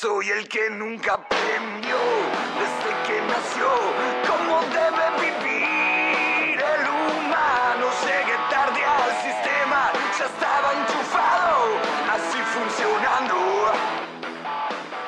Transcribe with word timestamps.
Soy 0.00 0.30
el 0.30 0.48
que 0.48 0.70
nunca 0.70 1.12
aprendió 1.12 1.98
desde 2.56 2.90
que 3.06 3.20
nació 3.20 3.68
cómo 4.26 4.62
debe 4.72 5.04
vivir 5.20 6.58
el 6.58 6.88
humano. 6.88 7.84
Llegué 8.06 8.36
tarde 8.48 8.82
al 8.82 9.12
sistema, 9.20 9.92
ya 10.18 10.24
estaba 10.24 10.72
enchufado, 10.72 11.19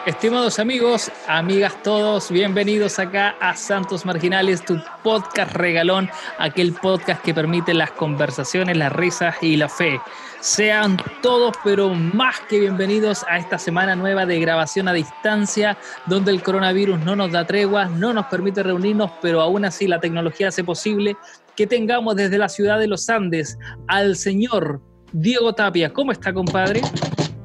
Estimados 0.04 0.58
amigos, 0.58 1.12
amigas 1.28 1.80
todos, 1.85 2.28
bienvenidos 2.28 2.98
acá 2.98 3.37
a 3.40 3.54
Santos 3.54 4.04
Marginales, 4.04 4.64
tu 4.64 4.82
podcast 5.04 5.54
regalón, 5.54 6.10
aquel 6.38 6.72
podcast 6.72 7.22
que 7.22 7.32
permite 7.32 7.72
las 7.72 7.92
conversaciones, 7.92 8.76
las 8.76 8.92
risas 8.92 9.36
y 9.40 9.56
la 9.56 9.68
fe. 9.68 10.00
Sean 10.40 10.96
todos, 11.22 11.54
pero 11.62 11.94
más 11.94 12.40
que 12.49 12.58
bienvenidos 12.58 13.24
a 13.28 13.38
esta 13.38 13.58
semana 13.58 13.94
nueva 13.94 14.26
de 14.26 14.40
grabación 14.40 14.88
a 14.88 14.92
distancia, 14.92 15.78
donde 16.06 16.32
el 16.32 16.42
coronavirus 16.42 16.98
no 16.98 17.14
nos 17.14 17.30
da 17.30 17.46
tregua, 17.46 17.84
no 17.84 18.12
nos 18.12 18.27
permite 18.27 18.64
reunirnos, 18.64 19.12
pero 19.22 19.41
aún 19.41 19.64
así 19.64 19.86
la 19.86 20.00
tecnología 20.00 20.48
hace 20.48 20.64
posible 20.64 21.16
que 21.55 21.69
tengamos 21.69 22.16
desde 22.16 22.38
la 22.38 22.48
ciudad 22.48 22.80
de 22.80 22.88
los 22.88 23.08
Andes 23.08 23.56
al 23.86 24.16
señor 24.16 24.80
Diego 25.12 25.55
Tapia. 25.55 25.92
¿Cómo 25.92 26.10
está, 26.10 26.32
compadre? 26.32 26.80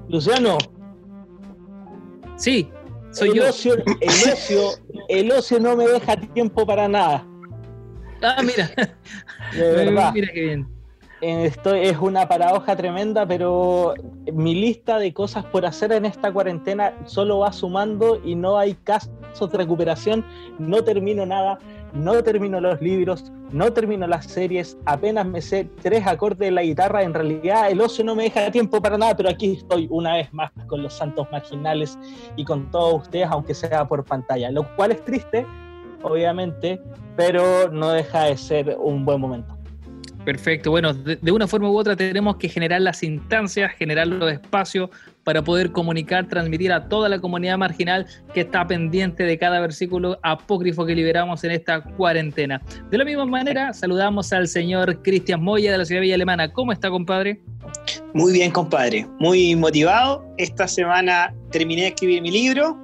Luciano, 0.10 0.58
Sí, 2.38 2.70
soy 3.12 3.30
el 3.30 3.36
yo. 3.36 3.50
Ocio, 3.50 3.74
el, 3.76 4.32
ocio, 4.32 4.70
el 5.10 5.32
ocio 5.32 5.60
no 5.60 5.76
me 5.76 5.88
deja 5.88 6.16
tiempo 6.16 6.66
para 6.66 6.88
nada. 6.88 7.26
Ah, 8.22 8.42
mira. 8.44 8.70
De 9.54 9.72
verdad. 9.86 10.14
Mira 10.14 10.30
qué 10.34 10.42
bien. 10.42 10.78
Esto 11.20 11.74
es 11.74 11.98
una 11.98 12.28
paradoja 12.28 12.76
tremenda, 12.76 13.26
pero 13.26 13.96
mi 14.32 14.54
lista 14.54 15.00
de 15.00 15.14
cosas 15.14 15.44
por 15.46 15.66
hacer 15.66 15.92
en 15.92 16.06
esta 16.06 16.32
cuarentena 16.32 16.94
solo 17.06 17.40
va 17.40 17.52
sumando 17.52 18.22
y 18.24 18.36
no 18.36 18.60
hay 18.60 18.76
casos 18.76 19.10
de 19.52 19.58
recuperación. 19.58 20.24
No 20.60 20.84
termino 20.84 21.26
nada, 21.26 21.58
no 21.94 22.24
termino 22.24 22.60
los 22.60 22.82
libros, 22.82 23.32
no 23.52 23.72
termino 23.72 24.08
las 24.08 24.26
series, 24.26 24.78
apenas 24.86 25.26
me 25.26 25.42
sé 25.42 25.70
tres 25.82 26.06
acordes 26.06 26.40
de 26.40 26.52
la 26.52 26.64
guitarra. 26.64 27.04
En 27.04 27.14
realidad, 27.14 27.70
el 27.72 27.82
ocio 27.82 28.04
no 28.04 28.16
me 28.16 28.24
deja 28.24 28.52
tiempo 28.52 28.82
para 28.82 28.98
nada, 28.98 29.16
pero 29.16 29.30
aquí 29.30 29.54
estoy 29.54 29.88
una 29.90 30.16
vez 30.16 30.32
más 30.34 30.52
con 30.68 30.84
los 30.84 30.94
santos 30.94 31.28
marginales 31.32 31.98
y 32.36 32.44
con 32.44 32.70
todos 32.72 33.04
ustedes, 33.04 33.28
aunque 33.30 33.54
sea 33.54 33.88
por 33.88 34.04
pantalla, 34.04 34.52
lo 34.52 34.64
cual 34.76 34.92
es 34.92 35.04
triste, 35.04 35.46
obviamente, 36.02 36.82
pero 37.16 37.70
no 37.72 37.92
deja 37.92 38.26
de 38.26 38.38
ser 38.38 38.78
un 38.80 39.06
buen 39.06 39.22
momento. 39.22 39.58
Perfecto. 40.28 40.72
Bueno, 40.72 40.94
de, 40.94 41.32
una 41.32 41.48
forma 41.48 41.70
u 41.70 41.78
otra 41.78 41.96
tenemos 41.96 42.36
que 42.36 42.50
generar 42.50 42.82
las 42.82 43.02
instancias, 43.02 43.72
generar 43.72 44.08
los 44.08 44.30
espacios 44.30 44.90
para 45.28 45.42
poder 45.42 45.74
comunicar, 45.74 46.26
transmitir 46.30 46.72
a 46.72 46.88
toda 46.88 47.10
la 47.10 47.20
comunidad 47.20 47.58
marginal 47.58 48.08
que 48.34 48.40
está 48.40 48.66
pendiente 48.66 49.24
de 49.24 49.38
cada 49.38 49.60
versículo 49.60 50.18
apócrifo 50.24 50.86
que 50.86 50.96
liberamos 50.96 51.44
en 51.44 51.52
esta 51.52 51.82
cuarentena. 51.82 52.62
De 52.90 52.98
la 52.98 53.04
misma 53.04 53.26
manera, 53.26 53.74
saludamos 53.74 54.32
al 54.32 54.48
señor 54.48 55.02
Cristian 55.02 55.44
Moya 55.44 55.74
de 55.74 55.80
la 55.80 55.84
Ciudad 55.84 56.00
Villa 56.00 56.16
Alemana. 56.16 56.54
¿Cómo 56.54 56.72
está, 56.72 56.90
compadre? 56.90 57.42
Muy 58.14 58.32
bien, 58.32 58.52
compadre. 58.52 59.06
Muy 59.20 59.54
motivado. 59.54 60.26
Esta 60.38 60.66
semana 60.66 61.36
terminé 61.52 61.82
de 61.82 61.88
escribir 61.90 62.22
mi 62.22 62.32
libro. 62.32 62.78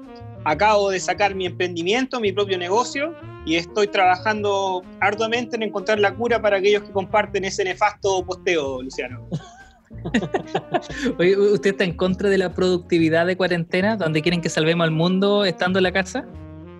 Acabo 0.44 0.90
de 0.90 1.00
sacar 1.00 1.36
mi 1.36 1.46
emprendimiento, 1.46 2.20
mi 2.20 2.34
propio 2.34 2.58
negocio. 2.58 3.16
Y 3.46 3.56
estoy 3.56 3.88
trabajando 3.88 4.84
arduamente 5.00 5.56
en 5.56 5.64
encontrar 5.64 5.98
la 5.98 6.14
cura 6.14 6.42
para 6.42 6.58
aquellos 6.58 6.84
que 6.84 6.92
comparten 6.92 7.46
ese 7.46 7.64
nefasto 7.64 8.26
posteo, 8.26 8.82
Luciano. 8.82 9.30
Oye, 11.20 11.38
¿Usted 11.38 11.72
está 11.72 11.84
en 11.84 11.96
contra 11.96 12.30
de 12.30 12.38
la 12.38 12.54
productividad 12.54 13.26
de 13.26 13.38
cuarentena, 13.38 13.96
donde 13.98 14.22
quieren 14.22 14.42
que 14.42 14.50
salvemos 14.50 14.86
al 14.86 14.92
mundo 14.92 15.46
estando 15.46 15.80
en 15.80 15.84
la 15.84 15.92
casa? 15.92 16.26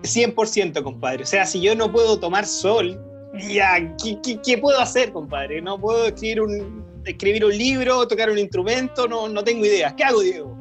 100%, 0.04 0.84
compadre. 0.84 1.24
O 1.24 1.26
sea, 1.26 1.46
si 1.46 1.62
yo 1.62 1.76
no 1.76 1.92
puedo 1.92 2.20
tomar 2.20 2.46
sol, 2.46 3.00
ya, 3.50 3.96
¿qué, 4.02 4.20
qué, 4.24 4.40
qué 4.46 4.58
puedo 4.58 4.80
hacer, 4.80 5.12
compadre? 5.12 5.62
No 5.62 5.80
puedo 5.80 6.08
escribir 6.08 6.42
un, 6.42 6.84
escribir 7.06 7.46
un 7.46 7.58
libro, 7.58 8.08
tocar 8.08 8.30
un 8.30 8.38
instrumento, 8.38 9.08
no, 9.08 9.30
no 9.30 9.44
tengo 9.44 9.66
ideas. 9.66 9.94
¿Qué 9.94 10.04
hago, 10.04 10.22
Diego? 10.22 10.58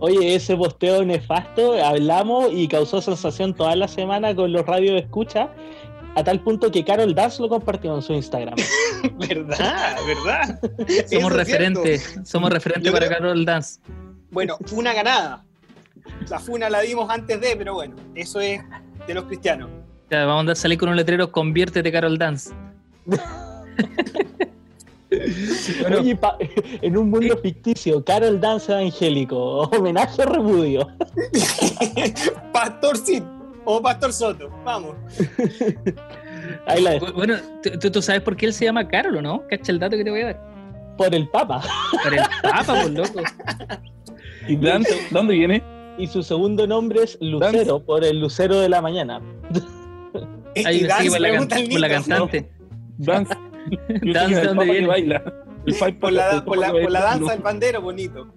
Oye, 0.00 0.36
ese 0.36 0.56
posteo 0.56 1.04
nefasto, 1.04 1.84
hablamos 1.84 2.50
y 2.52 2.68
causó 2.68 3.02
sensación 3.02 3.52
toda 3.52 3.74
la 3.74 3.88
semana 3.88 4.34
con 4.34 4.52
los 4.52 4.64
radios 4.64 4.94
de 4.94 5.00
escucha, 5.00 5.50
a 6.18 6.24
tal 6.24 6.40
punto 6.40 6.70
que 6.70 6.84
Carol 6.84 7.14
Dance 7.14 7.40
lo 7.40 7.48
compartió 7.48 7.94
en 7.94 8.02
su 8.02 8.12
Instagram. 8.12 8.56
¿Verdad? 9.18 9.96
¿Verdad? 10.06 10.60
Somos 11.10 11.32
referentes, 11.32 12.18
somos 12.24 12.50
referentes 12.50 12.90
para 12.92 13.06
creo- 13.06 13.18
Carol 13.18 13.44
Dance. 13.44 13.80
Bueno, 14.30 14.56
fue 14.66 14.78
una 14.78 14.92
ganada. 14.92 15.44
La 16.28 16.38
funa 16.38 16.68
la 16.70 16.80
dimos 16.80 17.08
antes 17.10 17.40
de, 17.40 17.54
pero 17.56 17.74
bueno, 17.74 17.94
eso 18.14 18.40
es 18.40 18.60
de 19.06 19.14
los 19.14 19.24
cristianos. 19.24 19.70
Ya, 20.10 20.20
vamos 20.24 20.36
a 20.38 20.40
andar 20.40 20.52
a 20.54 20.56
salir 20.56 20.78
con 20.78 20.88
un 20.88 20.96
letrero, 20.96 21.30
conviértete 21.30 21.90
Carol 21.92 22.18
Dance. 22.18 22.50
Bueno. 25.80 26.00
Oye, 26.00 26.16
pa- 26.16 26.36
en 26.82 26.96
un 26.98 27.08
mundo 27.08 27.38
ficticio, 27.38 28.04
Carol 28.04 28.38
Dance 28.38 28.70
evangélico, 28.70 29.60
homenaje 29.72 30.20
o 30.22 30.26
repudio. 30.26 30.88
Pastor 32.52 32.96
Sid 32.98 33.22
o 33.70 33.82
Pastor 33.82 34.12
Soto, 34.14 34.48
vamos. 34.64 34.96
Ahí 36.66 36.82
la 36.82 36.92
dejo. 36.92 37.06
Bu- 37.06 37.12
Bueno, 37.14 37.36
¿tú- 37.80 37.90
¿tú, 37.90 38.00
sabes 38.02 38.22
por 38.22 38.34
qué 38.36 38.46
él 38.46 38.52
se 38.54 38.64
llama 38.64 38.88
Carol 38.88 39.16
o 39.16 39.22
no? 39.22 39.46
Cacha 39.48 39.72
el 39.72 39.78
dato 39.78 39.96
que 39.96 40.04
te 40.04 40.10
voy 40.10 40.22
a 40.22 40.26
dar. 40.26 40.94
Por 40.96 41.14
el 41.14 41.28
Papa. 41.28 41.62
Por 42.02 42.14
el 42.14 42.20
Papa, 42.42 42.82
por 42.82 42.90
loco. 42.90 43.20
¿Y 44.48 44.56
Dance? 44.56 45.06
¿Dónde 45.10 45.34
viene? 45.34 45.62
Y 45.98 46.06
su 46.06 46.22
segundo 46.22 46.66
nombre 46.66 47.02
es 47.02 47.18
Lucero, 47.20 47.80
por 47.84 48.04
el 48.04 48.20
Lucero 48.20 48.58
de 48.60 48.68
la 48.68 48.80
Mañana. 48.80 49.20
Ahí 50.64 50.78
Y 50.78 50.82
me 50.82 50.88
Dan 50.88 50.98
sigue 50.98 51.10
se 51.10 51.18
por 51.18 51.20
la, 51.20 51.46
can- 51.46 51.68
por 51.68 51.80
la 51.80 51.88
cantante. 51.88 52.50
Dance. 52.98 53.34
Yo 54.02 54.12
Dance, 54.14 54.40
el 54.40 54.46
¿dónde 54.46 54.64
viene? 54.64 54.86
baila. 54.86 55.22
El 55.66 55.74
Por 55.98 56.12
la, 56.12 56.42
por 56.44 56.56
la, 56.56 56.72
por 56.72 56.90
la 56.90 57.00
danza 57.02 57.32
del 57.32 57.42
pandero, 57.42 57.82
bonito. 57.82 58.32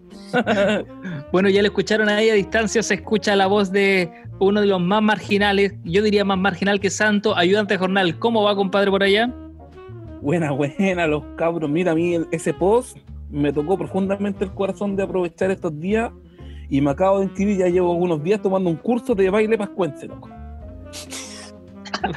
Bueno, 1.31 1.50
ya 1.50 1.62
lo 1.62 1.68
escucharon 1.68 2.09
ahí 2.09 2.30
a 2.30 2.34
distancia, 2.34 2.84
se 2.84 2.96
escucha 2.96 3.36
la 3.36 3.47
voz 3.47 3.72
de 3.72 4.12
uno 4.40 4.62
de 4.62 4.68
los 4.68 4.81
más 4.81 5.02
marginales, 5.02 5.74
yo 5.84 6.02
diría 6.03 6.25
más 6.25 6.38
marginal 6.38 6.80
que 6.80 6.90
Santo, 6.90 7.36
ayudante 7.38 7.78
jornal. 7.78 8.18
¿Cómo 8.19 8.44
va, 8.44 8.56
compadre, 8.56 8.90
por 8.91 9.03
allá? 9.03 9.34
Buena, 10.22 10.52
buena, 10.52 11.08
los 11.08 11.24
cabros. 11.38 11.70
Mira, 11.70 11.91
a 11.94 11.96
mí 11.96 12.16
ese 12.31 12.53
post 12.53 12.97
me 13.30 13.53
tocó 13.53 13.78
profundamente 13.78 14.44
el 14.44 14.52
corazón 14.52 14.96
de 14.96 15.03
aprovechar 15.03 15.52
estos 15.52 15.80
días 15.80 16.12
y 16.70 16.81
me 16.81 16.91
acabo 16.91 17.20
de 17.20 17.25
inscribir, 17.25 17.58
ya 17.58 17.68
llevo 17.68 17.94
unos 17.94 18.24
días 18.24 18.41
tomando 18.41 18.70
un 18.70 18.75
curso 18.78 19.16
de 19.16 19.30
baile 19.30 19.58
pascuense, 19.58 20.08
loco. 20.08 20.30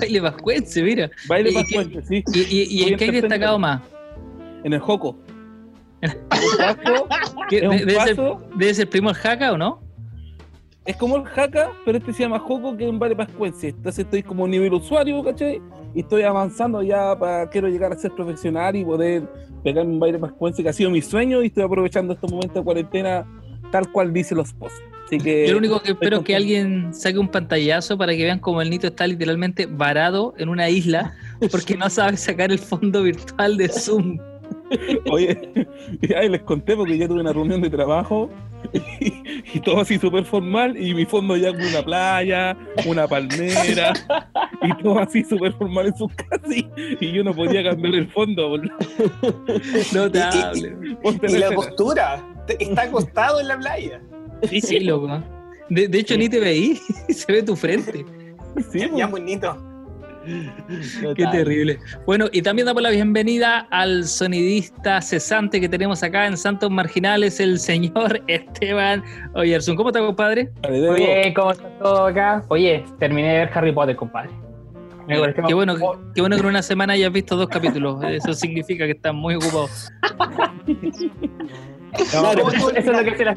Baile 0.00 0.20
vascuense, 0.20 0.82
mira. 0.82 1.10
Baile 1.28 1.50
¿Y 1.50 1.52
qué- 1.54 1.60
pascuense, 1.76 2.02
sí. 2.08 2.24
¿Y, 2.32 2.40
y, 2.40 2.62
y 2.84 2.92
en 2.92 2.96
qué 2.98 3.04
hay 3.04 3.10
destacado 3.10 3.58
más? 3.58 3.82
En 4.64 4.72
el 4.72 4.80
joco. 4.80 5.18
¿Debe 7.50 8.74
ser, 8.74 8.88
primo 8.88 9.10
el 9.10 9.16
jaca 9.16 9.52
o 9.52 9.58
no? 9.58 9.84
es 10.86 10.96
como 10.96 11.16
el 11.16 11.24
jaca, 11.24 11.72
pero 11.84 11.98
este 11.98 12.12
se 12.12 12.24
llama 12.24 12.38
joco 12.38 12.76
que 12.76 12.84
es 12.84 12.90
un 12.90 12.98
baile 12.98 13.16
pascuense. 13.16 13.68
Entonces 13.68 14.04
estoy 14.04 14.22
como 14.22 14.46
nivel 14.46 14.74
usuario, 14.74 15.22
¿cachai? 15.24 15.60
Y 15.94 16.00
estoy 16.00 16.22
avanzando 16.22 16.82
ya 16.82 17.18
para 17.18 17.48
quiero 17.48 17.68
llegar 17.68 17.92
a 17.92 17.96
ser 17.96 18.12
profesional 18.12 18.76
y 18.76 18.84
poder 18.84 19.22
pegarme 19.62 19.92
un 19.92 20.00
baile 20.00 20.18
pascuense 20.18 20.62
que 20.62 20.68
ha 20.68 20.72
sido 20.72 20.90
mi 20.90 21.00
sueño 21.00 21.42
y 21.42 21.46
estoy 21.46 21.62
aprovechando 21.62 22.12
estos 22.12 22.30
momentos 22.30 22.54
de 22.54 22.62
cuarentena 22.62 23.26
tal 23.72 23.90
cual 23.90 24.12
dice 24.12 24.34
los 24.34 24.52
posts. 24.52 24.82
Así 25.06 25.18
que 25.18 25.46
Yo 25.46 25.52
lo 25.52 25.58
único 25.58 25.80
que 25.80 25.92
espero 25.92 26.18
es 26.18 26.24
que 26.24 26.36
alguien 26.36 26.92
saque 26.92 27.18
un 27.18 27.28
pantallazo 27.28 27.96
para 27.96 28.12
que 28.12 28.22
vean 28.22 28.38
cómo 28.38 28.60
el 28.60 28.68
Nito 28.68 28.86
está 28.86 29.06
literalmente 29.06 29.66
varado 29.66 30.34
en 30.36 30.48
una 30.48 30.68
isla 30.68 31.14
porque 31.50 31.76
no 31.76 31.88
sabe 31.88 32.16
sacar 32.16 32.52
el 32.52 32.58
fondo 32.58 33.02
virtual 33.02 33.56
de 33.56 33.68
Zoom. 33.68 34.18
Oye, 35.10 35.66
ya 36.02 36.20
les 36.22 36.42
conté 36.42 36.76
porque 36.76 36.96
yo 36.98 37.08
tuve 37.08 37.20
una 37.20 37.32
reunión 37.32 37.60
de 37.60 37.70
trabajo 37.70 38.30
y, 39.00 39.12
y 39.52 39.60
todo 39.60 39.80
así 39.80 39.98
súper 39.98 40.24
formal 40.24 40.76
y 40.80 40.94
mi 40.94 41.04
fondo 41.04 41.36
ya 41.36 41.52
con 41.52 41.62
una 41.62 41.82
playa, 41.82 42.56
una 42.86 43.06
palmera 43.06 43.92
y 44.62 44.82
todo 44.82 44.98
así 44.98 45.22
súper 45.22 45.52
formal 45.52 45.88
en 45.88 45.96
sus 45.96 46.12
casas 46.14 46.50
y, 46.50 46.66
y 47.00 47.12
yo 47.12 47.22
no 47.22 47.34
podía 47.34 47.62
cambiar 47.62 47.94
el 47.94 48.08
fondo. 48.10 48.56
Notable. 49.92 50.76
ponte 51.02 51.30
Y 51.30 51.38
la 51.38 51.50
postura, 51.52 52.24
está 52.58 52.82
acostado 52.82 53.40
en 53.40 53.48
la 53.48 53.58
playa. 53.58 54.00
Sí, 54.48 54.60
sí, 54.60 54.80
loco. 54.80 55.22
De, 55.68 55.88
de 55.88 55.98
hecho, 55.98 56.16
ni 56.16 56.28
te 56.28 56.40
veí, 56.40 56.76
se 57.08 57.32
ve 57.32 57.42
tu 57.42 57.56
frente. 57.56 58.04
Sí, 58.70 58.80
Ya, 58.80 58.88
pues. 58.88 58.98
ya, 58.98 59.06
bonito. 59.06 59.73
Qué 60.24 61.26
terrible. 61.30 61.78
Bueno, 62.06 62.26
y 62.32 62.42
también 62.42 62.66
damos 62.66 62.82
la 62.82 62.90
bienvenida 62.90 63.66
al 63.70 64.04
sonidista 64.04 65.00
cesante 65.00 65.60
que 65.60 65.68
tenemos 65.68 66.02
acá 66.02 66.26
en 66.26 66.36
Santos 66.36 66.70
Marginales, 66.70 67.40
el 67.40 67.58
señor 67.58 68.22
Esteban 68.28 69.02
Oyerson. 69.34 69.76
¿Cómo 69.76 69.90
está, 69.90 70.00
compadre? 70.00 70.50
Muy 70.68 70.96
bien, 70.96 71.34
¿cómo 71.34 71.52
está 71.52 71.68
todo 71.78 72.06
acá? 72.06 72.44
Oye, 72.48 72.84
terminé 72.98 73.28
de 73.28 73.38
ver 73.40 73.50
Harry 73.54 73.72
Potter, 73.72 73.96
compadre. 73.96 74.30
Me 75.06 75.16
Qué 75.46 75.52
bueno, 75.54 75.76
qué 76.14 76.22
bueno 76.22 76.36
que 76.36 76.42
en 76.42 76.48
una 76.48 76.62
semana 76.62 76.94
hayas 76.94 77.12
visto 77.12 77.36
dos 77.36 77.48
capítulos. 77.48 78.02
Eso 78.08 78.32
significa 78.32 78.86
que 78.86 78.92
estás 78.92 79.12
muy 79.12 79.34
ocupado. 79.34 79.68
No, 82.12 82.34
¿Cómo 82.34 82.50
eso, 82.50 82.70
es 82.74 82.86
lo 82.86 83.04
que 83.04 83.10
hace 83.10 83.24
la 83.24 83.32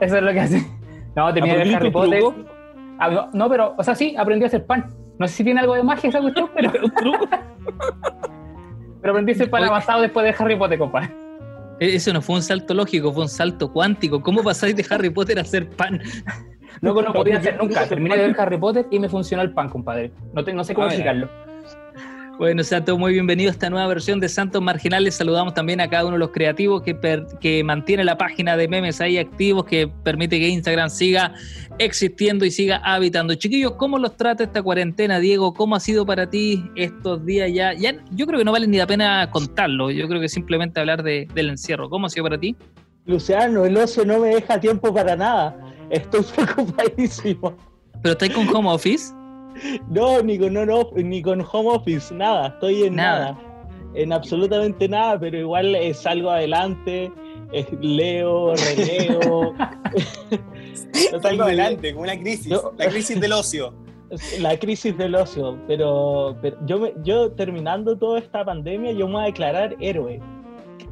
eso 0.00 0.16
es 0.16 0.22
lo 0.22 0.32
que 0.32 0.40
hace. 0.40 0.66
No, 1.14 1.32
terminé 1.32 1.56
de 1.56 1.64
ver 1.64 1.76
Harry 1.76 1.88
¿Aprendiste 1.88 2.20
Potter. 2.20 3.28
no, 3.32 3.48
pero, 3.48 3.74
o 3.78 3.82
sea, 3.82 3.94
sí, 3.94 4.14
aprendí 4.18 4.44
a 4.44 4.48
hacer 4.48 4.66
pan. 4.66 4.84
No 5.18 5.26
sé 5.28 5.34
si 5.34 5.44
tiene 5.44 5.60
algo 5.60 5.74
de 5.74 5.82
magia 5.82 6.08
esa 6.10 6.20
cuestión, 6.20 6.50
pero, 6.54 6.70
¿Un 6.84 6.90
truco? 6.94 7.28
pero 9.00 9.12
aprendí 9.12 9.32
Oye. 9.32 9.66
avanzado 9.66 10.00
después 10.02 10.24
de 10.24 10.34
Harry 10.42 10.56
Potter, 10.56 10.78
compadre. 10.78 11.10
E- 11.80 11.94
Eso 11.96 12.12
no 12.12 12.20
fue 12.22 12.36
un 12.36 12.42
salto 12.42 12.74
lógico, 12.74 13.12
fue 13.12 13.22
un 13.22 13.28
salto 13.28 13.72
cuántico. 13.72 14.20
¿Cómo 14.22 14.42
pasáis 14.42 14.74
de 14.76 14.84
Harry 14.90 15.10
Potter 15.10 15.38
a 15.38 15.42
hacer 15.42 15.68
pan? 15.70 16.00
Loco, 16.80 17.02
no 17.02 17.12
podía 17.12 17.38
hacer 17.38 17.56
nunca. 17.62 17.86
Terminé 17.86 18.16
de 18.16 18.26
ver 18.28 18.40
Harry 18.40 18.58
Potter 18.58 18.86
y 18.90 18.98
me 18.98 19.08
funcionó 19.08 19.42
el 19.42 19.52
pan, 19.52 19.68
compadre. 19.68 20.12
No, 20.34 20.44
te- 20.44 20.52
no 20.52 20.64
sé 20.64 20.74
cómo 20.74 20.86
Ah, 20.86 20.90
explicarlo. 20.90 21.28
Bueno, 22.38 22.62
sean 22.64 22.84
todos 22.84 22.98
muy 22.98 23.14
bienvenidos 23.14 23.52
a 23.52 23.54
esta 23.54 23.70
nueva 23.70 23.86
versión 23.86 24.20
de 24.20 24.28
Santos 24.28 24.60
Marginales. 24.60 25.14
Saludamos 25.14 25.54
también 25.54 25.80
a 25.80 25.88
cada 25.88 26.04
uno 26.04 26.12
de 26.14 26.18
los 26.18 26.30
creativos 26.32 26.82
que, 26.82 26.94
per- 26.94 27.24
que 27.40 27.64
mantiene 27.64 28.04
la 28.04 28.18
página 28.18 28.58
de 28.58 28.68
memes 28.68 29.00
ahí 29.00 29.16
activos, 29.16 29.64
que 29.64 29.88
permite 29.88 30.38
que 30.38 30.48
Instagram 30.48 30.90
siga 30.90 31.32
existiendo 31.78 32.44
y 32.44 32.50
siga 32.50 32.76
habitando. 32.84 33.34
Chiquillos, 33.36 33.72
¿cómo 33.76 33.98
los 33.98 34.18
trata 34.18 34.44
esta 34.44 34.62
cuarentena, 34.62 35.18
Diego? 35.18 35.54
¿Cómo 35.54 35.76
ha 35.76 35.80
sido 35.80 36.04
para 36.04 36.28
ti 36.28 36.62
estos 36.76 37.24
días 37.24 37.50
ya? 37.54 37.72
ya 37.72 37.94
yo 38.10 38.26
creo 38.26 38.38
que 38.38 38.44
no 38.44 38.52
vale 38.52 38.66
ni 38.66 38.76
la 38.76 38.86
pena 38.86 39.30
contarlo. 39.30 39.90
Yo 39.90 40.06
creo 40.06 40.20
que 40.20 40.28
simplemente 40.28 40.78
hablar 40.78 41.02
de- 41.02 41.26
del 41.34 41.48
encierro. 41.48 41.88
¿Cómo 41.88 42.06
ha 42.06 42.10
sido 42.10 42.24
para 42.24 42.38
ti? 42.38 42.54
Luciano, 43.06 43.64
el 43.64 43.74
ocio 43.78 44.04
no 44.04 44.18
me 44.18 44.28
deja 44.34 44.60
tiempo 44.60 44.92
para 44.92 45.16
nada. 45.16 45.56
Estoy 45.88 46.22
preocupadísimo. 46.36 47.56
¿Pero 48.02 48.12
estáis 48.12 48.32
con 48.34 48.46
home 48.54 48.68
office? 48.68 49.14
No, 49.88 50.22
ni 50.22 50.38
con, 50.38 50.52
no, 50.54 50.66
no, 50.66 50.88
ni 50.94 51.22
con 51.22 51.40
home 51.50 51.70
office, 51.70 52.14
nada. 52.14 52.48
Estoy 52.48 52.84
en 52.84 52.96
Nada. 52.96 53.32
nada. 53.32 53.38
En 53.94 54.12
absolutamente 54.12 54.88
nada, 54.88 55.18
pero 55.18 55.38
igual 55.38 55.74
eh, 55.74 55.94
salgo 55.94 56.30
adelante, 56.30 57.10
eh, 57.52 57.66
leo, 57.80 58.54
releo. 58.54 59.54
Salgo 61.22 61.44
adelante, 61.44 61.94
con 61.94 62.02
una 62.02 62.18
crisis. 62.18 62.52
La 62.76 62.88
crisis 62.90 63.20
del 63.20 63.32
ocio. 63.32 63.72
La 64.40 64.56
crisis 64.58 64.96
del 64.96 65.14
ocio, 65.16 65.58
pero, 65.66 66.36
pero 66.42 66.56
yo, 66.66 66.78
me- 66.78 66.92
yo 67.02 67.32
terminando 67.32 67.96
toda 67.98 68.18
esta 68.20 68.44
pandemia, 68.44 68.92
yo 68.92 69.06
me 69.08 69.14
voy 69.14 69.22
a 69.22 69.26
declarar 69.26 69.76
héroe. 69.80 70.20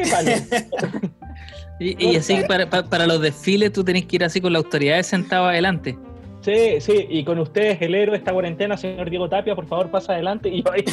Y, 1.79 2.03
y 2.13 2.17
así 2.17 2.39
para, 2.49 2.71
para- 2.71 2.89
para 2.89 3.07
los 3.07 3.21
desfiles 3.21 3.71
tú 3.71 3.85
tenés 3.85 4.07
que 4.07 4.17
ir 4.17 4.25
así 4.25 4.41
con 4.41 4.51
la 4.53 4.59
autoridad 4.61 5.03
sentado 5.03 5.45
adelante. 5.47 5.99
Sí, 6.47 6.81
sí, 6.81 7.07
y 7.11 7.25
con 7.25 7.41
ustedes 7.41 7.83
el 7.83 7.93
héroe 7.93 8.13
de 8.13 8.19
esta 8.19 8.33
cuarentena, 8.33 8.77
señor 8.77 9.11
Diego 9.11 9.29
Tapia, 9.29 9.57
por 9.57 9.67
favor 9.67 9.91
pasa 9.91 10.13
adelante. 10.13 10.49
Y 10.49 10.63
yo 10.63 10.71
ahí, 10.73 10.85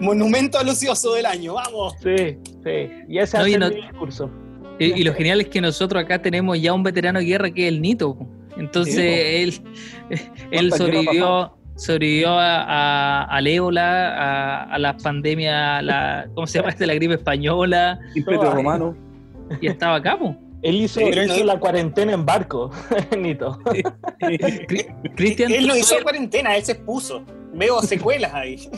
Monumento 0.00 0.58
al 0.58 0.68
ocioso 0.68 1.14
del 1.14 1.26
año, 1.26 1.54
vamos. 1.54 1.94
sí, 2.00 2.38
sí, 2.62 2.88
y 3.08 3.18
ese 3.18 3.36
No, 3.38 3.58
no- 3.58 3.68
mi 3.74 3.76
discurso. 3.82 4.30
Y, 4.78 5.00
y 5.00 5.02
lo 5.02 5.12
genial 5.14 5.40
es 5.40 5.48
que 5.48 5.60
nosotros 5.60 6.02
acá 6.04 6.22
tenemos 6.22 6.60
ya 6.60 6.72
un 6.72 6.84
veterano 6.84 7.18
de 7.18 7.24
guerra 7.24 7.50
que 7.50 7.66
es 7.66 7.72
el 7.72 7.80
Nito. 7.80 8.16
Entonces 8.56 8.94
Sí, 8.94 9.00
él, 9.02 9.54
él 10.10 10.20
¿Cuántas 10.70 10.78
guerras 10.78 10.78
sobrevivió, 10.78 11.56
sobrevivió 11.76 12.28
a, 12.30 12.62
a, 12.62 13.24
al 13.24 13.46
ébola, 13.48 14.14
a, 14.14 14.62
a 14.72 14.78
las 14.78 15.02
pandemias, 15.02 15.82
la, 15.82 16.28
¿cómo 16.34 16.46
se 16.46 16.58
llama 16.58 16.70
este? 16.74 16.86
La 16.86 16.94
gripe 16.94 17.14
española, 17.14 17.98
Imperio 18.14 18.50
romano. 18.52 18.96
y 19.60 19.66
estaba 19.66 19.96
acá. 19.96 20.16
po. 20.16 20.36
Él 20.64 20.80
hizo, 20.80 21.00
Pero 21.00 21.24
hizo 21.24 21.38
no- 21.38 21.44
la 21.44 21.60
cuarentena 21.60 22.12
en 22.14 22.24
barco, 22.26 22.70
Nito. 23.18 23.58
Cri- 24.20 25.14
Cristian, 25.14 25.52
Él 25.52 25.66
no 25.66 25.76
hizo 25.76 25.94
cuarentena, 26.02 26.56
él 26.56 26.64
se 26.64 26.72
expuso. 26.72 27.22
Veo 27.52 27.80
secuelas 27.82 28.32
ahí. 28.34 28.68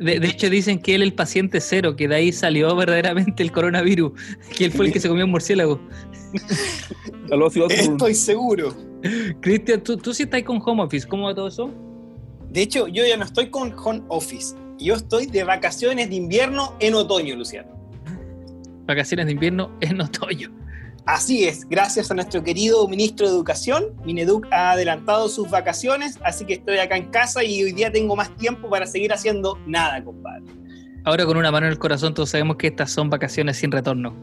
de, 0.00 0.20
de 0.20 0.26
hecho 0.26 0.50
dicen 0.50 0.78
que 0.80 0.94
él 0.96 1.02
es 1.02 1.08
el 1.08 1.14
paciente 1.14 1.60
cero, 1.60 1.96
que 1.96 2.08
de 2.08 2.14
ahí 2.16 2.32
salió 2.32 2.74
verdaderamente 2.76 3.42
el 3.42 3.52
coronavirus, 3.52 4.12
que 4.56 4.64
él 4.66 4.72
fue 4.72 4.86
el 4.86 4.92
que 4.92 5.00
se 5.00 5.08
comió 5.08 5.24
un 5.24 5.30
murciélago. 5.30 5.80
Estoy 7.70 8.14
seguro. 8.14 8.74
Cristian, 9.40 9.80
¿tú, 9.82 9.96
tú 9.96 10.12
sí 10.12 10.24
estás 10.24 10.42
con 10.42 10.60
home 10.64 10.82
office, 10.82 11.06
¿cómo 11.06 11.26
va 11.26 11.34
todo 11.34 11.48
eso? 11.48 11.70
De 12.50 12.62
hecho, 12.62 12.88
yo 12.88 13.06
ya 13.06 13.16
no 13.16 13.24
estoy 13.24 13.48
con 13.50 13.72
home 13.78 14.02
office. 14.08 14.56
Yo 14.78 14.94
estoy 14.94 15.26
de 15.26 15.44
vacaciones 15.44 16.08
de 16.10 16.16
invierno 16.16 16.74
en 16.80 16.94
otoño, 16.94 17.34
Luciano. 17.36 17.77
Vacaciones 18.88 19.26
de 19.26 19.32
invierno 19.32 19.70
en 19.80 20.00
otoño. 20.00 20.50
Así 21.04 21.44
es, 21.46 21.68
gracias 21.68 22.10
a 22.10 22.14
nuestro 22.14 22.42
querido 22.42 22.86
ministro 22.88 23.26
de 23.28 23.32
Educación, 23.34 23.84
Mineduc 24.04 24.46
ha 24.50 24.72
adelantado 24.72 25.28
sus 25.28 25.48
vacaciones, 25.50 26.18
así 26.24 26.44
que 26.44 26.54
estoy 26.54 26.78
acá 26.78 26.96
en 26.96 27.06
casa 27.10 27.42
y 27.44 27.62
hoy 27.62 27.72
día 27.72 27.90
tengo 27.92 28.14
más 28.16 28.34
tiempo 28.36 28.68
para 28.68 28.86
seguir 28.86 29.12
haciendo 29.12 29.58
nada, 29.66 30.02
compadre. 30.04 30.44
Ahora 31.04 31.24
con 31.24 31.36
una 31.38 31.50
mano 31.50 31.66
en 31.66 31.72
el 31.72 31.78
corazón 31.78 32.12
todos 32.12 32.30
sabemos 32.30 32.56
que 32.56 32.66
estas 32.66 32.90
son 32.90 33.08
vacaciones 33.08 33.56
sin 33.58 33.70
retorno. 33.72 34.14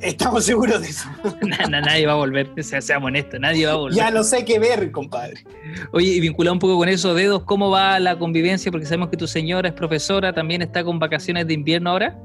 Estamos 0.00 0.44
seguros 0.44 0.80
de 0.80 0.88
eso. 0.88 1.08
Na- 1.42 1.66
na- 1.68 1.80
nadie 1.80 2.06
va 2.06 2.12
a 2.12 2.16
volver, 2.16 2.48
o 2.56 2.62
sea, 2.62 2.80
seamos 2.80 3.08
honestos, 3.08 3.40
nadie 3.40 3.66
va 3.66 3.72
a 3.72 3.76
volver. 3.76 3.96
Ya 3.96 4.10
no 4.12 4.22
sé 4.22 4.44
qué 4.44 4.60
ver, 4.60 4.92
compadre. 4.92 5.42
Oye, 5.92 6.10
y 6.14 6.20
vinculado 6.20 6.52
un 6.54 6.60
poco 6.60 6.76
con 6.78 6.88
eso, 6.88 7.12
dedos, 7.14 7.42
¿cómo 7.42 7.70
va 7.70 7.98
la 7.98 8.16
convivencia? 8.16 8.70
Porque 8.70 8.86
sabemos 8.86 9.08
que 9.08 9.16
tu 9.16 9.26
señora 9.26 9.68
es 9.68 9.74
profesora, 9.74 10.32
también 10.32 10.62
está 10.62 10.84
con 10.84 11.00
vacaciones 11.00 11.46
de 11.48 11.54
invierno 11.54 11.90
ahora. 11.90 12.16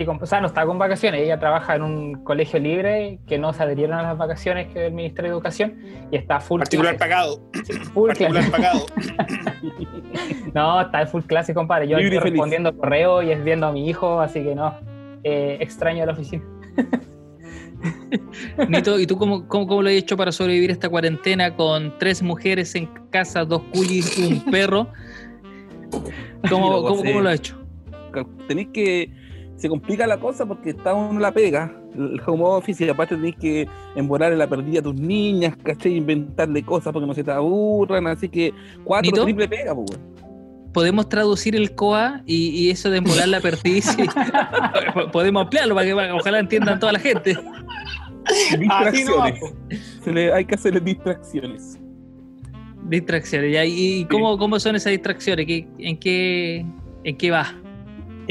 Y 0.00 0.06
con- 0.06 0.18
o 0.22 0.24
sea, 0.24 0.40
no 0.40 0.46
está 0.46 0.64
con 0.64 0.78
vacaciones, 0.78 1.20
ella 1.20 1.38
trabaja 1.38 1.74
en 1.74 1.82
un 1.82 2.24
colegio 2.24 2.58
libre 2.58 3.18
que 3.26 3.36
no 3.38 3.52
se 3.52 3.62
adherieron 3.62 3.98
a 3.98 4.02
las 4.02 4.16
vacaciones 4.16 4.68
que 4.72 4.78
del 4.80 4.94
Ministerio 4.94 5.30
de 5.30 5.34
Educación 5.34 5.74
y 6.10 6.16
está 6.16 6.40
full 6.40 6.58
Particular 6.60 6.96
clase. 6.96 7.10
pagado. 7.10 7.40
Sí, 7.64 7.72
full 7.74 8.08
Particular 8.08 8.44
clase. 8.44 8.50
pagado. 8.50 8.86
No, 10.54 10.80
está 10.80 11.02
en 11.02 11.08
full 11.08 11.22
clase, 11.22 11.52
compadre. 11.54 11.86
Yo 11.86 11.98
y 11.98 12.04
estoy 12.04 12.18
respondiendo 12.18 12.74
correo 12.76 13.22
y 13.22 13.30
es 13.30 13.44
viendo 13.44 13.66
a 13.66 13.72
mi 13.72 13.88
hijo, 13.90 14.20
así 14.20 14.42
que 14.42 14.54
no. 14.54 14.74
Eh, 15.22 15.58
extraño 15.60 16.04
la 16.06 16.12
oficina. 16.12 16.42
Nito, 18.68 18.98
¿y 18.98 19.06
tú 19.06 19.16
cómo, 19.18 19.46
cómo, 19.48 19.66
cómo 19.66 19.82
lo 19.82 19.88
has 19.88 19.94
hecho 19.94 20.16
para 20.16 20.32
sobrevivir 20.32 20.70
esta 20.70 20.88
cuarentena 20.88 21.54
con 21.54 21.96
tres 21.98 22.22
mujeres 22.22 22.74
en 22.74 22.86
casa, 23.10 23.44
dos 23.44 23.62
cuyis, 23.72 24.16
un 24.18 24.40
perro? 24.50 24.88
¿Cómo, 26.48 26.82
cómo, 26.82 26.96
cómo 27.04 27.20
lo 27.20 27.28
has 27.28 27.36
hecho? 27.36 27.58
Tenéis 28.48 28.68
que. 28.72 29.19
Se 29.60 29.68
complica 29.68 30.06
la 30.06 30.18
cosa 30.18 30.46
porque 30.46 30.70
está 30.70 30.94
uno 30.94 31.10
en 31.12 31.22
la 31.22 31.32
pega, 31.32 31.70
el 31.94 32.18
home 32.26 32.44
office, 32.44 32.82
y 32.82 32.88
aparte 32.88 33.14
tenéis 33.14 33.36
que 33.36 33.68
embonar 33.94 34.32
en 34.32 34.38
la 34.38 34.48
perdida 34.48 34.80
a 34.80 34.82
tus 34.82 34.94
niñas, 34.94 35.54
¿cachai? 35.62 35.96
Inventarle 35.96 36.62
cosas 36.62 36.92
porque 36.94 37.06
no 37.06 37.12
se 37.12 37.22
te 37.22 37.30
aburran, 37.30 38.06
así 38.06 38.28
que 38.30 38.54
cuatro 38.84 39.24
triple 39.24 39.46
pega, 39.48 39.74
pues. 39.74 40.00
¿Podemos 40.72 41.08
traducir 41.08 41.54
el 41.56 41.74
COA 41.74 42.22
y, 42.24 42.48
y 42.48 42.70
eso 42.70 42.88
de 42.90 42.98
embolar 42.98 43.28
la 43.28 43.40
perdiz? 43.40 43.94
Podemos 45.12 45.42
ampliarlo 45.42 45.74
para 45.74 45.86
que 45.86 45.92
ojalá 45.94 46.38
entiendan 46.38 46.78
toda 46.80 46.92
la 46.92 46.98
gente. 47.00 47.36
Distracciones. 48.58 49.40
Se 50.02 50.12
le- 50.12 50.32
hay 50.32 50.44
que 50.44 50.54
hacerle 50.54 50.80
distracciones. 50.80 51.78
Distracciones. 52.88 53.52
¿ya? 53.52 53.64
¿Y 53.64 54.06
cómo, 54.10 54.38
cómo 54.38 54.58
son 54.60 54.76
esas 54.76 54.92
distracciones? 54.92 55.44
¿Qué- 55.46 55.68
en, 55.78 55.98
qué, 55.98 56.64
¿En 57.04 57.16
qué 57.16 57.30
va? 57.30 57.52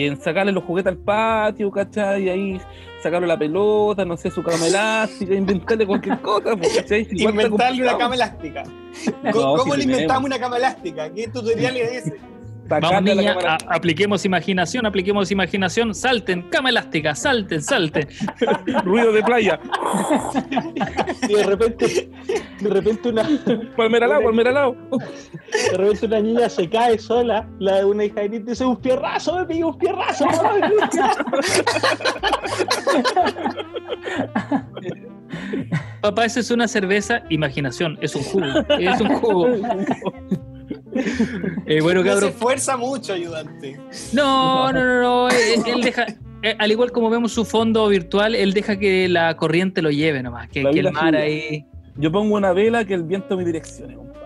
En 0.05 0.19
sacarle 0.21 0.51
los 0.51 0.63
juguetes 0.63 0.91
al 0.91 0.97
patio, 0.97 1.69
¿cachai? 1.71 2.23
Y 2.23 2.29
ahí 2.29 2.61
sacarle 3.01 3.27
la 3.27 3.37
pelota, 3.37 4.05
no 4.05 4.15
sé, 4.17 4.31
su 4.31 4.41
cama 4.41 4.67
elástica, 4.67 5.33
inventarle 5.33 5.85
cualquier 5.85 6.19
cosa, 6.21 6.55
pues, 6.55 6.75
¿cachai? 6.77 7.07
Igual 7.11 7.35
Inventarle 7.35 7.83
una 7.83 7.97
cama 7.97 8.15
elástica. 8.15 8.63
No, 9.23 9.55
¿Cómo, 9.55 9.75
le 9.75 9.83
inventamos 9.83 10.25
una 10.25 10.39
cama 10.39 10.57
elástica? 10.57 11.13
¿Qué 11.13 11.27
tutorial 11.27 11.77
es 11.77 12.07
ese? 12.07 12.17
Vamos 12.69 13.01
niña, 13.03 13.35
a- 13.45 13.57
apliquemos 13.75 14.23
imaginación, 14.25 14.85
apliquemos 14.85 15.31
imaginación, 15.31 15.95
salten, 15.95 16.43
cama 16.49 16.69
elástica, 16.69 17.15
salten, 17.15 17.61
salten. 17.61 18.07
ruido 18.85 19.11
de 19.11 19.23
playa. 19.23 19.59
Y 21.27 21.33
de 21.33 21.43
repente, 21.43 22.09
de 22.59 22.69
repente 22.69 23.09
una, 23.09 23.27
Palmera 23.75 24.05
al 24.05 24.11
lado, 24.11 24.23
palmera 24.23 24.49
al 24.49 24.55
lado. 24.55 24.75
de 25.71 25.77
repente 25.77 26.05
una 26.05 26.19
niña 26.19 26.49
se 26.49 26.69
cae 26.69 26.99
sola, 26.99 27.47
la 27.59 27.77
de 27.77 27.85
una 27.85 28.05
hija 28.05 28.21
de 28.21 28.29
Nito 28.29 28.51
dice 28.51 28.65
un 28.65 28.79
fierrazo, 28.81 29.37
me 29.39 29.45
pilló 29.45 29.69
un 29.69 29.79
fierrazo. 29.79 30.25
mamá". 30.27 30.59
Papá, 36.01 36.25
eso 36.25 36.39
es 36.39 36.49
una 36.51 36.67
cerveza, 36.67 37.23
imaginación, 37.29 37.97
es 38.01 38.15
un 38.15 38.23
jugo, 38.23 38.45
es 38.79 39.01
un 39.01 39.09
jugo. 39.15 39.47
Eh, 41.65 41.81
bueno, 41.81 42.03
No 42.05 42.17
se 42.19 42.27
esfuerza 42.29 42.77
mucho, 42.77 43.13
ayudante. 43.13 43.79
no, 44.13 44.71
no, 44.73 44.83
no, 44.83 45.01
no, 45.01 45.29
él, 45.29 45.61
él 45.65 45.81
deja, 45.81 46.05
eh, 46.43 46.55
al 46.57 46.71
igual 46.71 46.91
como 46.91 47.09
vemos 47.09 47.31
su 47.31 47.45
fondo 47.45 47.87
virtual, 47.87 48.35
él 48.35 48.53
deja 48.53 48.77
que 48.77 49.07
la 49.09 49.35
corriente 49.37 49.81
lo 49.81 49.91
lleve 49.91 50.21
nomás, 50.23 50.49
que, 50.49 50.63
que 50.63 50.79
el 50.79 50.91
mar 50.91 51.15
ahí... 51.15 51.65
Yo 51.97 52.11
pongo 52.11 52.35
una 52.35 52.53
vela 52.53 52.85
que 52.85 52.93
el 52.93 53.03
viento 53.03 53.35
me 53.35 53.43
direccione, 53.43 53.95
compadre. 53.95 54.19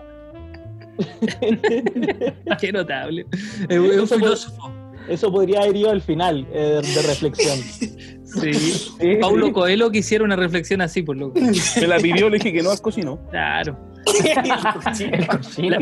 Qué 2.60 2.72
notable. 2.72 3.26
Es 3.68 3.78
un- 3.78 4.06
filósofo. 4.08 4.72
Eso 5.08 5.30
podría 5.30 5.60
haber 5.62 5.76
ido 5.76 5.90
al 5.90 6.00
final 6.00 6.46
eh, 6.52 6.80
de 6.82 7.02
reflexión. 7.02 7.58
Sí. 8.40 9.18
Paulo 9.20 9.52
Coelho 9.52 9.90
quisiera 9.90 10.24
una 10.24 10.36
reflexión 10.36 10.80
así, 10.80 11.02
por 11.02 11.16
lo 11.16 11.32
Me 11.32 11.86
la 11.86 11.98
pidió, 11.98 12.28
le 12.28 12.38
dije 12.38 12.52
que 12.52 12.62
no 12.62 12.70
al 12.70 12.80
cochino. 12.80 13.18
Claro. 13.30 13.78
El 15.00 15.26
cochino. 15.26 15.78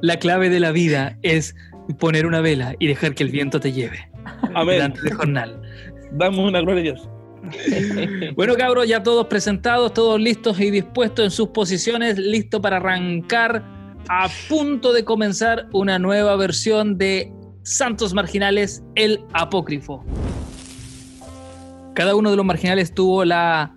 La 0.00 0.18
clave 0.18 0.50
de 0.50 0.60
la 0.60 0.72
vida 0.72 1.18
es 1.22 1.54
poner 1.98 2.26
una 2.26 2.40
vela 2.40 2.74
y 2.78 2.86
dejar 2.86 3.14
que 3.14 3.24
el 3.24 3.30
viento 3.30 3.60
te 3.60 3.72
lleve. 3.72 4.08
Amén. 4.54 4.76
Delante 4.76 5.02
del 5.02 5.14
jornal. 5.14 5.60
Damos 6.12 6.48
una 6.48 6.60
gloria 6.60 6.80
a 6.80 6.82
Dios. 6.82 7.08
Bueno, 8.36 8.54
cabros, 8.54 8.88
ya 8.88 9.02
todos 9.02 9.26
presentados, 9.26 9.92
todos 9.92 10.20
listos 10.20 10.58
y 10.60 10.70
dispuestos 10.70 11.24
en 11.26 11.30
sus 11.30 11.48
posiciones, 11.48 12.18
listo 12.18 12.60
para 12.60 12.78
arrancar, 12.78 13.62
a 14.08 14.28
punto 14.48 14.92
de 14.92 15.04
comenzar 15.04 15.66
una 15.72 15.98
nueva 15.98 16.36
versión 16.36 16.98
de 16.98 17.32
Santos 17.62 18.14
Marginales, 18.14 18.82
el 18.94 19.20
Apócrifo. 19.32 20.04
Cada 21.94 22.16
uno 22.16 22.30
de 22.30 22.36
los 22.36 22.44
marginales 22.44 22.92
tuvo 22.92 23.24
la 23.24 23.72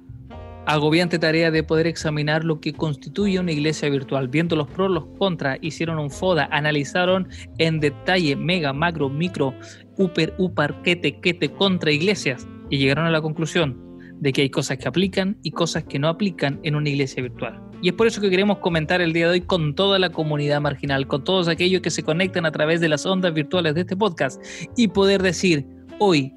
agobiante 0.66 1.20
tarea 1.20 1.52
de 1.52 1.62
poder 1.62 1.86
examinar 1.86 2.44
lo 2.44 2.60
que 2.60 2.74
constituye 2.74 3.40
una 3.40 3.52
iglesia 3.52 3.90
virtual, 3.90 4.28
viendo 4.28 4.56
los 4.56 4.68
pros, 4.68 4.90
los 4.90 5.06
contras, 5.20 5.60
hicieron 5.62 6.00
un 6.00 6.10
FODA, 6.10 6.50
analizaron 6.52 7.30
en 7.60 7.80
detalle 7.80 8.36
mega, 8.36 8.74
macro, 8.74 9.08
micro, 9.08 9.54
upper, 9.98 10.34
upar, 10.40 10.82
quete, 10.82 11.20
quete 11.20 11.50
contra 11.50 11.92
iglesias 11.92 12.48
y 12.72 12.80
llegaron 12.80 13.06
a 13.06 13.12
la 13.12 13.22
conclusión 13.22 13.80
de 14.20 14.34
que 14.34 14.42
hay 14.42 14.50
cosas 14.50 14.80
que 14.80 14.88
aplican 14.88 15.38
y 15.44 15.52
cosas 15.52 15.84
que 15.84 16.00
no 16.00 16.10
aplican 16.10 16.60
en 16.64 16.76
una 16.76 16.90
iglesia 16.90 17.22
virtual. 17.22 17.62
Y 17.84 17.90
es 17.90 17.94
por 17.94 18.08
eso 18.08 18.20
que 18.20 18.32
queremos 18.32 18.58
comentar 18.58 19.00
el 19.00 19.14
día 19.14 19.28
de 19.28 19.34
hoy 19.34 19.42
con 19.42 19.76
toda 19.76 20.00
la 20.00 20.10
comunidad 20.10 20.60
marginal, 20.60 21.06
con 21.06 21.24
todos 21.24 21.48
aquellos 21.48 21.82
que 21.82 21.92
se 21.92 22.02
conectan 22.02 22.48
a 22.48 22.52
través 22.52 22.82
de 22.82 22.90
las 22.90 23.06
ondas 23.06 23.36
virtuales 23.36 23.76
de 23.76 23.82
este 23.82 23.96
podcast 23.96 24.44
y 24.76 24.88
poder 24.88 25.22
decir 25.22 25.68
hoy 26.00 26.34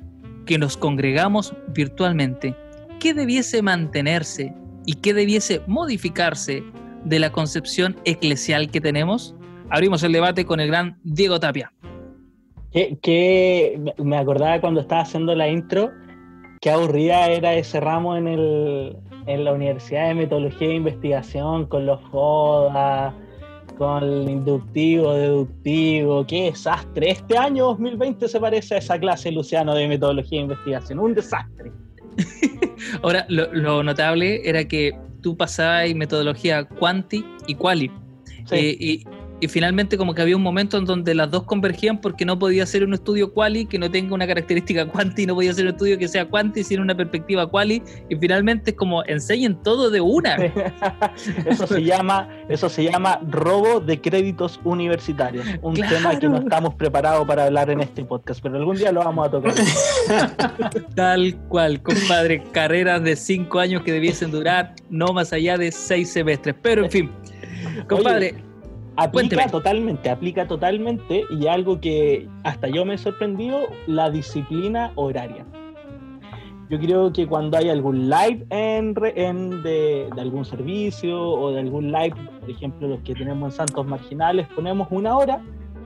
que 0.47 0.59
nos 0.59 0.77
congregamos 0.77 1.55
virtualmente, 1.69 2.55
¿qué 2.99 3.15
debiese 3.15 3.63
mantenerse 3.63 4.55
y 4.87 4.95
qué 4.95 5.15
debiese 5.15 5.63
modificarse 5.67 6.63
de 7.05 7.19
la 7.19 7.31
concepción 7.31 7.97
eclesial 8.05 8.71
que 8.71 8.81
tenemos? 8.81 9.35
Abrimos 9.71 10.03
el 10.03 10.13
debate 10.13 10.45
con 10.45 10.61
el 10.61 10.69
gran 10.69 10.99
Diego 11.05 11.39
Tapia. 11.41 11.73
Que, 12.73 13.81
me 13.99 14.17
acordaba 14.17 14.61
cuando 14.61 14.81
estaba 14.81 15.03
haciendo 15.03 15.35
la 15.35 15.49
intro, 15.49 15.91
qué 16.61 16.71
aburrida 16.71 17.27
era 17.27 17.55
ese 17.55 17.81
ramo 17.81 18.17
en, 18.17 18.29
el, 18.29 18.97
en 19.27 19.45
la 19.45 19.53
Universidad 19.53 20.09
de 20.09 20.15
Metodología 20.15 20.69
e 20.69 20.75
Investigación, 20.75 21.67
con 21.67 21.87
los 21.87 22.01
FODA, 22.11 23.15
con 23.81 24.05
el 24.05 24.29
inductivo, 24.29 25.15
deductivo, 25.15 26.27
qué 26.27 26.51
desastre. 26.51 27.13
Este 27.13 27.39
año 27.39 27.65
2020 27.69 28.29
se 28.29 28.39
parece 28.39 28.75
a 28.75 28.79
esa 28.79 28.99
clase, 28.99 29.33
Luciano, 29.33 29.75
de 29.75 29.89
Metodología 29.89 30.39
e 30.39 30.43
Investigación, 30.43 30.99
un 30.99 31.15
desastre. 31.15 31.73
Ahora, 33.03 33.25
lo, 33.31 33.51
lo 33.55 33.83
notable 33.83 34.47
era 34.47 34.69
que 34.69 34.93
tú 35.23 35.35
pasabas 35.35 35.95
metodología 35.95 36.65
quanti 36.65 37.25
y 37.47 37.55
quali. 37.55 37.91
Sí. 38.45 38.55
Eh, 38.55 38.77
y, 38.79 39.05
y 39.41 39.49
finalmente 39.49 39.97
como 39.97 40.15
que 40.15 40.23
había 40.23 40.37
un 40.37 40.43
momento 40.43 40.77
en 40.79 40.85
donde 40.85 41.15
las 41.15 41.31
dos 41.31 41.45
convergían 41.45 42.01
porque 42.01 42.25
no 42.25 42.39
podía 42.39 42.67
ser 42.67 42.85
un 42.85 42.95
estudio 42.95 43.33
quali 43.33 43.67
que 43.67 43.79
no 43.79 43.91
tenga 43.91 44.15
una 44.15 44.27
característica 44.27 44.87
quanti, 44.91 45.27
no 45.27 45.35
podía 45.35 45.53
ser 45.55 45.65
un 45.67 45.73
estudio 45.73 45.99
que 45.99 46.09
sea 46.09 46.27
quanti 46.27 46.63
sin 46.65 46.81
una 46.81 46.95
perspectiva 46.95 47.49
quali 47.51 47.83
y 48.09 48.17
finalmente 48.17 48.71
es 48.71 48.77
como 48.77 49.05
enseñen 49.07 49.63
todo 49.63 49.91
de 49.91 50.01
una. 50.01 50.37
eso 51.47 51.67
se 51.67 51.83
llama, 51.83 52.29
eso 52.49 52.69
se 52.69 52.85
llama 52.85 53.21
robo 53.29 53.81
de 53.81 54.01
créditos 54.01 54.61
universitarios, 54.65 55.47
un 55.63 55.75
Claro. 55.75 55.97
tema 55.97 56.19
que 56.19 56.29
no 56.29 56.37
estamos 56.39 56.75
preparados 56.75 57.27
para 57.27 57.45
hablar 57.45 57.71
en 57.71 57.81
este 57.81 58.05
podcast, 58.05 58.41
pero 58.43 58.57
algún 58.57 58.77
día 58.77 58.93
lo 58.93 59.01
vamos 59.01 59.29
a 59.29 59.31
tocar. 59.31 59.55
Tal 60.95 61.37
cual, 61.49 61.83
compadre, 61.83 62.43
carreras 62.53 63.03
de 63.03 63.17
cinco 63.17 63.59
años 63.61 63.83
que 63.83 63.93
debiesen 63.93 64.31
durar 64.31 64.75
no 64.91 65.13
más 65.13 65.33
allá 65.33 65.57
de 65.57 65.73
seis 65.73 66.11
semestres. 66.13 66.55
Pero 66.61 66.85
en 66.85 66.91
fin, 66.91 67.11
compadre, 67.89 68.35
Aplica 69.01 69.29
Cuénteme. 69.29 69.51
totalmente, 69.51 70.11
aplica 70.11 70.47
totalmente 70.47 71.25
y 71.31 71.47
algo 71.47 71.81
que 71.81 72.29
hasta 72.45 72.69
yo 72.69 72.85
me 72.85 72.95
he 72.95 72.99
sorprendido, 72.99 73.61
la 73.87 74.11
disciplina 74.11 74.93
horaria. 74.95 75.47
Yo 76.69 76.79
creo 76.79 77.13
que 77.13 77.27
cuando 77.27 77.57
hay 77.57 77.69
algún 77.69 78.11
live 78.11 78.47
en, 78.51 78.95
de, 79.63 80.09
de 80.15 80.21
algún 80.21 80.45
servicio 80.45 81.21
o 81.21 81.51
de 81.51 81.61
algún 81.61 81.91
live, 81.91 82.15
por 82.41 82.51
ejemplo 82.51 82.89
los 82.89 83.01
que 83.01 83.15
tenemos 83.15 83.53
en 83.53 83.57
Santos 83.57 83.87
Marginales, 83.87 84.47
ponemos 84.55 84.87
una 84.91 85.17
hora, 85.17 85.43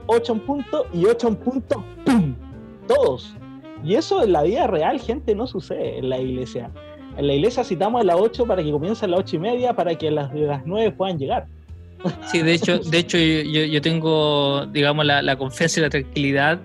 ocho 0.07 0.33
en 0.33 0.41
punto 0.41 0.85
y 0.93 1.05
ocho 1.05 1.29
en 1.29 1.35
punto, 1.37 1.83
¡pum! 2.05 2.35
Todos. 2.87 3.35
Y 3.83 3.95
eso 3.95 4.23
en 4.23 4.33
la 4.33 4.43
vida 4.43 4.67
real, 4.67 4.99
gente, 4.99 5.35
no 5.35 5.47
sucede 5.47 5.99
en 5.99 6.09
la 6.09 6.19
iglesia. 6.19 6.69
En 7.17 7.27
la 7.27 7.33
iglesia 7.33 7.63
citamos 7.63 8.01
a 8.01 8.03
las 8.03 8.17
8 8.19 8.45
para 8.45 8.61
que 8.61 8.71
comience 8.71 9.05
a 9.05 9.07
las 9.07 9.21
ocho 9.21 9.37
y 9.37 9.39
media 9.39 9.73
para 9.73 9.95
que 9.95 10.09
a 10.09 10.11
las, 10.11 10.33
de 10.33 10.41
las 10.41 10.65
9 10.65 10.91
puedan 10.91 11.17
llegar. 11.17 11.47
Sí, 12.31 12.41
de 12.41 12.53
hecho, 12.53 12.79
de 12.79 12.97
hecho 12.99 13.17
yo, 13.17 13.41
yo- 13.65 13.81
tengo, 13.81 14.65
digamos, 14.67 15.05
la, 15.05 15.21
la 15.21 15.37
confianza 15.37 15.79
y 15.79 15.83
la 15.83 15.89
tranquilidad 15.89 16.61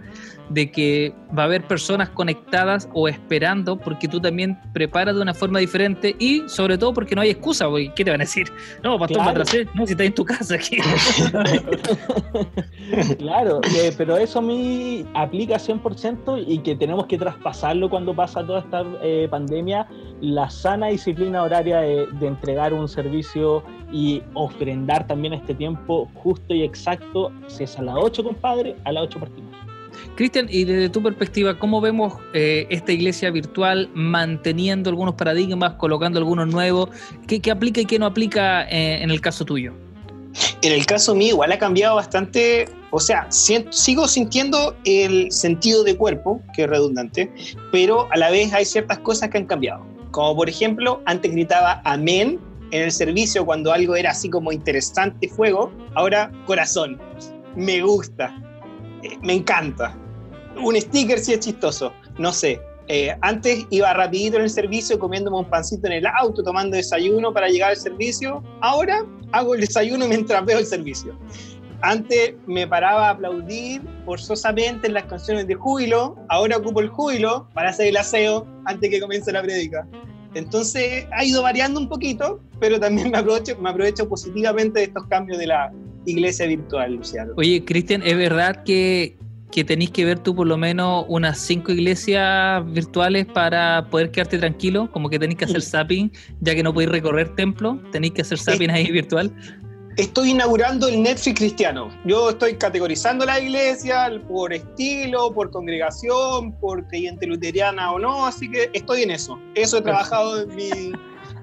de 0.50 0.70
que 0.70 1.14
va 1.36 1.44
a 1.44 1.46
haber 1.46 1.62
personas 1.66 2.10
conectadas 2.10 2.88
o 2.92 3.08
esperando 3.08 3.78
porque 3.78 4.08
tú 4.08 4.20
también 4.20 4.58
preparas 4.72 5.14
de 5.14 5.22
una 5.22 5.32
forma 5.32 5.60
diferente 5.60 6.14
y 6.18 6.42
sobre 6.48 6.76
todo 6.76 6.92
porque 6.92 7.14
no 7.14 7.22
hay 7.22 7.30
excusa, 7.30 7.68
porque 7.68 7.92
¿qué 7.94 8.04
te 8.04 8.10
van 8.10 8.20
a 8.20 8.24
decir? 8.24 8.52
No, 8.82 8.98
pastor, 8.98 9.18
Claro. 9.18 9.30
atrasé. 9.30 9.66
no, 9.74 9.86
si 9.86 9.92
estás 9.92 10.06
en 10.08 10.14
tu 10.14 10.24
casa 10.24 10.54
aquí. 10.56 10.78
Claro, 13.18 13.60
eh, 13.76 13.92
pero 13.96 14.16
eso 14.16 14.40
a 14.40 14.42
mí 14.42 15.04
aplica 15.14 15.56
100% 15.56 16.44
y 16.46 16.58
que 16.58 16.74
tenemos 16.74 17.06
que 17.06 17.16
traspasarlo 17.18 17.88
cuando 17.88 18.14
pasa 18.14 18.44
toda 18.44 18.60
esta 18.60 18.84
eh, 19.02 19.28
pandemia, 19.30 19.86
la 20.20 20.50
sana 20.50 20.88
disciplina 20.88 21.42
horaria 21.42 21.80
de, 21.80 22.06
de 22.06 22.26
entregar 22.26 22.72
un 22.74 22.88
servicio 22.88 23.62
y 23.92 24.22
ofrendar 24.34 25.06
también 25.06 25.34
este 25.34 25.54
tiempo 25.54 26.08
justo 26.14 26.54
y 26.54 26.62
exacto. 26.62 27.30
Si 27.46 27.64
es 27.64 27.78
a 27.78 27.82
las 27.82 27.96
8, 27.98 28.24
compadre, 28.24 28.76
a 28.84 28.92
las 28.92 29.04
8 29.04 29.20
partimos. 29.20 29.59
Cristian, 30.20 30.48
y 30.50 30.64
desde 30.64 30.90
tu 30.90 31.02
perspectiva, 31.02 31.58
¿cómo 31.58 31.80
vemos 31.80 32.12
eh, 32.34 32.66
esta 32.68 32.92
iglesia 32.92 33.30
virtual 33.30 33.88
manteniendo 33.94 34.90
algunos 34.90 35.14
paradigmas, 35.14 35.76
colocando 35.76 36.18
algunos 36.18 36.46
nuevos? 36.46 36.90
¿Qué, 37.26 37.40
aplica 37.50 37.80
y 37.80 37.86
qué 37.86 37.98
no 37.98 38.04
aplica 38.04 38.68
eh, 38.68 39.02
en 39.02 39.10
el 39.10 39.22
caso 39.22 39.46
tuyo? 39.46 39.72
En 40.60 40.74
el 40.74 40.84
caso 40.84 41.14
mío 41.14 41.28
igual 41.28 41.52
ha 41.52 41.58
cambiado 41.58 41.96
bastante, 41.96 42.68
o 42.90 43.00
sea, 43.00 43.28
sigo 43.30 44.06
sintiendo 44.06 44.76
el 44.84 45.32
sentido 45.32 45.84
de 45.84 45.96
cuerpo, 45.96 46.42
que 46.52 46.64
es 46.64 46.68
redundante, 46.68 47.32
pero 47.72 48.06
a 48.12 48.18
la 48.18 48.30
vez 48.30 48.52
hay 48.52 48.66
ciertas 48.66 48.98
cosas 48.98 49.30
que 49.30 49.38
han 49.38 49.46
cambiado. 49.46 49.86
Como 50.10 50.36
por 50.36 50.50
ejemplo, 50.50 51.00
antes 51.06 51.32
gritaba 51.32 51.80
amén 51.86 52.38
en 52.72 52.82
el 52.82 52.92
servicio 52.92 53.46
cuando 53.46 53.72
algo 53.72 53.96
era 53.96 54.10
así 54.10 54.28
como 54.28 54.52
interesante 54.52 55.30
fuego, 55.30 55.72
ahora 55.94 56.30
corazón, 56.44 57.00
me 57.56 57.80
gusta, 57.80 58.36
eh, 59.02 59.16
me 59.22 59.32
encanta. 59.32 59.96
Un 60.56 60.80
sticker 60.80 61.18
sí 61.18 61.32
es 61.32 61.40
chistoso, 61.40 61.92
no 62.18 62.32
sé. 62.32 62.60
Eh, 62.88 63.16
antes 63.20 63.66
iba 63.70 63.92
rapidito 63.94 64.36
en 64.36 64.42
el 64.42 64.50
servicio 64.50 64.98
comiéndome 64.98 65.38
un 65.38 65.44
pancito 65.44 65.86
en 65.86 65.92
el 65.92 66.06
auto, 66.06 66.42
tomando 66.42 66.76
desayuno 66.76 67.32
para 67.32 67.48
llegar 67.48 67.70
al 67.70 67.76
servicio. 67.76 68.42
Ahora 68.60 69.06
hago 69.30 69.54
el 69.54 69.60
desayuno 69.60 70.08
mientras 70.08 70.44
veo 70.44 70.58
el 70.58 70.66
servicio. 70.66 71.16
Antes 71.82 72.34
me 72.46 72.66
paraba 72.66 73.08
a 73.08 73.10
aplaudir 73.10 73.80
forzosamente 74.04 74.88
en 74.88 74.94
las 74.94 75.04
canciones 75.04 75.46
de 75.46 75.54
júbilo, 75.54 76.18
ahora 76.28 76.56
ocupo 76.56 76.80
el 76.80 76.88
júbilo 76.88 77.48
para 77.54 77.70
hacer 77.70 77.86
el 77.86 77.96
aseo 77.96 78.46
antes 78.64 78.90
que 78.90 79.00
comience 79.00 79.32
la 79.32 79.42
prédica. 79.42 79.86
Entonces 80.34 81.06
ha 81.12 81.24
ido 81.24 81.42
variando 81.42 81.80
un 81.80 81.88
poquito, 81.88 82.40
pero 82.58 82.78
también 82.78 83.10
me 83.10 83.18
aprovecho, 83.18 83.56
me 83.58 83.70
aprovecho 83.70 84.08
positivamente 84.08 84.80
de 84.80 84.86
estos 84.86 85.06
cambios 85.06 85.38
de 85.38 85.46
la 85.46 85.72
iglesia 86.04 86.46
virtual, 86.46 86.94
Luciano. 86.94 87.32
Oye, 87.36 87.64
Cristian, 87.64 88.02
¿es 88.02 88.16
verdad 88.16 88.62
que, 88.64 89.16
que 89.50 89.64
tenéis 89.64 89.90
que 89.90 90.04
ver 90.04 90.18
tú 90.18 90.34
por 90.34 90.46
lo 90.46 90.56
menos 90.56 91.04
unas 91.08 91.38
cinco 91.38 91.72
iglesias 91.72 92.62
virtuales 92.72 93.26
para 93.26 93.86
poder 93.90 94.10
quedarte 94.10 94.38
tranquilo? 94.38 94.90
Como 94.92 95.08
que 95.08 95.18
tenéis 95.18 95.38
que 95.38 95.44
hacer 95.44 95.62
zapping, 95.62 96.12
ya 96.40 96.54
que 96.54 96.62
no 96.62 96.72
podéis 96.72 96.92
recorrer 96.92 97.34
templo, 97.34 97.80
tenéis 97.92 98.14
que 98.14 98.22
hacer 98.22 98.38
zapping 98.38 98.70
ahí 98.70 98.90
virtual. 98.90 99.32
Estoy 99.96 100.30
inaugurando 100.30 100.88
el 100.88 101.02
Netflix 101.02 101.38
cristiano. 101.38 101.90
Yo 102.06 102.30
estoy 102.30 102.54
categorizando 102.54 103.26
la 103.26 103.40
iglesia 103.40 104.10
por 104.28 104.52
estilo, 104.52 105.32
por 105.34 105.50
congregación, 105.50 106.52
por 106.60 106.86
creyente 106.86 107.26
luteriana 107.26 107.92
o 107.92 107.98
no, 107.98 108.24
así 108.24 108.50
que 108.50 108.70
estoy 108.72 109.02
en 109.02 109.10
eso. 109.10 109.38
Eso 109.54 109.78
he 109.78 109.82
trabajado 109.82 110.42
en 110.42 110.54
mi, 110.54 110.92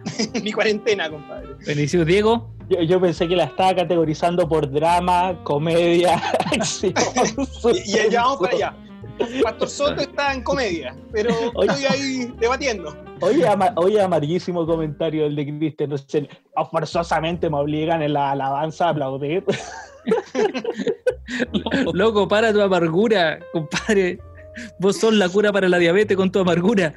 mi 0.43 0.51
cuarentena, 0.51 1.09
compadre. 1.09 1.49
Buenísimo, 1.65 2.05
Diego. 2.05 2.49
Yo, 2.69 2.81
yo 2.81 2.99
pensé 2.99 3.27
que 3.27 3.35
la 3.35 3.45
estaba 3.45 3.73
categorizando 3.75 4.47
por 4.47 4.69
drama, 4.69 5.39
comedia, 5.43 6.15
acción. 6.51 6.93
Y, 7.85 7.91
y 7.95 7.99
allá 7.99 8.21
vamos 8.23 8.37
para 8.39 8.53
allá. 8.55 8.75
Pastor 9.43 9.69
Soto 9.69 10.01
está 10.01 10.31
en 10.33 10.43
comedia, 10.43 10.95
pero 11.11 11.33
Oye. 11.55 11.71
estoy 11.71 11.85
ahí 11.85 12.33
debatiendo. 12.39 12.95
Oye, 13.21 13.47
ama- 13.47 13.73
oye, 13.77 13.99
amarguísimo 13.99 14.65
comentario 14.67 15.25
el 15.25 15.35
de 15.35 15.45
Cristian. 15.57 15.89
No 15.89 15.97
sé, 15.97 16.29
"Ah, 16.55 16.65
forzosamente 16.65 17.49
me 17.49 17.57
obligan 17.57 18.03
en 18.03 18.13
la 18.13 18.31
alabanza 18.31 18.87
a 18.87 18.89
aplaudir. 18.89 19.43
Loco, 21.93 22.27
para 22.27 22.53
tu 22.53 22.61
amargura, 22.61 23.39
compadre. 23.51 24.19
Vos 24.79 24.97
sos 24.97 25.13
la 25.13 25.29
cura 25.29 25.51
para 25.51 25.69
la 25.69 25.77
diabetes 25.77 26.17
con 26.17 26.31
tu 26.31 26.39
amargura. 26.39 26.93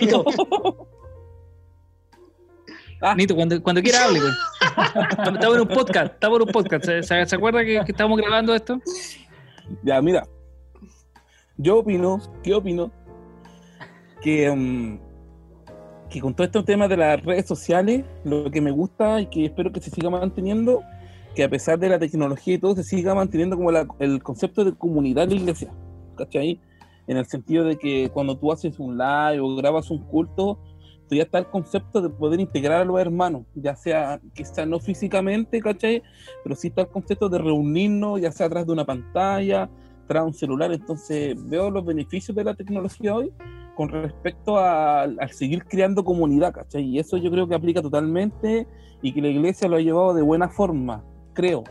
Nito, 0.00 0.24
Ah. 3.00 3.14
Nito, 3.14 3.34
cuando, 3.36 3.62
cuando 3.62 3.80
quiera 3.82 4.04
hable, 4.04 4.20
güey. 4.20 4.32
Estamos 5.22 5.54
en 5.56 5.60
un 5.62 5.68
podcast, 5.68 6.12
estamos 6.14 6.40
en 6.40 6.46
un 6.46 6.52
podcast. 6.52 6.84
¿Se, 6.84 7.02
se- 7.02 7.26
se 7.26 7.36
acuerda 7.36 7.64
que, 7.64 7.80
que 7.84 7.92
estamos 7.92 8.18
grabando 8.18 8.54
esto? 8.54 8.80
Ya, 9.82 10.00
mira. 10.02 10.26
Yo 11.56 11.78
opino, 11.78 12.20
¿qué 12.42 12.54
opino? 12.54 12.90
Que 14.22 14.50
mm, 14.50 14.98
que 16.10 16.20
con 16.20 16.34
todo 16.34 16.46
este 16.46 16.62
tema 16.62 16.88
de 16.88 16.96
las 16.96 17.22
redes 17.22 17.46
sociales, 17.46 18.04
lo 18.24 18.50
que 18.50 18.60
me 18.60 18.70
gusta 18.70 19.20
y 19.20 19.26
que 19.26 19.44
espero 19.46 19.70
que 19.72 19.80
se 19.80 19.90
siga 19.90 20.08
manteniendo, 20.08 20.82
que 21.34 21.44
a 21.44 21.48
pesar 21.50 21.78
de 21.78 21.88
la 21.88 21.98
tecnología 21.98 22.54
y 22.54 22.58
todo, 22.58 22.74
se 22.74 22.82
siga 22.84 23.14
manteniendo 23.14 23.56
como 23.56 23.70
la- 23.70 23.86
el 23.98 24.22
concepto 24.22 24.64
de 24.64 24.72
comunidad 24.74 25.28
de 25.28 25.36
iglesia, 25.36 25.70
¿cachai? 26.16 26.60
En 27.06 27.16
el 27.16 27.26
sentido 27.26 27.64
de 27.64 27.76
que 27.78 28.10
cuando 28.12 28.36
tú 28.38 28.50
haces 28.52 28.78
un 28.78 28.96
live 28.96 29.40
o 29.40 29.54
grabas 29.56 29.90
un 29.90 30.02
culto, 30.04 30.58
ya 31.14 31.22
está 31.22 31.38
el 31.38 31.46
concepto 31.46 32.00
de 32.00 32.08
poder 32.08 32.40
integrar 32.40 32.82
a 32.82 32.84
los 32.84 33.00
hermanos, 33.00 33.42
ya 33.54 33.76
sea 33.76 34.20
quizá 34.34 34.66
no 34.66 34.80
físicamente, 34.80 35.60
¿cachai? 35.60 36.02
Pero 36.42 36.56
sí 36.56 36.68
está 36.68 36.82
el 36.82 36.88
concepto 36.88 37.28
de 37.28 37.38
reunirnos, 37.38 38.20
ya 38.20 38.32
sea 38.32 38.46
atrás 38.46 38.66
de 38.66 38.72
una 38.72 38.84
pantalla, 38.84 39.68
tras 40.06 40.24
un 40.24 40.34
celular, 40.34 40.72
entonces 40.72 41.36
veo 41.48 41.70
los 41.70 41.84
beneficios 41.84 42.34
de 42.36 42.44
la 42.44 42.54
tecnología 42.54 43.14
hoy 43.14 43.32
con 43.76 43.90
respecto 43.90 44.58
al 44.58 45.16
seguir 45.30 45.64
creando 45.64 46.04
comunidad, 46.04 46.52
¿cachai? 46.52 46.82
Y 46.82 46.98
eso 46.98 47.16
yo 47.16 47.30
creo 47.30 47.46
que 47.46 47.54
aplica 47.54 47.80
totalmente 47.80 48.66
y 49.02 49.12
que 49.12 49.22
la 49.22 49.28
iglesia 49.28 49.68
lo 49.68 49.76
ha 49.76 49.80
llevado 49.80 50.14
de 50.14 50.22
buena 50.22 50.48
forma, 50.48 51.04
creo. 51.32 51.62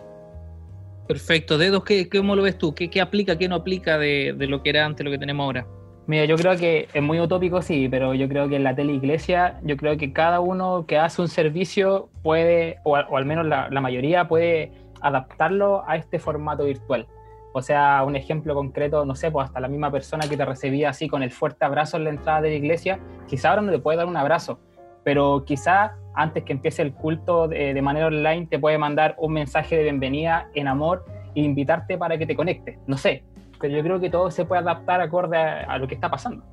Perfecto. 1.08 1.58
Dedos, 1.58 1.84
¿qué, 1.84 2.08
¿cómo 2.08 2.36
lo 2.36 2.44
ves 2.44 2.58
tú? 2.58 2.74
¿Qué, 2.74 2.89
qué 2.89 3.01
aplica, 3.01 3.38
qué 3.38 3.50
no 3.50 3.56
aplica 3.56 3.98
de 3.98 4.34
lo 4.48 4.63
que 4.63 4.70
era 4.70 4.86
antes, 4.86 5.03
lo 5.03 5.12
que 5.12 5.17
tenemos 5.17 5.44
ahora? 5.44 5.67
Mira, 6.07 6.23
yo 6.23 6.37
creo 6.37 6.55
que 6.55 6.87
es 6.93 7.03
muy 7.03 7.19
utópico, 7.19 7.61
sí, 7.61 7.89
pero 7.89 8.13
yo 8.13 8.29
creo 8.29 8.47
que 8.47 8.55
en 8.55 8.63
la 8.63 8.73
teleiglesia, 8.73 9.59
yo 9.63 9.75
creo 9.75 9.97
que 9.97 10.13
cada 10.13 10.39
uno 10.39 10.85
que 10.87 10.97
hace 10.97 11.21
un 11.21 11.27
servicio 11.27 12.09
puede, 12.23 12.77
o, 12.83 12.95
al- 12.95 13.25
menos 13.25 13.45
la, 13.45 13.67
la 13.69 13.81
mayoría 13.81 14.25
puede 14.29 14.71
adaptarlo 15.01 15.83
a 15.85 15.97
este 15.97 16.17
formato 16.17 16.63
virtual. 16.63 17.07
O 17.51 17.61
sea, 17.61 18.03
un 18.05 18.15
ejemplo 18.15 18.55
concreto, 18.55 19.03
no 19.03 19.15
sé, 19.15 19.31
pues 19.31 19.47
hasta 19.47 19.59
la 19.59 19.67
misma 19.67 19.91
persona 19.91 20.29
que 20.29 20.37
te 20.37 20.45
recibía 20.45 20.89
así 20.91 21.09
con 21.09 21.23
el 21.23 21.31
fuerte 21.31 21.65
abrazo 21.65 21.97
en 21.97 22.05
la 22.05 22.09
entrada 22.11 22.39
de 22.41 22.49
la 22.51 22.55
iglesia, 22.55 22.99
quizá 23.27 23.49
ahora 23.49 23.63
no 23.63 23.71
le 23.71 23.79
puede 23.79 23.97
dar 23.97 24.05
un 24.07 24.15
abrazo, 24.15 24.59
pero 25.03 25.43
quizá 25.45 25.97
antes 26.15 26.43
que 26.43 26.53
empiece 26.53 26.83
el 26.83 26.93
culto 26.93 27.49
de, 27.49 27.73
de 27.73 27.81
manera 27.81 28.07
online 28.07 28.47
te 28.47 28.59
puede 28.59 28.77
mandar 28.77 29.15
un 29.17 29.33
mensaje 29.33 29.75
de 29.75 29.83
bienvenida 29.83 30.49
en 30.55 30.69
amor 30.69 31.03
e 31.35 31.41
invitarte 31.41 31.97
para 31.97 32.17
que 32.17 32.25
te 32.25 32.35
conectes. 32.35 32.77
No 32.87 32.97
sé, 32.97 33.23
pero 33.59 33.75
yo 33.75 33.83
creo 33.83 33.99
que 33.99 34.09
todo 34.09 34.29
se 34.31 34.45
puede 34.45 34.61
adaptar 34.61 35.01
acorde 35.01 35.37
a, 35.37 35.61
a 35.63 35.77
lo 35.77 35.87
que 35.87 35.95
está 35.95 36.09
pasando. 36.09 36.43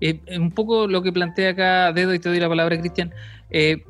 Eh, 0.00 0.20
un 0.38 0.50
poco 0.50 0.86
lo 0.88 1.00
que 1.02 1.12
plantea 1.12 1.50
acá 1.50 1.92
Dedo, 1.92 2.12
y 2.14 2.18
te 2.18 2.28
doy 2.28 2.40
la 2.40 2.48
palabra, 2.48 2.78
Cristian. 2.78 3.12
eh, 3.50 3.84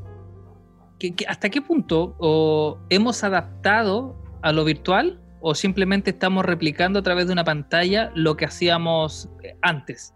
¿que- 0.99 1.14
que- 1.14 1.26
¿Hasta 1.26 1.49
qué 1.49 1.62
punto 1.62 2.14
o 2.18 2.78
hemos 2.90 3.25
adaptado 3.25 4.16
a 4.42 4.52
lo 4.52 4.64
virtual 4.64 5.20
o 5.40 5.54
simplemente 5.54 6.10
estamos 6.10 6.44
replicando 6.44 6.99
a 6.99 7.02
través 7.02 7.26
de 7.26 7.32
una 7.32 7.44
pantalla 7.44 8.10
lo 8.14 8.37
que 8.37 8.44
hacíamos 8.44 9.30
eh, 9.42 9.56
antes? 9.62 10.14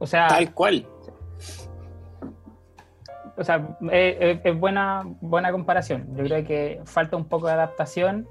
O 0.00 0.06
sea, 0.06 0.26
Tal 0.28 0.52
cual. 0.54 0.84
o 3.36 3.44
sea 3.44 3.76
es, 3.92 4.16
es- 4.20 4.40
es 4.44 4.58
buena, 4.58 5.02
buena 5.20 5.52
comparación. 5.52 6.06
Yo 6.16 6.24
creo 6.24 6.44
que 6.44 6.80
falta 6.84 7.16
un 7.16 7.24
poco 7.26 7.46
de 7.46 7.52
adaptación. 7.52 8.26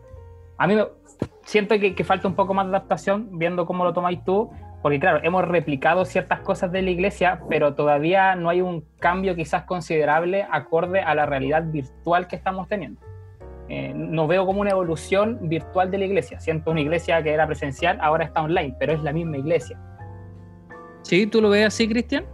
A 0.57 0.67
mí 0.67 0.75
me, 0.75 0.85
siento 1.47 1.79
que, 1.79 1.95
que 1.95 2.03
falta 2.03 2.27
un 2.27 2.35
poco 2.35 2.53
más 2.53 2.65
de 2.65 2.75
adaptación 2.75 3.39
viendo 3.39 3.65
cómo 3.65 3.85
lo 3.85 3.93
tomáis 3.93 4.21
tú, 4.25 4.51
porque 4.81 4.99
claro, 4.99 5.21
hemos 5.23 5.47
replicado 5.47 6.03
ciertas 6.03 6.41
cosas 6.41 6.73
de 6.73 6.81
la 6.81 6.91
iglesia, 6.91 7.39
pero 7.49 7.73
todavía 7.73 8.35
no 8.35 8.49
hay 8.49 8.61
un 8.61 8.83
cambio 8.99 9.33
quizás 9.33 9.63
considerable 9.63 10.45
acorde 10.51 10.99
a 10.99 11.15
la 11.15 11.25
realidad 11.25 11.63
virtual 11.63 12.27
que 12.27 12.35
estamos 12.35 12.67
teniendo. 12.67 12.99
Eh, 13.69 13.93
no 13.95 14.27
veo 14.27 14.45
como 14.45 14.59
una 14.59 14.71
evolución 14.71 15.39
virtual 15.43 15.89
de 15.89 15.97
la 15.97 16.05
iglesia. 16.05 16.39
Siento 16.41 16.71
una 16.71 16.81
iglesia 16.81 17.23
que 17.23 17.31
era 17.31 17.47
presencial, 17.47 17.97
ahora 18.01 18.25
está 18.25 18.43
online, 18.43 18.75
pero 18.77 18.93
es 18.93 19.01
la 19.01 19.13
misma 19.13 19.37
iglesia. 19.37 19.79
¿Sí? 21.01 21.27
¿Tú 21.27 21.41
lo 21.41 21.49
ves 21.49 21.67
así, 21.67 21.87
Cristian? 21.87 22.25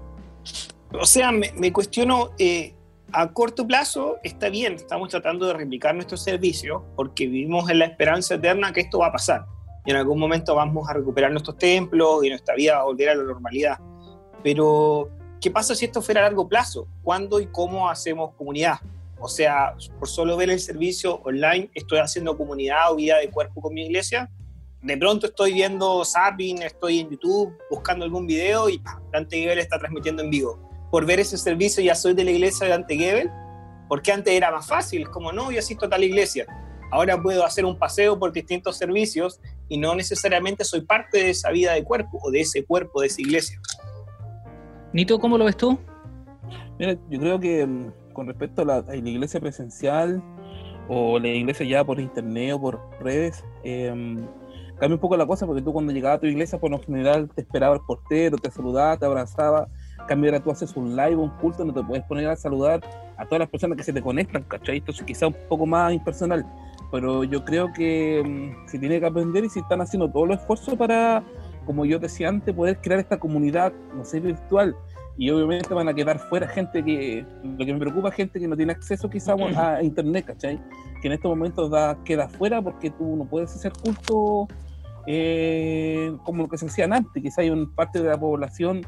O 0.92 1.06
sea, 1.06 1.32
me, 1.32 1.52
me 1.56 1.72
cuestiono, 1.72 2.32
eh, 2.40 2.74
a 3.14 3.32
corto 3.32 3.66
plazo 3.68 4.18
está 4.24 4.50
bien, 4.50 4.74
estamos 4.74 5.10
tratando 5.10 5.46
de 5.46 5.54
replicar 5.54 5.94
nuestro 5.94 6.18
servicio 6.18 6.84
porque 6.96 7.28
vivimos 7.28 7.70
en 7.70 7.80
la 7.80 7.86
esperanza 7.86 8.36
eterna 8.36 8.74
que 8.74 8.82
esto 8.82 9.00
va 9.00 9.08
a 9.08 9.12
pasar. 9.12 9.46
Y 9.86 9.92
en 9.92 9.98
algún 9.98 10.20
momento 10.20 10.56
vamos 10.56 10.90
a 10.90 10.94
recuperar 10.94 11.32
nuestros 11.32 11.58
templos 11.58 12.24
y 12.26 12.30
nuestra 12.30 12.56
vida 12.56 12.76
va 12.76 12.82
a 12.82 12.86
volver 12.86 13.10
a 13.10 13.16
la 13.16 13.24
normalidad. 13.24 13.78
Pero, 14.42 15.10
¿qué 15.40 15.52
pasa 15.52 15.76
si 15.76 15.86
esto 15.86 16.02
fuera 16.02 16.22
a 16.22 16.24
largo 16.24 16.48
plazo? 16.48 16.88
¿Cuándo 17.04 17.40
y 17.40 17.48
cómo 17.48 17.88
hacemos 17.88 18.34
comunidad? 18.36 18.78
O 19.20 19.28
sea, 19.28 19.76
por 20.00 20.08
solo 20.08 20.36
ver 20.36 20.50
el 20.50 20.60
servicio 20.60 21.22
online, 21.24 21.70
estoy 21.76 22.00
haciendo 22.00 22.36
comunidad 22.36 22.92
o 22.92 22.96
vida 22.96 23.20
de 23.20 23.30
cuerpo 23.30 23.62
con 23.62 23.74
mi 23.74 23.86
iglesia. 23.86 24.30
De 24.82 24.98
pronto 24.98 25.28
estoy 25.28 25.54
viendo 25.54 26.04
Zapping, 26.04 26.64
estoy 26.64 27.02
en 27.02 27.10
YouTube 27.12 27.56
buscando 27.70 28.06
algún 28.06 28.26
video 28.26 28.70
y 28.70 28.80
¡pam! 28.80 29.02
Dante 29.12 29.38
Gebel 29.38 29.60
está 29.60 29.78
transmitiendo 29.78 30.24
en 30.24 30.30
vivo. 30.30 30.73
Por 30.94 31.08
ver 31.08 31.20
ese 31.20 31.40
servicio 31.40 31.84
ya 31.84 31.96
soy 31.96 32.14
de 32.14 32.24
la 32.24 32.30
iglesia 32.30 32.68
de 32.68 32.74
Dante 32.74 32.96
Gebel, 32.96 33.32
porque 33.90 34.12
antes 34.12 34.32
era 34.32 34.52
más 34.52 34.68
fácil, 34.68 35.10
como 35.10 35.32
no, 35.32 35.52
yo 35.52 35.58
asisto 35.58 35.88
a 35.88 35.90
tal 35.90 36.04
iglesia. 36.04 36.46
Ahora 36.92 37.20
puedo 37.20 37.44
hacer 37.44 37.66
un 37.66 37.80
paseo 37.80 38.20
por 38.20 38.32
distintos 38.32 38.78
servicios 38.78 39.42
y 39.68 39.80
no 39.80 39.96
necesariamente 39.96 40.64
soy 40.64 40.82
parte 40.82 41.18
de 41.18 41.30
esa 41.32 41.50
vida 41.50 41.74
de 41.74 41.84
cuerpo 41.84 42.20
o 42.22 42.30
de 42.30 42.42
ese 42.42 42.64
cuerpo, 42.64 43.02
de 43.02 43.08
esa 43.08 43.22
iglesia. 43.22 43.60
Nito, 44.94 45.18
¿cómo 45.18 45.36
lo 45.40 45.46
ves 45.46 45.58
tú? 45.58 45.80
Mira, 46.78 46.96
yo 47.10 47.20
creo 47.20 47.40
que 47.40 47.66
mm, 47.66 48.14
con 48.14 48.28
respecto 48.28 48.62
a 48.62 48.66
la, 48.66 48.76
a 48.76 48.84
la 48.84 49.10
iglesia 49.10 49.40
presencial 49.40 50.22
o 50.88 51.18
la 51.18 51.28
iglesia 51.30 51.66
ya 51.66 51.84
por 51.84 52.00
internet 52.00 52.54
o 52.54 52.62
por 52.62 52.80
redes, 53.00 53.44
eh, 53.64 53.88
cambia 54.78 54.94
un 54.94 55.00
poco 55.02 55.18
la 55.18 55.26
cosa 55.26 55.48
porque 55.48 55.64
tú 55.64 55.74
cuando 55.74 55.92
llegabas 55.92 56.18
a 56.18 56.22
tu 56.22 56.28
iglesia 56.28 56.60
por 56.60 56.70
lo 56.70 56.78
general 56.78 57.32
te 57.34 57.42
esperaba 57.42 57.74
el 57.74 57.82
portero, 57.82 58.38
te 58.38 58.52
saludaba, 58.52 58.96
te 58.96 59.08
abrazaba. 59.08 59.68
Cambio 60.08 60.32
ahora 60.32 60.44
tú 60.44 60.52
haces 60.52 60.76
un 60.76 60.96
live, 60.96 61.16
un 61.16 61.30
culto, 61.30 61.64
no 61.64 61.74
te 61.74 61.84
puedes 61.84 62.04
poner 62.06 62.28
a 62.28 62.36
saludar 62.36 62.82
a 63.18 63.26
todas 63.26 63.40
las 63.40 63.50
personas 63.50 63.78
que 63.78 63.84
se 63.84 63.94
te 63.94 64.02
conectan, 64.02 64.44
¿cachai? 64.44 64.78
Entonces 64.78 65.06
quizá 65.06 65.28
un 65.28 65.36
poco 65.48 65.66
más 65.66 65.94
impersonal. 65.94 66.46
Pero 66.92 67.24
yo 67.24 67.44
creo 67.44 67.72
que 67.74 68.24
mm, 68.24 68.68
se 68.68 68.80
tiene 68.80 69.00
que 69.00 69.06
aprender 69.06 69.44
y 69.46 69.50
se 69.50 69.60
están 69.60 69.82
haciendo 69.82 70.10
todos 70.10 70.28
los 70.28 70.40
esfuerzos 70.40 70.76
para, 70.76 71.24
como 71.66 71.86
yo 71.86 72.00
decía 72.00 72.30
antes, 72.30 72.54
poder 72.54 72.80
crear 72.82 73.00
esta 73.00 73.20
comunidad, 73.20 73.74
no 73.96 74.04
sé, 74.04 74.20
virtual 74.20 74.76
y 75.18 75.30
obviamente 75.30 75.74
van 75.74 75.88
a 75.88 75.94
quedar 75.94 76.20
fuera 76.20 76.48
gente 76.48 76.84
que, 76.84 77.26
lo 77.44 77.66
que 77.66 77.74
me 77.74 77.80
preocupa 77.80 78.10
es 78.10 78.16
gente 78.16 78.40
que 78.40 78.48
no 78.48 78.56
tiene 78.56 78.72
acceso 78.72 79.10
quizá 79.10 79.34
a 79.34 79.84
internet, 79.84 80.26
¿cachai? 80.26 80.60
Que 81.02 81.08
en 81.08 81.14
estos 81.14 81.30
momentos 81.30 81.70
da, 81.70 81.98
queda 82.04 82.28
fuera 82.28 82.62
porque 82.62 82.90
tú 82.90 83.16
no 83.16 83.26
puedes 83.26 83.54
hacer 83.54 83.74
culto 83.74 84.48
eh, 85.06 86.16
como 86.24 86.44
lo 86.44 86.50
que 86.50 86.58
se 86.58 86.66
hacían 86.66 86.94
antes, 86.94 87.22
quizá 87.22 87.42
hay 87.42 87.50
una 87.50 87.70
parte 87.76 88.02
de 88.02 88.10
la 88.10 88.20
población, 88.20 88.82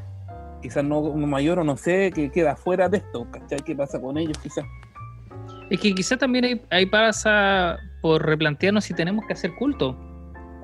quizás 0.62 0.84
no 0.84 1.02
mayor 1.02 1.58
o 1.58 1.64
no 1.64 1.76
sé, 1.76 2.10
que 2.14 2.30
queda 2.30 2.56
fuera 2.56 2.88
de 2.88 2.98
esto, 2.98 3.26
¿cachai? 3.30 3.58
¿Qué 3.64 3.74
pasa 3.74 4.00
con 4.00 4.16
ellos 4.18 4.38
quizás? 4.38 4.64
Es 5.70 5.80
que 5.80 5.94
quizás 5.94 6.18
también 6.18 6.60
ahí, 6.70 6.86
pasa 6.86 7.76
por 8.00 8.24
replantearnos 8.24 8.84
si 8.84 8.94
tenemos 8.94 9.24
que 9.26 9.32
hacer 9.32 9.54
culto. 9.56 9.96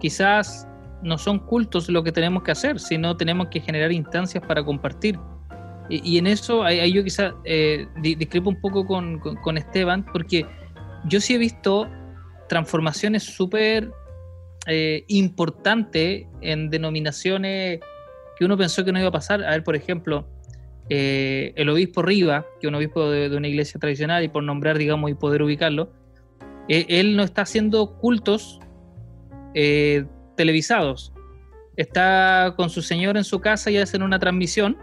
Quizás 0.00 0.68
no 1.02 1.18
son 1.18 1.40
cultos 1.40 1.88
lo 1.88 2.05
que 2.05 2.12
tenemos 2.12 2.42
que 2.44 2.52
hacer, 2.52 2.78
sino 2.78 3.16
tenemos 3.16 3.48
que 3.48 3.61
generar 3.61 3.90
instancias 3.92 4.44
para 4.46 4.64
compartir. 4.64 5.18
Y, 5.88 6.14
y 6.14 6.18
en 6.18 6.28
eso 6.28 6.62
ahí, 6.62 6.92
yo 6.92 7.02
quizás 7.02 7.33
eh, 7.44 7.87
di- 8.00 8.14
discrepo 8.14 8.50
un 8.50 8.61
poco 8.61 8.87
con, 8.87 9.18
con- 9.18 9.59
Esteban, 9.59 10.05
porque 10.12 10.46
yo 11.07 11.20
sí 11.20 11.35
he 11.35 11.38
visto 11.38 11.88
transformaciones 12.48 13.24
súper 13.24 13.90
eh, 14.68 15.05
importantes 15.09 16.26
en 16.40 16.70
denominaciones 16.70 17.81
que 18.42 18.46
uno 18.46 18.57
pensó 18.57 18.85
que 18.85 18.90
no 18.90 18.98
iba 18.98 19.09
a 19.09 19.12
pasar. 19.12 19.44
A 19.44 19.50
ver, 19.50 19.62
por 19.62 19.76
ejemplo, 19.76 20.26
eh, 20.88 21.52
el 21.55 21.68
obispo 21.68 22.02
Riva, 22.02 22.44
que 22.61 22.66
es 22.66 22.68
un 22.68 22.74
obispo 22.74 23.09
de, 23.09 23.35
una 23.37 23.46
iglesia 23.46 23.78
tradicional, 23.78 24.24
y 24.24 24.28
por 24.28 24.42
nombrar, 24.42 24.78
digamos, 24.78 25.12
y 25.12 25.14
poder 25.14 25.42
ubicarlo, 25.42 25.92
eh, 26.68 26.87
él 26.88 27.14
no 27.14 27.22
está 27.22 27.42
haciendo 27.42 27.98
cultos 27.98 28.59
eh, 29.55 30.07
televisados. 30.37 31.12
Está 31.76 32.55
con 32.57 32.68
su 32.68 32.83
señor 32.83 33.16
en 33.16 33.22
su 33.22 33.38
casa 33.38 33.70
y 33.70 33.76
hacen 33.76 34.02
una 34.02 34.18
transmisión 34.18 34.76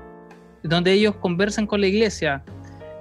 donde 0.63 0.93
ellos 0.93 1.15
conversan 1.17 1.67
con 1.67 1.81
la 1.81 1.87
iglesia. 1.87 2.45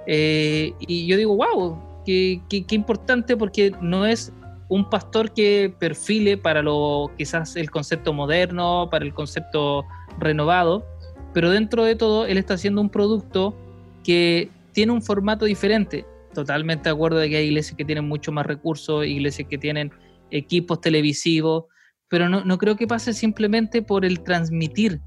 Eh, 0.07 0.73
y 0.79 1.07
yo 1.07 1.15
digo, 1.15 1.37
wow, 1.37 2.03
qué 2.05 2.65
importante 2.71 3.37
porque 3.37 3.71
no 3.79 4.05
es 4.05 4.33
un 4.67 4.89
pastor 4.89 5.33
que 5.33 5.73
perfile 5.79 6.37
para 6.37 6.61
lo 6.61 7.11
quizás 7.17 7.55
el 7.55 7.71
concepto 7.71 8.11
moderno, 8.11 8.89
para 8.91 9.05
el 9.05 9.13
concepto 9.13 9.85
renovado, 10.19 10.85
pero 11.33 11.49
dentro 11.49 11.83
de 11.83 11.95
todo 11.95 12.25
él 12.25 12.37
está 12.37 12.55
haciendo 12.55 12.81
un 12.81 12.89
producto 12.89 13.55
que 14.03 14.49
tiene 14.71 14.91
un 14.91 15.01
formato 15.01 15.45
diferente. 15.45 16.05
Totalmente 16.33 16.89
de 16.89 16.95
acuerdo 16.95 17.17
de 17.17 17.29
que 17.29 17.37
hay 17.37 17.47
iglesias 17.47 17.75
que 17.75 17.85
tienen 17.85 18.07
mucho 18.07 18.31
más 18.31 18.45
recursos, 18.45 19.05
iglesias 19.05 19.47
que 19.49 19.57
tienen 19.57 19.91
equipos 20.31 20.79
televisivos, 20.79 21.65
pero 22.07 22.29
no, 22.29 22.43
no 22.43 22.57
creo 22.57 22.75
que 22.75 22.87
pase 22.87 23.13
simplemente 23.13 23.81
por 23.81 24.05
el 24.05 24.21
transmitir 24.21 25.01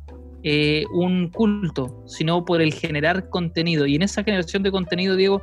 eh, 0.45 0.85
un 0.93 1.29
culto, 1.29 2.03
sino 2.07 2.45
por 2.45 2.61
el 2.61 2.73
generar 2.75 3.29
contenido. 3.29 3.87
Y 3.87 3.95
en 3.95 4.03
esa 4.03 4.25
generación 4.25 4.65
de 4.65 4.73
contenido, 4.73 5.15
Diego, 5.15 5.43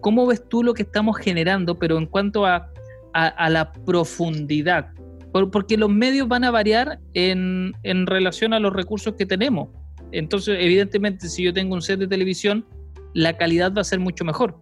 ¿cómo 0.00 0.26
ves 0.26 0.46
tú 0.48 0.62
lo 0.62 0.74
que 0.74 0.82
estamos 0.82 1.16
generando, 1.16 1.78
pero 1.78 1.96
en 1.96 2.06
cuanto 2.06 2.44
a, 2.44 2.70
a, 3.14 3.26
a 3.26 3.50
la 3.50 3.72
profundidad? 3.72 4.90
Por- 5.36 5.50
porque 5.50 5.76
los 5.76 5.90
medios 5.90 6.28
van 6.28 6.44
a 6.44 6.50
variar 6.50 6.98
en, 7.12 7.74
en 7.82 8.06
relación 8.06 8.54
a 8.54 8.58
los 8.58 8.72
recursos 8.72 9.16
que 9.18 9.26
tenemos. 9.26 9.68
Entonces, 10.10 10.56
evidentemente, 10.58 11.28
si 11.28 11.42
yo 11.42 11.52
tengo 11.52 11.74
un 11.74 11.82
set 11.82 12.00
de 12.00 12.06
televisión, 12.06 12.64
la 13.12 13.36
calidad 13.36 13.70
va 13.76 13.82
a 13.82 13.84
ser 13.84 14.00
mucho 14.00 14.24
mejor. 14.24 14.58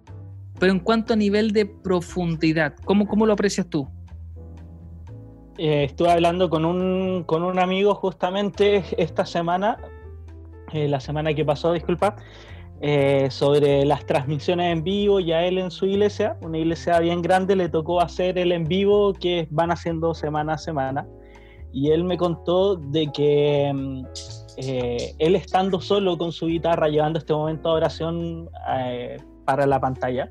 Pero 0.58 0.72
en 0.72 0.80
cuanto 0.80 1.12
a 1.12 1.16
nivel 1.16 1.52
de 1.52 1.66
profundidad, 1.66 2.74
¿cómo, 2.84 3.06
cómo 3.06 3.24
lo 3.24 3.34
aprecias 3.34 3.68
tú? 3.70 3.87
Eh, 5.58 5.84
estuve 5.84 6.10
hablando 6.10 6.50
con 6.50 6.64
un, 6.64 7.22
con 7.22 7.44
un 7.44 7.60
amigo 7.60 7.94
justamente 7.94 8.82
esta 8.98 9.24
semana, 9.26 9.78
eh, 10.72 10.88
la 10.88 10.98
semana 10.98 11.34
que 11.34 11.44
pasó, 11.44 11.72
disculpa, 11.72 12.16
eh, 12.80 13.28
sobre 13.30 13.84
las 13.84 14.04
transmisiones 14.04 14.72
en 14.72 14.84
vivo 14.84 15.20
y 15.20 15.32
a 15.32 15.44
él 15.44 15.58
en 15.58 15.70
su 15.70 15.87
iglesia, 15.87 16.37
una 16.42 16.58
iglesia 16.58 16.98
bien 17.00 17.22
grande, 17.22 17.56
le 17.56 17.68
tocó 17.68 18.00
hacer 18.00 18.38
el 18.38 18.52
en 18.52 18.64
vivo 18.64 19.12
que 19.14 19.48
van 19.50 19.70
haciendo 19.70 20.14
semana 20.14 20.54
a 20.54 20.58
semana. 20.58 21.06
Y 21.72 21.90
él 21.90 22.04
me 22.04 22.16
contó 22.16 22.76
de 22.76 23.10
que 23.12 23.72
mm, 23.74 24.04
él 25.18 25.37
estando 25.37 25.80
solo 25.80 26.16
con 26.18 26.30
su 26.30 26.46
guitarra, 26.46 26.88
llevando 26.88 27.18
este 27.18 27.32
momento 27.32 27.70
de 27.70 27.76
oración 27.76 28.48
para 29.44 29.66
la 29.66 29.80
pantalla, 29.80 30.30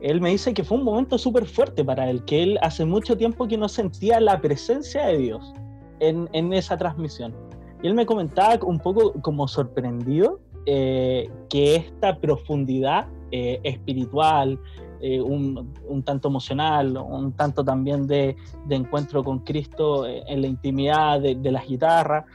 él 0.00 0.20
me 0.20 0.30
dice 0.30 0.54
que 0.54 0.62
fue 0.62 0.78
un 0.78 0.84
momento 0.84 1.18
súper 1.18 1.46
fuerte 1.46 1.84
para 1.84 2.08
él, 2.08 2.24
que 2.24 2.42
él 2.42 2.58
hace 2.62 2.84
mucho 2.84 3.16
tiempo 3.16 3.48
que 3.48 3.56
no 3.56 3.68
sentía 3.68 4.20
la 4.20 4.40
presencia 4.40 5.06
de 5.06 5.18
Dios 5.18 5.52
en, 6.00 6.28
en 6.32 6.52
esa 6.52 6.76
transmisión. 6.76 7.34
Y 7.82 7.88
él 7.88 7.94
me 7.94 8.06
comentaba 8.06 8.58
un 8.64 8.78
poco 8.78 9.12
como 9.22 9.48
sorprendido 9.48 10.40
eh, 10.70 11.30
que 11.48 11.76
esta 11.76 12.18
profundidad 12.18 13.08
eh, 13.30 13.58
espiritual, 13.62 14.60
eh, 15.00 15.18
un, 15.18 15.72
un, 15.86 16.02
tanto 16.02 16.28
emocional, 16.28 16.94
un 16.98 17.32
tanto 17.32 17.64
también 17.64 18.06
de, 18.06 18.36
de 18.66 18.74
encuentro 18.74 19.24
con 19.24 19.38
Cristo 19.38 20.06
en 20.06 20.42
la 20.42 20.46
intimidad 20.46 21.22
de, 21.22 21.36
de 21.36 21.52
las 21.52 21.66
guitarras, 21.66 22.26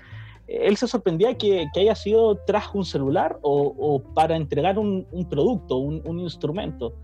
él 0.48 0.76
se 0.78 0.88
sorprendía 0.88 1.38
que, 1.38 1.68
que, 1.74 1.82
haya 1.82 1.94
sido 1.94 2.36
tras 2.48 2.74
un 2.74 2.86
celular 2.86 3.38
o, 3.44 3.76
o 3.78 4.02
para 4.16 4.36
entregar 4.36 4.80
un, 4.80 5.06
un 5.12 5.30
producto, 5.30 5.78
un, 5.78 6.02
un, 6.06 6.20
instrumento. 6.20 6.96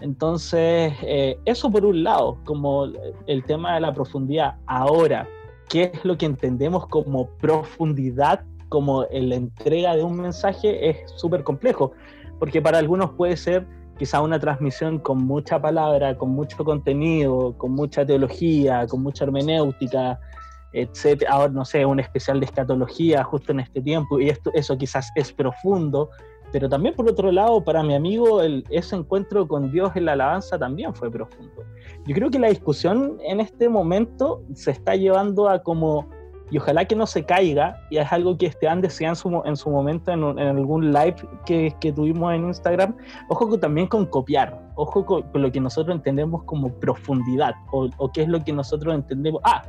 Entonces, 0.00 0.92
eh, 1.02 1.38
eso 1.44 1.70
por 1.70 1.84
un 1.84 2.04
lado, 2.04 2.38
como 2.44 2.86
el 3.26 3.44
tema 3.44 3.74
de 3.74 3.80
la 3.80 3.92
profundidad. 3.92 4.56
Ahora, 4.66 5.28
¿qué 5.68 5.90
es 5.92 6.04
lo 6.04 6.16
que 6.16 6.26
entendemos 6.26 6.86
como 6.86 7.26
profundidad, 7.38 8.44
como 8.68 9.06
la 9.10 9.34
entrega 9.34 9.96
de 9.96 10.02
un 10.02 10.20
mensaje? 10.20 10.90
Es 10.90 11.10
súper 11.16 11.44
complejo, 11.44 11.92
porque 12.38 12.62
para 12.62 12.78
algunos 12.78 13.10
puede 13.10 13.36
ser 13.36 13.66
quizá 13.98 14.20
una 14.22 14.38
transmisión 14.38 14.98
con 14.98 15.18
mucha 15.18 15.60
palabra, 15.60 16.16
con 16.16 16.30
mucho 16.30 16.64
contenido, 16.64 17.54
con 17.58 17.72
mucha 17.72 18.06
teología, 18.06 18.86
con 18.86 19.02
mucha 19.02 19.24
hermenéutica, 19.24 20.20
etc. 20.72 21.24
Ahora, 21.28 21.52
no 21.52 21.64
sé, 21.64 21.84
un 21.84 22.00
especial 22.00 22.40
de 22.40 22.46
escatología 22.46 23.24
justo 23.24 23.52
en 23.52 23.60
este 23.60 23.82
tiempo, 23.82 24.20
y 24.20 24.28
esto, 24.28 24.50
eso 24.54 24.78
quizás 24.78 25.10
es 25.16 25.32
profundo, 25.32 26.10
pero 26.52 26.68
también 26.68 26.94
por 26.94 27.08
otro 27.10 27.30
lado, 27.30 27.62
para 27.62 27.82
mi 27.82 27.94
amigo, 27.94 28.40
el, 28.40 28.64
ese 28.70 28.96
encuentro 28.96 29.46
con 29.46 29.70
Dios 29.70 29.90
en 29.96 30.06
la 30.06 30.12
alabanza 30.12 30.58
también 30.58 30.94
fue 30.94 31.10
profundo. 31.10 31.64
Yo 32.06 32.14
creo 32.14 32.30
que 32.30 32.38
la 32.38 32.48
discusión 32.48 33.18
en 33.22 33.40
este 33.40 33.68
momento 33.68 34.42
se 34.54 34.70
está 34.70 34.96
llevando 34.96 35.48
a 35.48 35.62
como, 35.62 36.08
y 36.50 36.58
ojalá 36.58 36.84
que 36.84 36.96
no 36.96 37.06
se 37.06 37.24
caiga, 37.24 37.80
y 37.90 37.98
es 37.98 38.12
algo 38.12 38.36
que 38.36 38.46
Esteban 38.46 38.80
decía 38.80 39.08
en 39.08 39.16
su, 39.16 39.42
en 39.44 39.56
su 39.56 39.70
momento 39.70 40.12
en, 40.12 40.22
en 40.38 40.56
algún 40.56 40.92
live 40.92 41.16
que, 41.44 41.74
que, 41.80 41.92
tuvimos 41.92 42.32
en 42.34 42.46
Instagram, 42.46 42.96
ojo 43.28 43.58
también 43.58 43.86
con 43.86 44.06
copiar, 44.06 44.58
ojo 44.76 45.04
con, 45.04 45.22
con, 45.22 45.42
lo 45.42 45.52
que 45.52 45.60
nosotros 45.60 45.94
entendemos 45.94 46.42
como 46.44 46.72
profundidad, 46.80 47.54
o, 47.70 47.88
o 47.98 48.12
qué 48.12 48.22
es 48.22 48.28
lo 48.28 48.42
que 48.42 48.52
nosotros 48.52 48.94
entendemos. 48.94 49.40
Ah, 49.44 49.62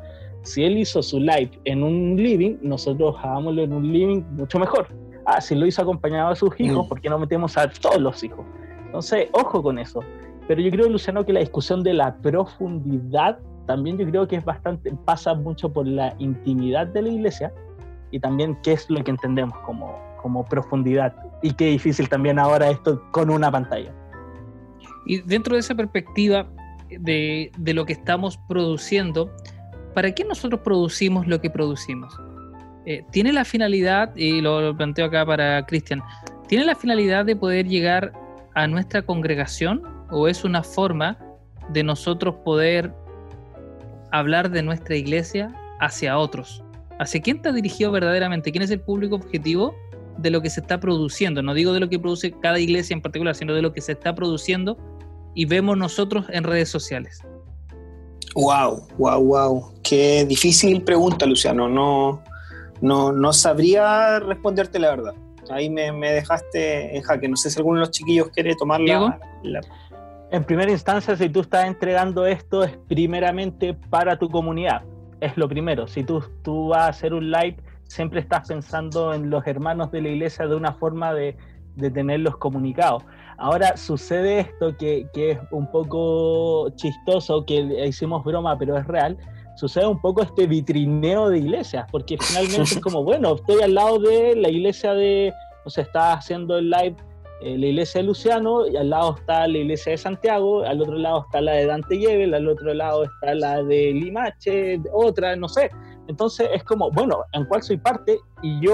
si 0.43 0.63
él 0.63 0.77
hizo 0.77 1.03
su 1.03 1.19
live 1.19 1.51
en 1.65 1.83
un 1.83 2.15
living, 2.15 2.57
nosotros 2.61 3.15
hagámoslo 3.21 3.61
en 3.61 3.73
un 3.73 3.91
living 3.91 4.23
mucho 4.31 4.57
mejor 4.57 4.87
ah, 5.29 5.41
si 5.41 5.55
lo 5.55 5.65
hizo 5.65 5.81
acompañado 5.81 6.29
de 6.29 6.35
sus 6.35 6.59
hijos. 6.59 6.87
¿por 6.87 6.99
qué 7.01 7.09
no 7.09 7.19
metemos 7.19 7.57
a 7.57 7.69
todos 7.69 7.99
los 7.99 8.23
hijos? 8.23 8.45
Entonces, 8.85 9.29
ojo 9.33 9.61
con 9.61 9.77
eso. 9.79 10.01
Pero 10.47 10.61
yo 10.61 10.71
creo, 10.71 10.89
Luciano, 10.89 11.25
que 11.25 11.33
la 11.33 11.41
discusión 11.41 11.83
de 11.83 11.93
la 11.93 12.15
profundidad 12.17 13.37
también 13.69 13.99
yo 13.99 14.09
creo 14.09 14.27
que 14.27 14.35
es 14.35 14.43
bastante, 14.43 14.91
pasa 15.05 15.35
mucho 15.35 15.71
por 15.71 15.85
la 15.85 16.15
intimidad 16.17 16.87
de 16.87 17.03
la 17.03 17.09
iglesia 17.09 17.53
y 18.09 18.19
también 18.19 18.57
qué 18.63 18.73
es 18.73 18.89
lo 18.89 19.03
que 19.03 19.11
entendemos 19.11 19.55
como, 19.59 19.95
como 20.23 20.43
profundidad 20.43 21.15
y 21.43 21.53
qué 21.53 21.65
difícil 21.65 22.09
también 22.09 22.39
ahora 22.39 22.71
esto 22.71 22.99
con 23.11 23.29
una 23.29 23.51
pantalla. 23.51 23.93
Y 25.05 25.21
dentro 25.21 25.53
de 25.53 25.59
esa 25.59 25.75
perspectiva 25.75 26.47
de, 26.89 27.51
de 27.59 27.73
lo 27.75 27.85
que 27.85 27.93
estamos 27.93 28.39
produciendo, 28.47 29.29
¿para 29.93 30.15
qué 30.15 30.25
nosotros 30.25 30.61
producimos 30.61 31.27
lo 31.27 31.39
que 31.39 31.51
producimos? 31.51 32.19
Eh, 32.87 33.05
tiene 33.11 33.31
la 33.31 33.45
finalidad, 33.45 34.15
y 34.15 34.41
lo, 34.41 34.75
planteo 34.75 35.05
acá 35.05 35.27
para 35.27 35.63
Cristian, 35.67 36.01
¿tiene 36.47 36.65
la 36.65 36.73
finalidad 36.73 37.23
de 37.23 37.35
poder 37.35 37.67
llegar 37.67 38.13
a 38.55 38.65
nuestra 38.65 39.03
congregación 39.03 39.83
o 40.09 40.27
es 40.27 40.43
una 40.43 40.63
forma 40.63 41.19
de 41.71 41.83
nosotros 41.83 42.33
poder 42.43 42.91
hablar 44.11 44.51
de 44.51 44.63
nuestra 44.63 44.95
iglesia 44.95 45.53
hacia 45.79 46.17
otros? 46.17 46.63
¿Hacia 46.99 47.21
quién 47.21 47.37
está 47.37 47.51
dirigido 47.51 47.91
verdaderamente? 47.91 48.51
¿Quién 48.51 48.63
es 48.63 48.71
el 48.71 48.81
público 48.81 49.15
objetivo 49.15 49.75
de 50.17 50.29
lo 50.29 50.41
que 50.41 50.49
se 50.49 50.59
está 50.59 50.79
produciendo? 50.79 51.41
No 51.41 51.53
digo 51.53 51.73
de 51.73 51.79
lo 51.79 51.89
que 51.89 51.99
produce 51.99 52.31
cada 52.31 52.59
iglesia 52.59 52.93
en 52.93 53.01
particular, 53.01 53.35
sino 53.35 53.53
de 53.53 53.61
lo 53.61 53.73
que 53.73 53.81
se 53.81 53.93
está 53.93 54.13
produciendo 54.13 54.77
y 55.33 55.45
vemos 55.45 55.77
nosotros 55.77 56.25
en 56.29 56.43
redes 56.43 56.69
sociales. 56.69 57.21
Wow, 58.35 58.87
wow, 58.97 59.23
wow. 59.23 59.73
Qué 59.83 60.25
difícil 60.25 60.83
pregunta, 60.83 61.25
Luciano. 61.25 61.67
No, 61.67 62.21
no, 62.81 63.11
no 63.11 63.33
sabría 63.33 64.19
responderte 64.19 64.79
la 64.79 64.89
verdad. 64.89 65.13
Ahí 65.49 65.69
me, 65.69 65.91
me, 65.91 66.11
dejaste 66.11 66.95
en 66.95 67.01
jaque. 67.01 67.27
No 67.27 67.35
sé 67.35 67.49
si 67.49 67.57
alguno 67.57 67.79
de 67.79 67.85
los 67.87 67.91
chiquillos 67.91 68.29
quiere 68.29 68.55
tomar 68.55 68.81
la, 68.81 69.19
la... 69.43 69.61
En 70.31 70.43
primera 70.43 70.71
instancia, 70.71 71.15
si 71.15 71.27
tú 71.29 71.39
estás 71.39 71.65
entregando 71.65 72.27
esto, 72.27 72.63
es 72.63 72.77
primeramente 72.87 73.73
para 73.73 74.19
tu 74.19 74.29
comunidad. 74.29 74.83
Es 75.21 75.35
lo 75.37 75.49
primero. 75.49 75.87
Si 75.87 76.03
tú, 76.03 76.23
tú 76.43 76.67
vas 76.67 76.81
a 76.81 76.87
hacer 76.89 77.15
un 77.15 77.31
live, 77.31 77.57
siempre 77.85 78.19
estás 78.19 78.47
pensando 78.47 79.13
en 79.13 79.31
los 79.31 79.45
hermanos 79.47 79.91
de 79.91 80.01
la 80.01 80.09
iglesia 80.09 80.45
de 80.45 80.55
una 80.55 80.73
forma 80.73 81.13
de, 81.13 81.35
de 81.75 81.89
tenerlos 81.89 82.37
comunicados. 82.37 83.03
Ahora 83.39 83.75
sucede 83.75 84.41
esto 84.41 84.77
que, 84.77 85.07
que, 85.13 85.31
es 85.31 85.39
un 85.49 85.65
poco 85.71 86.69
chistoso, 86.75 87.43
que 87.45 87.87
hicimos 87.87 88.23
broma, 88.23 88.55
pero 88.59 88.77
es 88.77 88.85
real, 88.85 89.17
sucede 89.55 89.87
un 89.87 89.99
poco 89.99 90.21
este 90.21 90.45
vitrineo 90.45 91.29
de 91.29 91.39
iglesias, 91.39 91.87
porque 91.91 92.17
finalmente 92.19 92.61
es 92.61 92.79
como, 92.81 93.03
bueno, 93.03 93.33
estoy 93.35 93.63
al 93.63 93.73
lado 93.73 93.97
de 93.97 94.35
la 94.35 94.49
iglesia 94.49 94.93
de, 94.93 95.33
o 95.65 95.71
sea, 95.71 95.83
está 95.85 96.13
haciendo 96.13 96.57
el 96.57 96.69
live 96.69 96.95
eh, 97.41 97.57
la 97.57 97.67
iglesia 97.67 98.01
de 98.01 98.07
Luciano, 98.07 98.67
y 98.67 98.75
al 98.75 98.89
lado 98.89 99.15
está 99.17 99.47
la 99.47 99.57
iglesia 99.57 99.91
de 99.91 99.97
Santiago, 99.97 100.63
al 100.63 100.81
otro 100.81 100.97
lado 100.97 101.23
está 101.25 101.41
la 101.41 101.53
de 101.53 101.65
Dante 101.65 101.97
Gebel, 101.97 102.33
al 102.33 102.47
otro 102.47 102.73
lado 102.73 103.03
está 103.03 103.33
la 103.33 103.63
de 103.63 103.93
Limache, 103.93 104.81
otra, 104.91 105.35
no 105.35 105.47
sé. 105.47 105.71
Entonces 106.07 106.49
es 106.53 106.63
como, 106.63 106.91
bueno, 106.91 107.23
¿en 107.33 107.45
cuál 107.45 107.61
soy 107.61 107.77
parte? 107.77 108.17
Y 108.41 108.59
yo, 108.59 108.73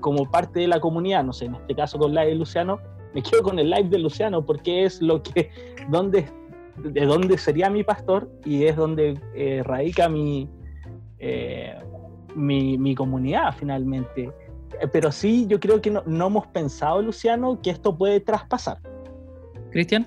como 0.00 0.30
parte 0.30 0.60
de 0.60 0.68
la 0.68 0.80
comunidad, 0.80 1.24
no 1.24 1.32
sé, 1.32 1.46
en 1.46 1.54
este 1.54 1.74
caso 1.74 1.98
con 1.98 2.14
la 2.14 2.22
de 2.22 2.34
Luciano, 2.34 2.78
me 3.14 3.22
quedo 3.22 3.42
con 3.42 3.58
el 3.58 3.70
live 3.70 3.88
de 3.88 3.98
Luciano 3.98 4.44
porque 4.44 4.84
es 4.84 5.00
lo 5.00 5.22
que, 5.22 5.50
donde 5.88 6.26
de 6.76 7.06
dónde 7.06 7.38
sería 7.38 7.70
mi 7.70 7.84
pastor 7.84 8.28
y 8.44 8.64
es 8.64 8.76
donde 8.76 9.18
eh, 9.34 9.62
radica 9.64 10.08
mi, 10.08 10.48
eh, 11.18 11.78
mi, 12.34 12.76
mi, 12.78 12.94
comunidad 12.94 13.54
finalmente. 13.56 14.30
Eh, 14.80 14.88
pero 14.88 15.12
sí, 15.12 15.46
yo 15.46 15.60
creo 15.60 15.80
que 15.80 15.90
no, 15.90 16.02
no 16.06 16.26
hemos 16.26 16.46
pensado, 16.48 17.02
Luciano, 17.02 17.60
que 17.62 17.70
esto 17.70 17.96
puede 17.96 18.20
traspasar. 18.20 18.78
Cristian. 19.70 20.06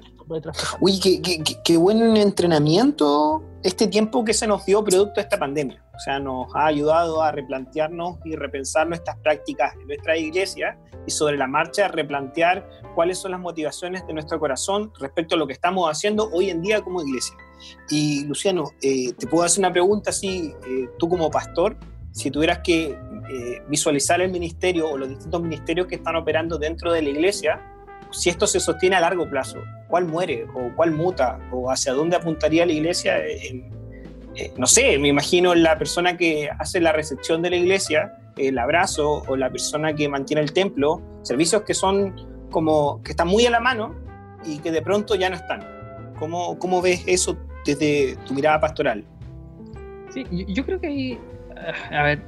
Uy, 0.82 1.00
qué, 1.00 1.22
qué, 1.22 1.42
qué, 1.64 1.78
buen 1.78 2.18
entrenamiento 2.18 3.44
este 3.64 3.88
tiempo 3.88 4.26
que 4.26 4.34
se 4.34 4.46
nos 4.46 4.66
dio 4.66 4.84
producto 4.84 5.16
de 5.16 5.22
esta 5.22 5.40
pandemia. 5.40 5.82
O 5.96 6.00
sea, 6.00 6.20
nos 6.20 6.54
ha 6.54 6.66
ayudado 6.66 7.22
a 7.24 7.32
replantearnos 7.32 8.18
y 8.26 8.36
repensar 8.36 8.88
nuestras 8.88 9.18
prácticas 9.20 9.74
en 9.76 9.88
nuestra 9.88 10.18
iglesia 10.18 10.78
y 11.06 11.12
sobre 11.12 11.38
la 11.38 11.48
marcha 11.48 11.88
replantear 11.88 12.70
cuáles 12.94 13.18
son 13.18 13.32
las 13.32 13.40
motivaciones 13.40 14.06
de 14.06 14.14
nuestro 14.14 14.40
corazón 14.40 14.92
respecto 15.00 15.36
a 15.36 15.38
lo 15.38 15.48
que 15.48 15.54
estamos 15.54 15.90
haciendo 15.90 16.30
hoy 16.34 16.50
en 16.50 16.62
día 16.62 16.82
como 16.82 17.02
iglesia. 17.02 17.36
Y 17.90 18.26
Luciano, 18.26 18.66
eh, 18.82 19.14
te 19.14 19.28
puedo 19.28 19.44
hacer 19.44 19.60
una 19.60 19.72
pregunta 19.72 20.10
así, 20.10 20.54
eh, 20.68 20.90
tú 21.00 21.08
como 21.08 21.32
pastor, 21.32 21.78
si 22.18 22.32
tuvieras 22.32 22.60
que 22.64 22.98
eh, 23.30 23.62
visualizar 23.70 24.20
el 24.22 24.32
ministerio 24.32 24.90
o 24.90 24.98
los 24.98 25.08
distintos 25.08 25.40
ministerios 25.40 25.86
que 25.86 25.96
están 25.96 26.16
operando 26.16 26.58
dentro 26.58 26.92
de 26.92 27.04
la 27.04 27.10
iglesia, 27.10 27.62
si 28.12 28.30
esto 28.30 28.48
se 28.48 28.60
sostiene 28.60 28.96
a 28.96 29.02
largo 29.02 29.30
plazo, 29.30 29.60
¿cuál 29.88 30.06
muere 30.06 30.48
o 30.56 30.76
cuál 30.76 30.92
muta 30.92 31.40
o 31.52 31.70
hacia 31.70 31.94
dónde 31.94 32.16
apuntaría 32.16 32.66
la 32.66 32.72
iglesia? 32.72 33.20
Eh, 33.20 33.70
no 34.58 34.66
sé, 34.66 34.98
me 34.98 35.10
imagino 35.10 35.54
la 35.54 35.78
persona 35.78 36.18
que 36.18 36.50
hace 36.58 36.80
la 36.80 36.92
recepción 36.92 37.44
de 37.44 37.52
la 37.52 37.58
iglesia, 37.58 38.18
el 38.36 38.58
abrazo 38.58 39.24
o 39.28 39.36
la 39.36 39.52
persona 39.52 39.94
que 39.94 40.10
mantiene 40.10 40.42
el 40.42 40.54
templo, 40.54 41.02
servicios 41.22 41.62
que 41.62 41.76
son 41.76 42.16
como 42.50 43.04
que 43.04 43.12
están 43.12 43.28
muy 43.28 43.46
a 43.46 43.52
la 43.52 43.60
mano 43.60 43.94
y 44.44 44.58
que 44.58 44.72
de 44.72 44.82
pronto 44.82 45.14
ya 45.14 45.30
no 45.30 45.36
están. 45.36 45.64
¿Cómo, 46.18 46.58
cómo 46.58 46.82
ves 46.82 47.04
eso 47.06 47.38
desde 47.64 48.16
tu 48.26 48.34
mirada 48.34 48.60
pastoral? 48.60 49.06
Sí, 50.10 50.26
yo 50.48 50.66
creo 50.66 50.80
que 50.80 50.88
hay, 50.88 51.20
a 51.92 52.04
ver, 52.04 52.22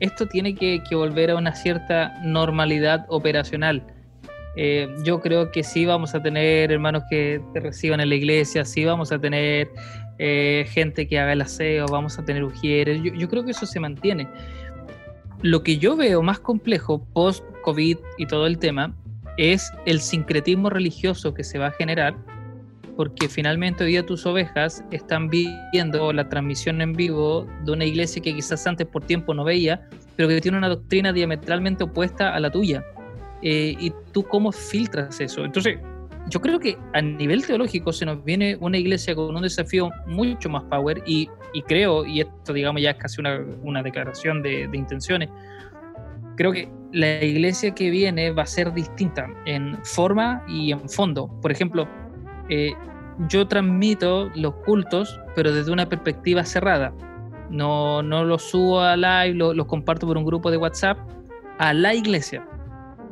esto 0.00 0.26
tiene 0.26 0.54
que, 0.54 0.82
volver 0.92 1.30
a 1.30 1.36
una 1.36 1.54
cierta 1.54 2.18
normalidad 2.22 3.04
operacional. 3.08 3.82
Eh, 4.56 4.88
yo 5.04 5.20
creo 5.20 5.52
que 5.52 5.62
sí 5.62 5.86
vamos 5.86 6.14
a 6.14 6.22
tener 6.22 6.72
hermanos 6.72 7.04
que 7.08 7.40
te 7.52 7.60
reciban 7.60 8.00
en 8.00 8.08
la 8.08 8.16
iglesia, 8.16 8.64
sí 8.64 8.84
vamos 8.84 9.12
a 9.12 9.18
tener 9.18 9.70
eh, 10.18 10.66
gente 10.70 11.06
que 11.06 11.20
haga 11.20 11.34
el 11.34 11.42
aseo, 11.42 11.86
vamos 11.86 12.18
a 12.18 12.24
tener 12.24 12.42
ujieres, 12.42 13.00
yo, 13.02 13.14
yo 13.14 13.28
creo 13.28 13.44
que 13.44 13.52
eso 13.52 13.66
se 13.66 13.78
mantiene. 13.78 14.26
Lo 15.42 15.62
que 15.62 15.78
yo 15.78 15.96
veo 15.96 16.22
más 16.22 16.40
complejo 16.40 17.06
post-COVID 17.12 17.98
y 18.18 18.26
todo 18.26 18.46
el 18.46 18.58
tema 18.58 18.94
es 19.36 19.72
el 19.86 20.00
sincretismo 20.00 20.68
religioso 20.68 21.32
que 21.32 21.44
se 21.44 21.58
va 21.58 21.68
a 21.68 21.72
generar, 21.72 22.14
porque 23.00 23.30
finalmente 23.30 23.82
hoy 23.82 23.92
día 23.92 24.04
tus 24.04 24.26
ovejas 24.26 24.84
están 24.90 25.30
viendo 25.30 26.12
la 26.12 26.28
transmisión 26.28 26.82
en 26.82 26.92
vivo 26.92 27.46
de 27.64 27.72
una 27.72 27.86
iglesia 27.86 28.20
que 28.20 28.34
quizás 28.34 28.66
antes 28.66 28.86
por 28.86 29.06
tiempo 29.06 29.32
no 29.32 29.42
veía, 29.42 29.88
pero 30.16 30.28
que 30.28 30.38
tiene 30.42 30.58
una 30.58 30.68
doctrina 30.68 31.10
diametralmente 31.10 31.84
opuesta 31.84 32.34
a 32.34 32.38
la 32.40 32.50
tuya. 32.50 32.84
Eh, 33.40 33.74
¿Y 33.80 33.90
tú 34.12 34.22
cómo 34.24 34.52
filtras 34.52 35.18
eso? 35.18 35.46
Entonces, 35.46 35.78
yo 36.28 36.42
creo 36.42 36.60
que 36.60 36.76
a 36.92 37.00
nivel 37.00 37.46
teológico 37.46 37.90
se 37.90 38.04
nos 38.04 38.22
viene 38.22 38.58
una 38.60 38.76
iglesia 38.76 39.14
con 39.14 39.34
un 39.34 39.40
desafío 39.40 39.88
mucho 40.06 40.50
más 40.50 40.64
power 40.64 41.02
y, 41.06 41.26
y 41.54 41.62
creo, 41.62 42.04
y 42.04 42.20
esto 42.20 42.52
digamos 42.52 42.82
ya 42.82 42.90
es 42.90 42.96
casi 42.98 43.18
una, 43.22 43.40
una 43.62 43.82
declaración 43.82 44.42
de, 44.42 44.68
de, 44.68 44.76
intenciones, 44.76 45.30
creo 46.36 46.52
que 46.52 46.68
la 46.92 47.24
iglesia 47.24 47.74
que 47.74 47.88
viene 47.88 48.30
va 48.30 48.42
a 48.42 48.46
ser 48.46 48.74
distinta 48.74 49.26
en 49.46 49.78
forma 49.84 50.44
y 50.46 50.72
en 50.72 50.86
fondo. 50.86 51.30
Por 51.40 51.50
ejemplo, 51.50 51.88
eh, 52.50 52.74
yo 53.28 53.46
transmito 53.46 54.30
los 54.34 54.54
cultos, 54.64 55.20
pero 55.34 55.52
desde 55.52 55.72
una 55.72 55.88
perspectiva 55.88 56.44
cerrada. 56.44 56.92
No, 57.50 58.02
no 58.02 58.24
los 58.24 58.42
subo 58.42 58.80
a 58.80 58.96
live, 58.96 59.34
los 59.34 59.56
lo 59.56 59.66
comparto 59.66 60.06
por 60.06 60.16
un 60.16 60.24
grupo 60.24 60.50
de 60.50 60.56
WhatsApp 60.56 60.98
a 61.58 61.74
la 61.74 61.94
iglesia. 61.94 62.46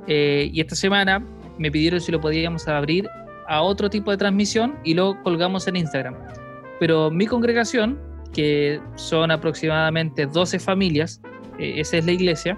Eh, 0.06 0.50
y 0.52 0.60
esta 0.60 0.74
semana 0.74 1.24
me 1.58 1.70
pidieron 1.70 2.00
si 2.00 2.12
lo 2.12 2.20
podíamos 2.20 2.68
abrir 2.68 3.08
a 3.48 3.62
otro 3.62 3.90
tipo 3.90 4.10
de 4.10 4.16
transmisión 4.16 4.78
y 4.84 4.94
lo 4.94 5.20
colgamos 5.22 5.66
en 5.68 5.76
Instagram. 5.76 6.14
Pero 6.78 7.10
mi 7.10 7.26
congregación, 7.26 7.98
que 8.32 8.80
son 8.94 9.30
aproximadamente 9.30 10.26
12 10.26 10.60
familias, 10.60 11.20
eh, 11.58 11.74
esa 11.80 11.96
es 11.96 12.06
la 12.06 12.12
iglesia, 12.12 12.56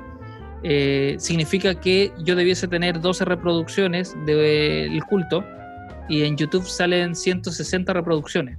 eh, 0.62 1.16
significa 1.18 1.74
que 1.74 2.12
yo 2.22 2.36
debiese 2.36 2.68
tener 2.68 3.00
12 3.00 3.24
reproducciones 3.24 4.14
del 4.26 4.92
de 4.92 5.02
culto 5.08 5.42
y 6.10 6.24
en 6.24 6.36
YouTube 6.36 6.66
salen 6.66 7.14
160 7.14 7.92
reproducciones. 7.92 8.58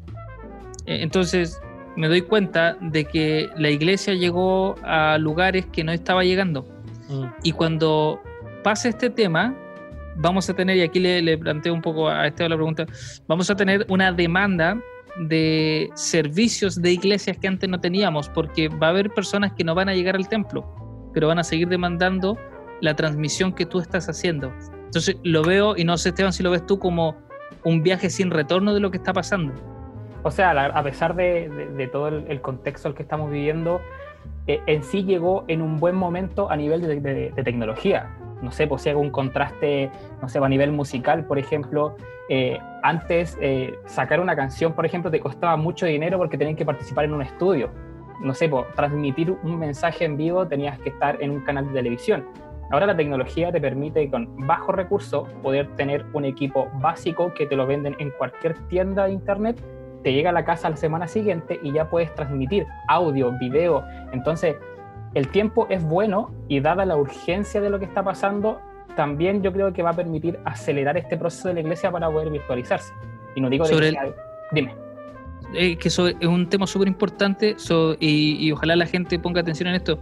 Eh, 0.86 1.00
entonces 1.02 1.62
me 1.96 2.08
doy 2.08 2.22
cuenta 2.22 2.78
de 2.80 3.06
que 3.06 3.50
la 3.58 3.70
iglesia 3.70 4.14
llegó 4.14 4.76
a 4.84 5.18
lugares 5.18 5.66
que 5.68 5.84
no 5.84 5.92
estaba 5.92 6.24
llegando. 6.24 6.66
Mm. 7.10 7.26
Y 7.44 7.52
cuando 7.52 8.22
pase 8.64 8.90
este 8.90 9.10
tema, 9.10 9.56
vamos 10.16 10.50
a 10.50 10.54
tener, 10.54 10.78
y 10.78 10.82
aquí 10.82 11.00
le, 11.00 11.22
le 11.22 11.38
planteo 11.38 11.74
un 11.74 11.82
poco 11.82 12.10
a 12.10 12.26
Esteban 12.26 12.52
la 12.52 12.56
pregunta, 12.56 12.86
vamos 13.28 13.50
a 13.50 13.56
tener 13.56 13.86
una 13.90 14.12
demanda 14.12 14.82
de 15.20 15.90
servicios 15.96 16.82
de 16.82 16.94
iglesias 16.94 17.38
que 17.38 17.48
antes 17.48 17.70
no 17.70 17.80
teníamos, 17.82 18.30
porque 18.30 18.70
va 18.70 18.88
a 18.88 18.90
haber 18.92 19.10
personas 19.10 19.52
que 19.54 19.64
no 19.66 19.76
van 19.76 19.90
a 19.90 19.94
llegar 19.94 20.16
al 20.16 20.30
templo, 20.30 20.66
pero 21.14 21.28
van 21.28 21.40
a 21.40 21.44
seguir 21.44 21.68
demandando 21.68 22.38
la 22.80 22.96
transmisión 22.96 23.54
que 23.54 23.66
tú 23.66 23.80
estás 23.80 24.08
haciendo. 24.08 24.54
Entonces 24.86 25.18
lo 25.24 25.44
veo, 25.44 25.76
y 25.76 25.84
no 25.84 25.98
sé 25.98 26.10
Esteban 26.10 26.32
si 26.32 26.44
lo 26.44 26.52
ves 26.52 26.66
tú 26.66 26.80
como 26.80 27.18
un 27.64 27.84
viaje 27.84 28.10
sin 28.10 28.32
retorno 28.32 28.74
de 28.74 28.80
lo 28.80 28.92
que 28.92 28.98
está 28.98 29.14
pasando. 29.14 29.54
O 30.24 30.32
sea, 30.32 30.52
a 30.52 30.84
pesar 30.84 31.16
de, 31.16 31.90
todo 31.92 32.08
el, 32.08 32.26
el, 32.28 32.42
contexto 32.42 32.88
al 32.88 32.94
que 32.94 33.02
estamos 33.02 33.32
viviendo, 33.32 33.82
eh, 34.48 34.62
en 34.66 34.84
sí 34.84 35.04
llegó 35.04 35.46
en 35.48 35.62
un 35.62 35.78
buen 35.80 35.96
momento 35.96 36.50
a 36.50 36.56
nivel 36.56 36.82
de, 36.82 37.34
tecnología 37.44 38.10
no 38.42 38.52
sé, 38.52 38.66
pues 38.66 38.82
si 38.82 38.90
un 38.90 39.12
contraste, 39.12 39.92
no 40.20 40.28
sé, 40.28 40.40
a 40.40 40.50
nivel 40.50 40.72
musical, 40.72 41.26
por 41.26 41.38
ejemplo, 41.38 41.96
eh, 42.28 42.58
antes 42.82 43.38
eh, 43.40 43.76
sacar 43.86 44.20
una 44.20 44.36
canción, 44.36 44.74
por 44.74 44.84
ejemplo, 44.84 45.12
te 45.12 45.20
costaba 45.20 45.56
mucho 45.58 45.86
dinero 45.86 46.18
porque 46.18 46.40
tenías 46.40 46.58
que 46.58 46.66
participar 46.66 47.06
en 47.06 47.14
un 47.14 47.22
estudio. 47.22 47.70
No 48.20 48.34
sé, 48.34 48.50
pues, 48.50 48.66
transmitir 48.76 49.30
un 49.44 49.60
mensaje 49.60 50.06
en 50.06 50.18
vivo 50.18 50.48
tenías 50.48 50.80
que 50.80 50.90
estar 50.90 51.22
en 51.22 51.30
un 51.30 51.42
canal 51.42 51.68
de 51.68 51.74
televisión. 51.74 52.26
Ahora 52.72 52.86
la 52.86 52.96
tecnología 52.96 53.52
te 53.52 53.60
permite 53.60 54.10
con 54.10 54.48
bajo 54.48 54.72
recurso 54.72 55.28
poder 55.44 55.68
tener 55.76 56.06
un 56.14 56.24
equipo 56.24 56.70
básico 56.76 57.34
que 57.34 57.46
te 57.46 57.56
lo 57.56 57.68
venden 57.68 57.96
en 58.00 58.12
cualquier 58.12 58.56
tienda 58.68 59.06
de 59.06 59.14
internet, 59.14 59.62
te 60.04 60.14
llega 60.14 60.30
a 60.30 60.34
la 60.34 60.46
casa 60.46 60.70
la 60.70 60.78
semana 60.78 61.08
siguiente 61.08 61.60
y 61.62 61.74
ya 61.74 61.90
puedes 61.90 62.14
transmitir 62.16 62.66
audio, 62.88 63.32
video. 63.38 63.84
Entonces, 64.14 64.56
el 65.14 65.28
tiempo 65.28 65.68
es 65.70 65.84
bueno 65.84 66.32
y 66.48 66.62
dada 66.62 66.86
la 66.86 66.96
urgencia 66.96 67.60
de 67.60 67.70
lo 67.70 67.78
que 67.78 67.86
está 67.86 68.04
pasando, 68.04 68.60
también 68.96 69.44
yo 69.44 69.52
creo 69.52 69.74
que 69.74 69.84
va 69.84 69.90
a 69.90 69.96
permitir 69.96 70.40
acelerar 70.46 70.98
este 70.98 71.18
proceso 71.18 71.50
de 71.50 71.56
la 71.56 71.60
iglesia 71.60 71.92
para 71.92 72.10
poder 72.10 72.30
virtualizarse. 72.30 72.94
Y 73.36 73.42
no 73.42 73.50
digo 73.50 73.66
sobre 73.66 73.92
de 73.92 73.98
el... 73.98 74.14
Dime. 74.52 74.76
Eh, 75.54 75.76
que 75.76 75.90
eso 75.90 76.08
es 76.08 76.16
un 76.26 76.48
tema 76.48 76.66
súper 76.66 76.88
importante 76.88 77.56
so, 77.58 77.96
y, 78.00 78.38
y, 78.40 78.52
ojalá 78.54 78.78
la 78.78 78.86
gente 78.86 79.20
ponga 79.20 79.42
atención 79.42 79.68
en 79.68 79.76
esto. 79.76 80.00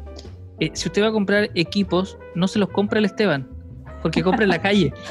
Eh, 0.59 0.71
si 0.73 0.87
usted 0.89 1.01
va 1.03 1.07
a 1.07 1.11
comprar 1.11 1.49
equipos, 1.55 2.17
no 2.35 2.47
se 2.47 2.59
los 2.59 2.69
compra 2.69 2.99
el 2.99 3.05
Esteban, 3.05 3.47
porque 4.01 4.21
compra 4.23 4.43
en 4.43 4.49
la 4.49 4.61
calle. 4.61 4.93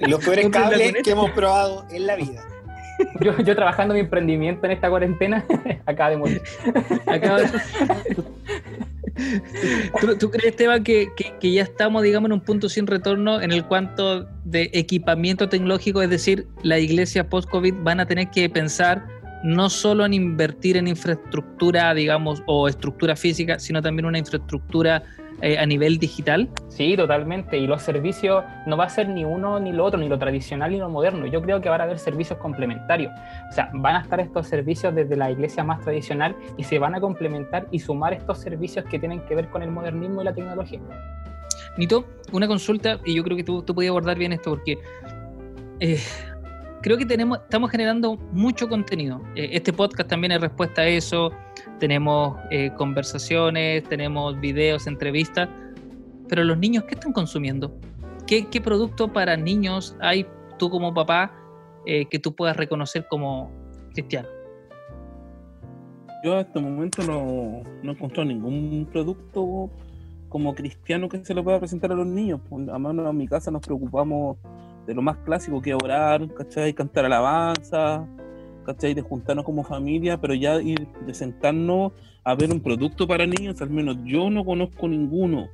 Los 0.00 0.24
peores 0.24 0.48
cables 0.50 0.94
que 1.02 1.10
hemos 1.10 1.30
probado 1.30 1.86
en 1.90 2.06
la 2.06 2.16
vida. 2.16 2.44
Yo, 3.20 3.36
yo, 3.38 3.54
trabajando 3.54 3.94
mi 3.94 4.00
emprendimiento 4.00 4.66
en 4.66 4.72
esta 4.72 4.88
cuarentena, 4.88 5.44
acaba 5.86 6.10
de 6.10 6.16
morir. 6.16 6.42
Acaba 7.06 7.40
de... 7.40 7.48
¿Tú, 10.00 10.16
¿Tú, 10.18 10.30
crees, 10.30 10.48
Esteban, 10.48 10.84
que, 10.84 11.08
que, 11.16 11.34
que, 11.40 11.52
ya 11.52 11.62
estamos, 11.62 12.02
digamos, 12.02 12.28
en 12.28 12.32
un 12.34 12.40
punto 12.40 12.68
sin 12.68 12.86
retorno 12.86 13.40
en 13.40 13.50
el 13.52 13.64
cuanto 13.64 14.28
de 14.44 14.70
equipamiento 14.74 15.48
tecnológico? 15.48 16.02
Es 16.02 16.10
decir, 16.10 16.46
la 16.62 16.78
iglesia 16.78 17.28
post-COVID 17.28 17.74
van 17.82 18.00
a 18.00 18.06
tener 18.06 18.30
que 18.30 18.48
pensar 18.50 19.06
no 19.42 19.70
solo 19.70 20.04
en 20.04 20.14
invertir 20.14 20.76
en 20.76 20.88
infraestructura, 20.88 21.92
digamos, 21.94 22.42
o 22.46 22.68
estructura 22.68 23.16
física, 23.16 23.58
sino 23.58 23.82
también 23.82 24.06
una 24.06 24.18
infraestructura 24.18 25.02
eh, 25.42 25.58
a 25.58 25.66
nivel 25.66 25.98
digital? 25.98 26.48
Sí, 26.68 26.96
totalmente. 26.96 27.58
Y 27.58 27.66
los 27.66 27.82
servicios 27.82 28.42
no 28.66 28.76
va 28.76 28.84
a 28.84 28.88
ser 28.88 29.08
ni 29.08 29.24
uno 29.24 29.60
ni 29.60 29.72
lo 29.72 29.84
otro, 29.84 30.00
ni 30.00 30.08
lo 30.08 30.18
tradicional 30.18 30.70
ni 30.70 30.78
lo 30.78 30.88
moderno. 30.88 31.26
Yo 31.26 31.42
creo 31.42 31.60
que 31.60 31.68
van 31.68 31.82
a 31.82 31.84
haber 31.84 31.98
servicios 31.98 32.38
complementarios. 32.38 33.12
O 33.50 33.52
sea, 33.52 33.70
van 33.74 33.96
a 33.96 34.00
estar 34.00 34.18
estos 34.20 34.46
servicios 34.46 34.94
desde 34.94 35.14
la 35.14 35.30
iglesia 35.30 35.62
más 35.62 35.82
tradicional 35.82 36.34
y 36.56 36.64
se 36.64 36.78
van 36.78 36.94
a 36.94 37.00
complementar 37.00 37.66
y 37.70 37.80
sumar 37.80 38.14
estos 38.14 38.38
servicios 38.38 38.86
que 38.86 38.98
tienen 38.98 39.20
que 39.26 39.34
ver 39.34 39.48
con 39.50 39.62
el 39.62 39.70
modernismo 39.70 40.22
y 40.22 40.24
la 40.24 40.32
tecnología. 40.32 40.80
Nito, 41.76 42.06
una 42.32 42.48
consulta, 42.48 42.98
y 43.04 43.14
yo 43.14 43.22
creo 43.22 43.36
que 43.36 43.44
tú, 43.44 43.62
tú 43.62 43.74
podías 43.74 43.90
abordar 43.90 44.16
bien 44.16 44.32
esto, 44.32 44.50
porque 44.50 44.78
eh, 45.80 46.00
creo 46.82 46.96
que 46.96 47.06
tenemos, 47.06 47.38
estamos 47.38 47.70
generando 47.70 48.16
mucho 48.32 48.68
contenido. 48.68 49.20
Eh, 49.34 49.50
este 49.52 49.72
podcast 49.72 50.08
también 50.08 50.32
es 50.32 50.40
respuesta 50.40 50.82
a 50.82 50.86
eso. 50.86 51.30
Tenemos 51.78 52.38
eh, 52.50 52.70
conversaciones, 52.76 53.84
tenemos 53.84 54.38
videos, 54.40 54.86
entrevistas. 54.86 55.48
Pero 56.28 56.44
los 56.44 56.58
niños, 56.58 56.84
¿qué 56.84 56.94
están 56.94 57.12
consumiendo? 57.12 57.78
¿Qué, 58.26 58.60
producto 58.60 59.12
para 59.12 59.36
niños 59.36 59.96
hay 60.00 60.26
tú 60.58 60.68
como 60.68 60.92
papá 60.92 61.32
eh, 61.86 62.06
que 62.06 62.18
tú 62.18 62.34
puedas 62.34 62.56
reconocer 62.56 63.06
como 63.08 63.50
cristiano? 63.92 64.28
Yo 66.24 66.36
hasta 66.36 66.58
el 66.58 66.64
momento 66.64 67.02
no, 67.04 67.62
no 67.82 67.92
he 67.92 68.24
ningún 68.24 68.88
producto 68.90 69.70
como 70.28 70.54
cristiano 70.54 71.08
que 71.08 71.24
se 71.24 71.34
le 71.34 71.42
pueda 71.42 71.60
presentar 71.60 71.92
a 71.92 71.94
los 71.94 72.06
niños. 72.06 72.40
A 72.72 72.78
mano 72.78 73.08
en 73.08 73.16
mi 73.16 73.28
casa 73.28 73.50
nos 73.50 73.62
preocupamos 73.62 74.38
de 74.86 74.94
lo 74.94 75.02
más 75.02 75.16
clásico 75.18 75.60
que 75.60 75.74
orar, 75.74 76.32
¿cachai? 76.34 76.72
Cantar 76.72 77.04
alabanza, 77.04 78.06
¿cachai? 78.64 78.94
De 78.94 79.02
juntarnos 79.02 79.44
como 79.44 79.64
familia, 79.64 80.20
pero 80.20 80.34
ya 80.34 80.60
ir 80.60 80.86
de 81.06 81.14
sentarnos 81.14 81.92
a 82.24 82.34
ver 82.34 82.50
un 82.50 82.60
producto 82.60 83.06
para 83.06 83.26
niños, 83.26 83.60
al 83.62 83.70
menos 83.70 83.96
yo 84.04 84.30
no 84.30 84.44
conozco 84.44 84.88
ninguno, 84.88 85.48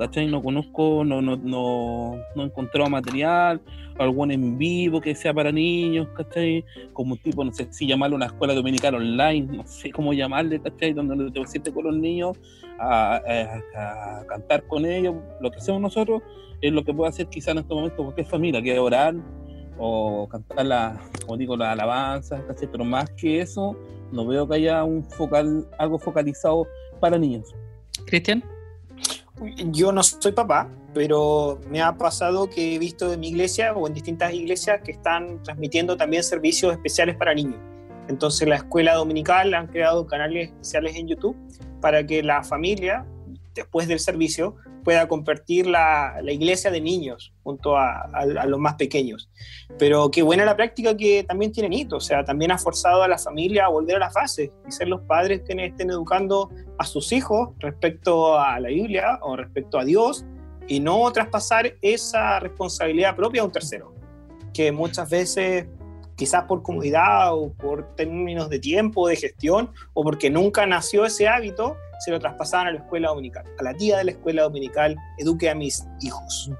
¿cachai? 0.00 0.26
No 0.28 0.42
conozco, 0.42 1.04
no, 1.04 1.20
no, 1.20 1.36
no, 1.36 2.16
no 2.34 2.42
he 2.42 2.46
encontrado 2.46 2.88
material, 2.88 3.60
algún 3.98 4.30
en 4.32 4.56
vivo 4.56 4.98
que 4.98 5.14
sea 5.14 5.34
para 5.34 5.52
niños, 5.52 6.08
¿cachai? 6.16 6.64
Como 6.94 7.12
un 7.12 7.18
tipo, 7.18 7.44
no 7.44 7.52
sé 7.52 7.68
si 7.70 7.86
llamarlo 7.86 8.16
una 8.16 8.26
escuela 8.26 8.54
dominical 8.54 8.94
online, 8.94 9.58
no 9.58 9.66
sé 9.66 9.92
cómo 9.92 10.14
llamarle, 10.14 10.58
¿cachai? 10.58 10.94
Donde 10.94 11.30
te 11.30 11.46
sientes 11.46 11.74
con 11.74 11.84
los 11.84 11.94
niños 11.94 12.38
a, 12.78 13.20
a, 13.76 14.24
cantar 14.26 14.66
con 14.66 14.86
ellos, 14.86 15.16
lo 15.38 15.50
que 15.50 15.58
hacemos 15.58 15.82
nosotros 15.82 16.22
es 16.62 16.72
lo 16.72 16.82
que 16.82 16.94
puede 16.94 17.10
hacer 17.10 17.26
quizá 17.26 17.50
en 17.50 17.58
este 17.58 17.74
momento 17.74 18.02
cualquier 18.02 18.26
familia, 18.26 18.62
que 18.62 18.72
es 18.72 18.78
orar 18.78 19.14
o 19.78 20.26
cantar 20.30 20.64
la, 20.64 20.98
como 21.26 21.36
digo, 21.36 21.58
la 21.58 21.72
alabanza, 21.72 22.42
¿cachai? 22.46 22.68
Pero 22.72 22.86
más 22.86 23.10
que 23.10 23.42
eso, 23.42 23.76
no 24.12 24.26
veo 24.26 24.48
que 24.48 24.54
haya 24.54 24.82
un 24.82 25.04
focal, 25.04 25.68
algo 25.78 25.98
focalizado 25.98 26.66
para 27.00 27.18
niños. 27.18 27.54
Cristian 28.06 28.42
yo 29.70 29.92
no 29.92 30.02
soy 30.02 30.32
papá, 30.32 30.68
pero 30.94 31.60
me 31.68 31.80
ha 31.80 31.96
pasado 31.96 32.48
que 32.48 32.74
he 32.74 32.78
visto 32.78 33.12
en 33.12 33.20
mi 33.20 33.28
iglesia 33.28 33.72
o 33.74 33.86
en 33.86 33.94
distintas 33.94 34.32
iglesias 34.34 34.80
que 34.84 34.92
están 34.92 35.42
transmitiendo 35.42 35.96
también 35.96 36.22
servicios 36.22 36.72
especiales 36.72 37.16
para 37.16 37.34
niños. 37.34 37.58
Entonces 38.08 38.48
la 38.48 38.56
escuela 38.56 38.94
dominical 38.94 39.54
han 39.54 39.68
creado 39.68 40.06
canales 40.06 40.48
especiales 40.48 40.96
en 40.96 41.08
YouTube 41.08 41.36
para 41.80 42.04
que 42.04 42.22
la 42.22 42.42
familia, 42.42 43.06
después 43.54 43.88
del 43.88 44.00
servicio, 44.00 44.56
pueda 44.84 45.08
compartir 45.08 45.66
la, 45.66 46.20
la 46.22 46.32
iglesia 46.32 46.70
de 46.70 46.80
niños 46.80 47.32
junto 47.42 47.76
a, 47.76 48.08
los 48.46 48.58
más 48.58 48.74
pequeños. 48.74 49.30
Pero 49.78 50.10
qué 50.10 50.22
buena 50.22 50.44
la 50.44 50.56
práctica 50.56 50.96
que 50.96 51.24
también 51.24 51.52
tiene 51.52 51.68
Nito, 51.68 51.96
o 51.96 52.00
sea, 52.00 52.24
también 52.24 52.52
ha 52.52 52.58
forzado 52.58 53.02
a 53.02 53.08
la 53.08 53.18
familia 53.18 53.66
a 53.66 53.68
volver 53.68 53.96
a 53.96 54.00
las 54.00 54.14
bases 54.14 54.50
y 54.68 54.72
ser 54.72 54.88
los 54.88 55.02
padres 55.02 55.42
que 55.46 55.52
estén 55.64 55.90
educando 55.90 56.50
a 56.78 56.84
sus 56.84 57.12
hijos 57.12 57.50
respecto 57.58 58.38
a 58.38 58.58
la 58.60 58.68
Biblia 58.68 59.18
o 59.22 59.36
respecto 59.36 59.78
a 59.78 59.84
Dios 59.84 60.24
y 60.66 60.80
no 60.80 61.10
traspasar 61.12 61.74
esa 61.82 62.38
responsabilidad 62.40 63.16
propia 63.16 63.42
a 63.42 63.44
un 63.44 63.52
tercero, 63.52 63.94
que 64.54 64.70
muchas 64.72 65.10
veces 65.10 65.66
quizás 66.20 66.44
por 66.44 66.62
comodidad 66.62 67.34
o 67.34 67.50
por 67.54 67.96
términos 67.96 68.50
de 68.50 68.58
tiempo, 68.58 69.08
de 69.08 69.16
gestión, 69.16 69.70
o 69.94 70.04
porque 70.04 70.28
nunca 70.28 70.66
nació 70.66 71.06
ese 71.06 71.26
hábito, 71.26 71.78
se 72.00 72.10
lo 72.10 72.18
traspasaban 72.18 72.66
a 72.66 72.72
la 72.72 72.78
escuela 72.78 73.08
dominical. 73.08 73.44
A 73.58 73.62
la 73.62 73.74
tía 73.74 73.98
de 73.98 74.04
la 74.04 74.10
escuela 74.10 74.42
dominical, 74.42 74.96
eduque 75.18 75.48
a 75.48 75.54
mis 75.54 75.86
hijos. 76.02 76.50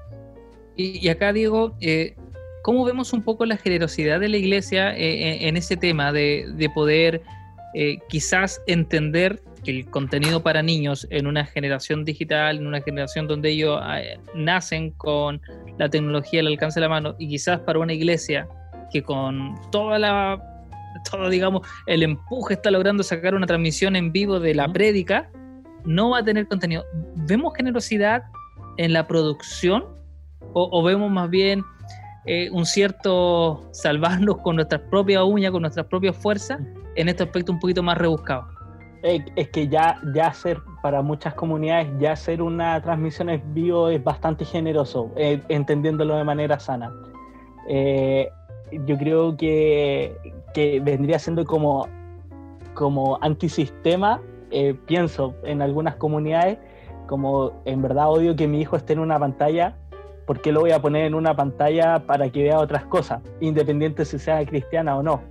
Y, 0.75 1.07
acá, 1.09 1.33
Diego, 1.33 1.75
eh, 1.81 2.15
¿cómo 2.63 2.85
vemos 2.85 3.13
un 3.13 3.21
poco 3.21 3.45
la 3.45 3.57
generosidad 3.57 4.19
de 4.19 4.29
la 4.29 4.37
iglesia 4.37 4.95
eh, 4.97 5.47
en 5.47 5.57
ese 5.57 5.77
tema 5.77 6.11
de, 6.11 6.47
de 6.55 6.69
poder 6.69 7.21
eh, 7.73 7.99
quizás 8.09 8.61
entender 8.67 9.41
el 9.65 9.85
contenido 9.85 10.43
para 10.43 10.61
niños 10.61 11.07
en 11.09 11.27
una 11.27 11.45
generación 11.45 12.03
digital, 12.03 12.57
en 12.57 12.67
una 12.67 12.81
generación 12.81 13.27
donde 13.27 13.51
ellos 13.51 13.81
eh, 13.95 14.19
nacen 14.33 14.91
con 14.91 15.41
la 15.77 15.87
tecnología 15.89 16.41
al 16.41 16.47
alcance 16.47 16.79
de 16.79 16.85
la 16.85 16.89
mano, 16.89 17.15
y 17.17 17.29
quizás 17.29 17.59
para 17.61 17.79
una 17.79 17.93
iglesia 17.93 18.47
que 18.91 19.03
con 19.03 19.55
toda 19.71 19.99
la 19.99 20.50
todo 21.09 21.29
digamos 21.29 21.67
el 21.85 22.03
empuje 22.03 22.53
está 22.53 22.71
logrando 22.71 23.03
sacar 23.03 23.35
una 23.35 23.47
transmisión 23.47 23.95
en 23.95 24.11
vivo 24.11 24.39
de 24.39 24.55
la 24.55 24.71
prédica 24.71 25.29
no 25.83 26.11
va 26.11 26.19
a 26.19 26.23
tener 26.23 26.47
contenido. 26.47 26.85
Vemos 27.27 27.53
generosidad 27.55 28.23
en 28.77 28.93
la 28.93 29.07
producción 29.07 29.83
o, 30.53 30.69
o 30.71 30.83
vemos 30.83 31.09
más 31.09 31.29
bien 31.29 31.63
eh, 32.25 32.49
un 32.51 32.65
cierto 32.65 33.67
salvarnos 33.71 34.37
con 34.39 34.57
nuestras 34.57 34.81
propias 34.91 35.23
uñas 35.23 35.51
con 35.51 35.61
nuestras 35.61 35.87
propias 35.87 36.15
fuerzas 36.15 36.59
en 36.95 37.09
este 37.09 37.23
aspecto 37.23 37.51
un 37.51 37.59
poquito 37.59 37.81
más 37.81 37.97
rebuscado 37.97 38.47
eh, 39.03 39.25
es 39.35 39.49
que 39.49 39.67
ya, 39.67 39.99
ya 40.13 40.27
hacer 40.27 40.61
para 40.81 41.01
muchas 41.01 41.33
comunidades, 41.33 41.87
ya 41.99 42.11
hacer 42.11 42.41
una 42.41 42.79
transmisión 42.81 43.29
en 43.29 43.41
vivo 43.53 43.89
es 43.89 44.03
bastante 44.03 44.45
generoso, 44.45 45.11
eh, 45.15 45.41
entendiéndolo 45.49 46.15
de 46.15 46.23
manera 46.23 46.59
sana. 46.59 46.93
Eh, 47.67 48.29
yo 48.85 48.97
creo 48.97 49.35
que, 49.35 50.15
que, 50.53 50.79
vendría 50.79 51.19
siendo 51.19 51.45
como, 51.45 51.87
como 52.73 53.17
antisistema, 53.21 54.21
eh, 54.51 54.75
pienso 54.85 55.35
en 55.43 55.61
algunas 55.61 55.95
comunidades, 55.95 56.57
como 57.07 57.61
en 57.65 57.81
verdad 57.81 58.09
odio 58.09 58.35
que 58.35 58.47
mi 58.47 58.61
hijo 58.61 58.75
esté 58.75 58.93
en 58.93 58.99
una 58.99 59.19
pantalla, 59.19 59.75
¿por 60.25 60.41
qué 60.41 60.51
lo 60.51 60.61
voy 60.61 60.71
a 60.71 60.81
poner 60.81 61.05
en 61.05 61.13
una 61.13 61.35
pantalla 61.35 61.99
para 62.05 62.29
que 62.29 62.43
vea 62.43 62.59
otras 62.59 62.85
cosas, 62.85 63.21
independiente 63.39 64.05
si 64.05 64.19
sea 64.19 64.45
cristiana 64.45 64.97
o 64.97 65.03
no? 65.03 65.21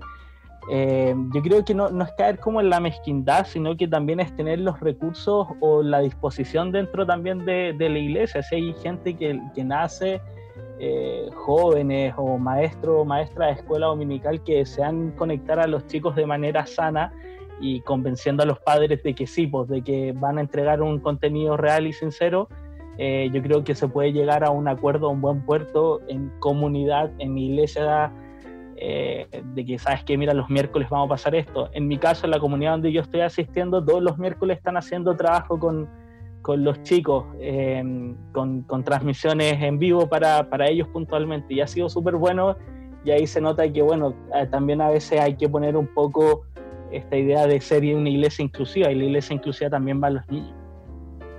Eh, 0.70 1.14
yo 1.34 1.42
creo 1.42 1.64
que 1.64 1.74
no, 1.74 1.90
no, 1.90 2.04
es 2.04 2.12
caer 2.12 2.38
como 2.38 2.60
en 2.60 2.70
la 2.70 2.80
mezquindad, 2.80 3.46
sino 3.46 3.76
que 3.76 3.88
también 3.88 4.20
es 4.20 4.34
tener 4.36 4.60
los 4.60 4.78
recursos 4.80 5.48
o 5.60 5.82
la 5.82 6.00
disposición 6.00 6.70
dentro 6.70 7.06
también 7.06 7.44
de, 7.44 7.74
de 7.76 7.88
la 7.88 7.98
iglesia. 7.98 8.42
Si 8.42 8.54
hay 8.54 8.74
gente 8.74 9.14
que, 9.14 9.40
que 9.54 9.64
nace, 9.64 10.20
eh, 10.78 11.28
jóvenes 11.34 12.14
o 12.16 12.38
maestros 12.38 13.00
o 13.00 13.04
maestras 13.04 13.48
de 13.48 13.60
escuela 13.62 13.86
dominical 13.86 14.42
que 14.42 14.56
desean 14.56 15.12
conectar 15.12 15.60
a 15.60 15.66
los 15.66 15.86
chicos 15.86 16.16
de 16.16 16.26
manera 16.26 16.66
sana 16.66 17.12
y 17.60 17.80
convenciendo 17.82 18.42
a 18.42 18.46
los 18.46 18.58
padres 18.60 19.02
de 19.02 19.14
que 19.14 19.26
sí, 19.26 19.46
pues 19.46 19.68
de 19.68 19.82
que 19.82 20.12
van 20.12 20.38
a 20.38 20.40
entregar 20.40 20.80
un 20.80 20.98
contenido 20.98 21.56
real 21.56 21.86
y 21.86 21.92
sincero, 21.92 22.48
eh, 22.96 23.30
yo 23.32 23.42
creo 23.42 23.64
que 23.64 23.74
se 23.74 23.88
puede 23.88 24.12
llegar 24.12 24.44
a 24.44 24.50
un 24.50 24.68
acuerdo, 24.68 25.08
a 25.08 25.10
un 25.10 25.20
buen 25.20 25.44
puerto 25.44 26.00
en 26.08 26.30
comunidad, 26.38 27.10
en 27.18 27.36
iglesia 27.36 28.12
eh, 28.76 29.26
de 29.54 29.64
que 29.66 29.78
sabes 29.78 30.04
que 30.04 30.16
mira 30.16 30.32
los 30.32 30.48
miércoles 30.48 30.88
vamos 30.88 31.06
a 31.06 31.10
pasar 31.10 31.34
esto. 31.34 31.68
En 31.72 31.86
mi 31.86 31.98
caso, 31.98 32.26
en 32.26 32.30
la 32.30 32.40
comunidad 32.40 32.72
donde 32.72 32.92
yo 32.92 33.02
estoy 33.02 33.20
asistiendo, 33.20 33.84
todos 33.84 34.02
los 34.02 34.16
miércoles 34.18 34.56
están 34.56 34.78
haciendo 34.78 35.14
trabajo 35.16 35.58
con, 35.58 35.86
con 36.42 36.64
los 36.64 36.82
chicos, 36.82 37.24
eh, 37.40 37.82
con, 38.32 38.62
con, 38.62 38.82
transmisiones 38.84 39.62
en 39.62 39.78
vivo 39.78 40.08
para, 40.08 40.48
para, 40.48 40.68
ellos 40.68 40.88
puntualmente 40.88 41.54
y 41.54 41.60
ha 41.60 41.66
sido 41.66 41.88
súper 41.88 42.16
bueno 42.16 42.56
y 43.04 43.10
ahí 43.10 43.26
se 43.26 43.40
nota 43.40 43.70
que 43.70 43.82
bueno, 43.82 44.14
eh, 44.34 44.46
también 44.46 44.80
a 44.80 44.90
veces 44.90 45.20
hay 45.20 45.36
que 45.36 45.48
poner 45.48 45.76
un 45.76 45.86
poco 45.86 46.44
esta 46.92 47.16
idea 47.16 47.46
de 47.46 47.60
ser 47.60 47.82
una 47.94 48.08
iglesia 48.08 48.42
inclusiva 48.42 48.90
y 48.90 48.94
la 48.94 49.04
iglesia 49.04 49.34
inclusiva 49.34 49.70
también 49.70 50.02
va 50.02 50.08
a 50.08 50.10
los 50.10 50.28
niños. 50.28 50.54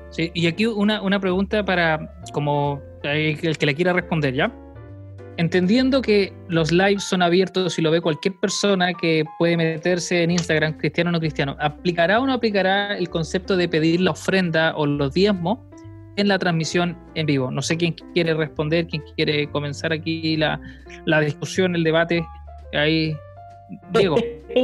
Sí, 0.09 0.29
y 0.33 0.47
aquí 0.47 0.65
una, 0.65 1.01
una 1.01 1.19
pregunta 1.19 1.63
para 1.63 2.13
como 2.33 2.81
el 3.03 3.57
que 3.57 3.65
le 3.65 3.75
quiera 3.75 3.93
responder, 3.93 4.33
¿ya? 4.33 4.51
Entendiendo 5.41 6.01
que 6.01 6.32
los 6.47 6.71
lives 6.71 7.04
son 7.04 7.23
abiertos 7.23 7.77
y 7.80 7.82
lo 7.82 7.89
ve 7.89 7.99
cualquier 7.99 8.36
persona 8.39 8.93
que 8.93 9.25
puede 9.39 9.58
meterse 9.58 10.21
en 10.21 10.32
Instagram, 10.32 10.77
cristiano 10.77 11.10
o 11.10 11.13
no 11.13 11.19
cristiano, 11.19 11.58
¿aplicará 11.60 12.19
o 12.19 12.27
no 12.27 12.34
aplicará 12.34 12.95
el 12.95 13.10
concepto 13.10 13.58
de 13.58 13.67
pedir 13.67 14.01
la 14.01 14.12
ofrenda 14.12 14.73
o 14.75 14.86
los 14.86 15.13
diezmos 15.13 15.58
en 16.15 16.27
la 16.27 16.38
transmisión 16.38 16.95
en 17.15 17.25
vivo? 17.25 17.49
No 17.49 17.63
sé 17.63 17.75
quién 17.75 17.95
quiere 18.13 18.36
responder, 18.36 18.88
quién 18.88 19.04
quiere 19.15 19.47
comenzar 19.47 19.91
aquí 19.91 20.38
la, 20.38 20.62
la 21.06 21.19
discusión, 21.21 21.75
el 21.75 21.84
debate. 21.84 22.23
Ahí, 22.73 23.15
Diego. 23.93 24.17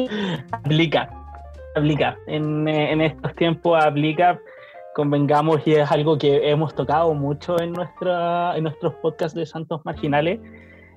aplica, 0.51 1.09
aplica. 1.75 2.15
En, 2.27 2.67
en 2.67 3.01
estos 3.01 3.35
tiempos 3.35 3.83
aplica 3.83 4.39
convengamos 4.97 5.61
y 5.67 5.73
es 5.73 5.91
algo 5.91 6.17
que 6.17 6.49
hemos 6.49 6.73
tocado 6.73 7.13
mucho 7.13 7.61
en, 7.61 7.71
nuestra, 7.71 8.57
en 8.57 8.63
nuestros 8.63 8.95
podcasts 8.95 9.37
de 9.37 9.45
Santos 9.45 9.79
Marginales, 9.85 10.39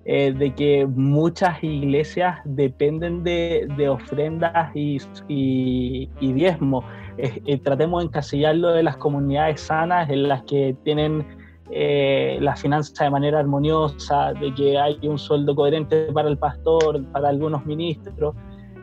eh, 0.07 0.33
de 0.33 0.55
que 0.55 0.87
muchas 0.87 1.63
iglesias 1.63 2.39
dependen 2.47 3.23
de, 3.23 3.69
de 3.77 3.91
ofrendas 3.91 4.75
y, 4.75 4.97
y, 5.29 6.09
y 6.19 6.33
diezmos. 6.33 6.83
Eh, 7.19 7.43
eh, 7.45 7.59
tratemos 7.59 8.01
de 8.01 8.07
encasillarlo 8.07 8.71
de 8.71 8.85
las 8.85 8.97
comunidades 8.97 9.61
sanas 9.61 10.09
en 10.09 10.29
las 10.29 10.45
que 10.45 10.75
tienen 10.83 11.27
eh, 11.71 12.39
la 12.41 12.57
finanza 12.57 13.05
de 13.05 13.11
manera 13.11 13.39
armoniosa, 13.39 14.33
de 14.33 14.55
que 14.55 14.79
hay 14.79 14.99
un 15.03 15.19
sueldo 15.19 15.55
coherente 15.55 16.11
para 16.15 16.31
el 16.31 16.39
pastor, 16.39 17.05
para 17.13 17.29
algunos 17.29 17.67
ministros. 17.67 18.35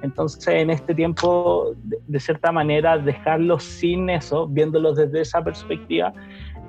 Entonces, 0.02 0.48
en 0.48 0.70
este 0.70 0.94
tiempo, 0.94 1.74
de, 1.84 1.98
de 2.08 2.20
cierta 2.20 2.52
manera, 2.52 2.98
dejarlos 2.98 3.64
sin 3.64 4.10
eso, 4.10 4.48
viéndolos 4.48 4.98
desde 4.98 5.22
esa 5.22 5.44
perspectiva, 5.44 6.14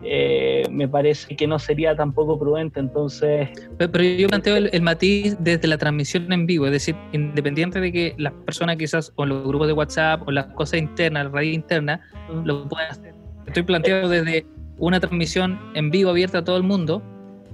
eh, 0.05 0.63
me 0.71 0.87
parece 0.87 1.35
que 1.35 1.47
no 1.47 1.59
sería 1.59 1.97
tampoco 1.97 2.39
prudente. 2.39 2.81
Entonces. 2.81 3.49
Pero, 3.77 3.91
pero 3.91 4.05
yo 4.05 4.29
planteo 4.29 4.57
el, 4.57 4.71
el, 4.73 4.83
matiz 4.83 5.37
desde 5.41 5.67
la 5.69 5.79
transmisión 5.79 6.33
en 6.33 6.47
vivo, 6.47 6.67
es 6.67 6.73
decir, 6.73 6.97
independiente 7.13 7.81
de 7.81 7.93
que 7.93 8.15
las 8.17 8.33
personas 8.33 8.77
quizás, 8.77 9.13
o 9.17 9.27
los 9.27 9.47
grupos 9.47 9.67
de 9.67 9.73
WhatsApp, 9.73 10.27
o 10.27 10.31
las 10.31 10.47
cosas 10.55 10.81
internas, 10.81 11.25
la 11.25 11.31
radio 11.31 11.53
interna, 11.53 12.01
uh 12.29 12.35
-huh. 12.35 12.45
lo 12.45 12.69
puedan 12.69 12.91
hacer. 12.91 13.15
Estoy 13.47 13.63
planteando 13.63 14.09
desde 14.09 14.47
una 14.79 15.01
transmisión 15.01 15.59
en 15.75 15.91
vivo 15.91 16.11
abierta 16.11 16.39
a 16.39 16.45
todo 16.45 16.57
el 16.57 16.63
mundo, 16.63 17.03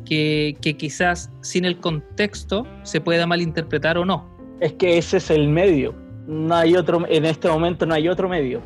que, 0.05 0.57
que 0.61 0.77
quizás 0.77 1.31
sin 1.41 1.65
el 1.65 1.79
contexto 1.79 2.67
se 2.83 3.01
pueda 3.01 3.27
malinterpretar 3.27 3.97
o 3.97 4.05
no 4.05 4.34
es 4.61 4.73
que 4.75 4.99
ese 4.99 5.19
es 5.19 5.31
el 5.31 5.49
medio. 5.49 5.95
No 6.27 6.55
hay 6.55 6.77
otro, 6.77 7.05
en 7.09 7.25
este 7.25 7.49
momento 7.49 7.87
no 7.87 7.95
hay 7.95 8.09
otro 8.09 8.29
medio. 8.29 8.63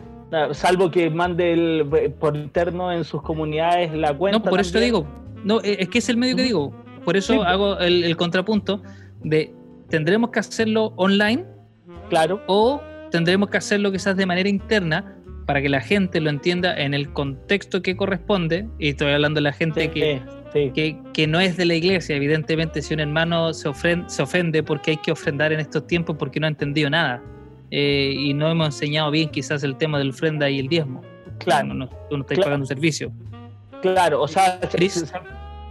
Salvo 0.52 0.90
que 0.90 1.08
mande 1.08 1.52
el, 1.52 2.12
por 2.20 2.36
interno 2.36 2.92
en 2.92 3.04
sus 3.04 3.22
comunidades 3.22 3.92
la 3.94 4.16
cuenta. 4.16 4.38
No, 4.38 4.44
por 4.44 4.60
eso 4.60 4.72
te 4.72 4.80
digo, 4.80 5.06
no, 5.42 5.60
es 5.60 5.88
que 5.88 5.98
es 5.98 6.08
el 6.08 6.16
medio 6.16 6.36
que 6.36 6.42
digo. 6.42 6.72
Por 7.04 7.16
eso 7.16 7.32
sí. 7.32 7.40
hago 7.44 7.78
el, 7.78 8.04
el, 8.04 8.16
contrapunto 8.16 8.82
de 9.22 9.54
tendremos 9.88 10.30
que 10.30 10.40
hacerlo 10.40 10.92
online. 10.96 11.46
Claro. 12.10 12.42
O 12.46 12.82
tendremos 13.10 13.48
que 13.48 13.56
hacerlo 13.56 13.90
quizás 13.90 14.16
de 14.16 14.26
manera 14.26 14.48
interna 14.48 15.16
para 15.46 15.62
que 15.62 15.70
la 15.70 15.80
gente 15.80 16.20
lo 16.20 16.28
entienda 16.28 16.78
en 16.78 16.92
el 16.92 17.10
contexto 17.14 17.80
que 17.80 17.96
corresponde. 17.96 18.68
Y 18.78 18.90
estoy 18.90 19.10
hablando 19.12 19.38
de 19.38 19.42
la 19.44 19.52
gente 19.52 19.84
sí, 19.84 19.88
que, 19.88 20.22
sí. 20.66 20.70
Que, 20.74 20.96
que, 21.12 21.26
no 21.26 21.40
es 21.40 21.56
de 21.56 21.64
la 21.64 21.74
iglesia. 21.74 22.16
Evidentemente, 22.16 22.82
si 22.82 22.94
un 22.94 23.00
hermano 23.00 23.52
se 23.52 23.68
ofende, 23.68 24.08
se 24.08 24.22
ofende 24.22 24.62
porque 24.62 24.92
hay 24.92 24.96
que 24.98 25.12
ofrendar 25.12 25.52
en 25.52 25.60
estos 25.60 25.86
tiempos 25.86 26.16
porque 26.18 26.40
no 26.40 26.46
ha 26.46 26.50
entendido 26.50 26.90
nada. 26.90 27.22
Eh, 27.70 28.14
y 28.16 28.34
no 28.34 28.50
hemos 28.50 28.66
enseñado 28.68 29.10
bien 29.10 29.28
quizás 29.28 29.62
el 29.62 29.76
tema 29.76 29.98
de 29.98 30.04
la 30.04 30.10
ofrenda 30.10 30.48
y 30.48 30.58
el 30.58 30.68
diezmo. 30.68 31.02
Claro. 31.38 31.68
No, 31.68 31.74
no, 31.74 31.88
tú 32.08 32.16
no 32.16 32.22
estás 32.22 32.36
claro. 32.36 32.46
pagando 32.48 32.66
servicio. 32.66 33.12
Claro, 33.82 34.22
o 34.22 34.28
sea, 34.28 34.58
Chris, 34.72 35.12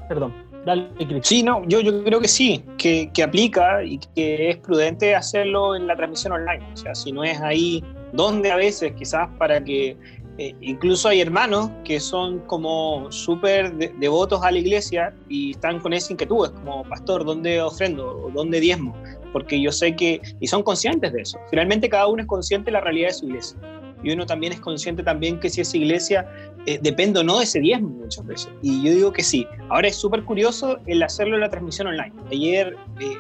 perdón. 0.08 0.34
Dale, 0.66 0.90
Chris. 0.98 1.28
Sí, 1.28 1.44
no, 1.44 1.64
yo, 1.68 1.82
yo 1.82 2.04
creo 2.04 2.20
que 2.20 2.28
sí, 2.28 2.64
que, 2.78 3.10
que 3.14 3.24
aplica 3.24 3.84
y 3.84 4.00
que 4.16 4.50
es 4.50 4.58
prudente 4.58 5.16
hacerlo 5.16 5.76
en 5.76 5.88
la 5.88 5.96
transmisión 5.96 6.34
online. 6.34 6.66
O 6.74 6.78
sea, 6.78 6.94
si 6.94 7.12
no 7.12 7.24
es 7.24 7.40
ahí 7.42 7.84
donde 8.14 8.52
a 8.52 8.56
veces 8.56 8.94
quizás 8.94 9.28
para 9.38 9.64
que 9.64 9.98
eh, 10.38 10.56
incluso 10.62 11.10
hay 11.10 11.22
hermanos 11.22 11.72
que 11.84 12.00
son 12.00 12.40
como 12.48 13.12
súper 13.12 13.74
de, 13.74 13.94
devotos 14.00 14.44
a 14.44 14.52
la 14.52 14.60
iglesia 14.60 15.14
y 15.30 15.52
están 15.52 15.80
con 15.80 15.94
esa 15.94 16.14
inquietud, 16.14 16.46
es 16.46 16.52
como, 16.52 16.84
pastor, 16.84 17.26
¿dónde 17.26 17.62
ofrendo? 17.62 18.32
¿Dónde 18.34 18.60
diezmo? 18.60 18.96
porque 19.38 19.62
yo 19.62 19.72
sé 19.72 19.96
que, 19.96 20.22
y 20.40 20.48
son 20.48 20.64
conscientes 20.64 21.14
de 21.14 21.22
eso, 21.22 21.38
finalmente 21.50 21.90
cada 21.90 22.08
uno 22.08 22.22
es 22.22 22.28
consciente 22.28 22.66
de 22.66 22.72
la 22.72 22.82
realidad 22.82 23.10
de 23.10 23.14
su 23.14 23.26
iglesia. 23.28 23.58
Y 24.04 24.12
uno 24.12 24.26
también 24.26 24.54
es 24.54 24.60
consciente 24.60 25.04
también 25.04 25.40
que 25.40 25.50
si 25.50 25.62
esa 25.62 25.76
iglesia 25.76 26.28
eh, 26.66 26.80
depende 26.82 27.20
o 27.20 27.24
no 27.24 27.38
de 27.38 27.44
ese 27.44 27.60
diezmo 27.60 27.90
muchas 27.90 28.26
veces. 28.26 28.50
Y 28.62 28.84
yo 28.84 28.92
digo 28.92 29.12
que 29.12 29.24
sí. 29.24 29.48
Ahora 29.70 29.88
es 29.88 29.96
súper 29.96 30.24
curioso 30.24 30.78
el 30.86 31.02
hacerlo 31.02 31.36
en 31.36 31.42
la 31.42 31.50
transmisión 31.50 31.88
online. 31.88 32.14
Ayer, 32.32 32.76
eh, 33.00 33.18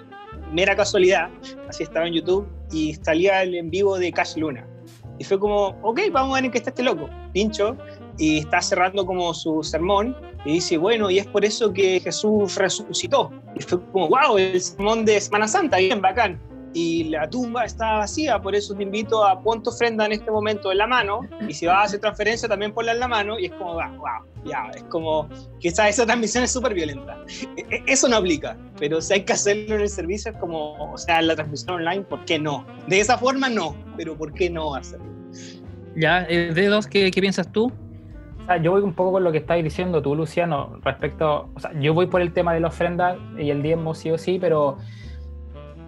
mera 0.51 0.75
casualidad, 0.75 1.29
así 1.67 1.83
estaba 1.83 2.07
en 2.07 2.13
YouTube 2.13 2.47
y 2.71 2.93
salía 2.95 3.41
el 3.41 3.55
en 3.55 3.71
vivo 3.71 3.97
de 3.97 4.11
Cash 4.11 4.37
Luna. 4.37 4.67
Y 5.19 5.23
fue 5.23 5.39
como, 5.39 5.75
ok, 5.81 5.99
vamos 6.11 6.31
a 6.31 6.35
ver 6.35 6.45
en 6.45 6.51
qué 6.51 6.57
está 6.59 6.69
este 6.69 6.83
loco. 6.83 7.09
Pincho 7.33 7.75
y 8.17 8.39
está 8.39 8.61
cerrando 8.61 9.05
como 9.05 9.33
su 9.33 9.63
sermón 9.63 10.15
y 10.45 10.53
dice, 10.53 10.77
bueno, 10.77 11.09
y 11.09 11.19
es 11.19 11.27
por 11.27 11.45
eso 11.45 11.73
que 11.73 11.99
Jesús 11.99 12.55
resucitó. 12.55 13.31
Y 13.55 13.61
fue 13.61 13.81
como, 13.91 14.07
wow, 14.09 14.37
el 14.37 14.59
sermón 14.61 15.05
de 15.05 15.19
Semana 15.19 15.47
Santa, 15.47 15.77
bien 15.77 16.01
bacán. 16.01 16.39
Y 16.73 17.05
la 17.05 17.29
tumba 17.29 17.65
está 17.65 17.97
vacía, 17.97 18.39
por 18.39 18.53
eso 18.53 18.75
te 18.75 18.83
invito 18.83 19.25
a 19.25 19.41
pon 19.41 19.63
tu 19.63 19.69
ofrenda 19.69 20.05
en 20.05 20.11
este 20.11 20.29
momento 20.29 20.71
en 20.71 20.77
la 20.77 20.87
mano, 20.87 21.21
y 21.47 21.53
si 21.53 21.65
vas 21.65 21.77
a 21.77 21.83
hacer 21.83 21.99
transferencia 21.99 22.47
también 22.47 22.73
ponla 22.73 22.91
en 22.91 22.99
la 22.99 23.07
mano, 23.07 23.39
y 23.39 23.45
es 23.45 23.51
como, 23.53 23.73
wow, 23.73 24.25
ya, 24.45 24.69
es 24.75 24.83
como, 24.83 25.27
que 25.59 25.69
esa, 25.69 25.89
esa 25.89 26.05
transmisión 26.05 26.43
es 26.43 26.51
súper 26.51 26.73
violenta. 26.73 27.17
E, 27.55 27.61
e, 27.75 27.83
eso 27.87 28.07
no 28.07 28.17
aplica, 28.17 28.57
pero 28.77 29.01
si 29.01 29.13
hay 29.13 29.23
que 29.23 29.33
hacerlo 29.33 29.75
en 29.75 29.81
el 29.81 29.89
servicio, 29.89 30.31
es 30.31 30.37
como, 30.37 30.73
o 30.91 30.97
sea, 30.97 31.19
en 31.19 31.27
la 31.27 31.35
transmisión 31.35 31.75
online, 31.75 32.01
¿por 32.03 32.23
qué 32.25 32.37
no? 32.37 32.65
De 32.87 32.99
esa 32.99 33.17
forma 33.17 33.49
no, 33.49 33.75
pero 33.95 34.15
¿por 34.15 34.33
qué 34.33 34.49
no 34.49 34.75
hacerlo? 34.75 35.07
Ya, 35.95 36.25
eh, 36.29 36.51
Dedos, 36.53 36.85
¿qué, 36.85 37.09
qué 37.11 37.21
piensas 37.21 37.51
tú? 37.51 37.71
yo 38.61 38.71
voy 38.71 38.81
un 38.81 38.93
poco 38.93 39.11
con 39.11 39.23
lo 39.23 39.31
que 39.31 39.39
estáis 39.39 39.63
diciendo 39.63 40.01
tú, 40.01 40.15
Luciano, 40.15 40.79
respecto, 40.83 41.49
o 41.53 41.59
sea, 41.59 41.77
yo 41.79 41.93
voy 41.93 42.07
por 42.07 42.21
el 42.21 42.31
tema 42.31 42.53
de 42.53 42.61
la 42.61 42.69
ofrenda 42.69 43.17
y 43.37 43.49
el 43.49 43.61
diezmo 43.61 43.93
sí 43.93 44.09
o 44.09 44.17
sí, 44.17 44.37
pero, 44.39 44.77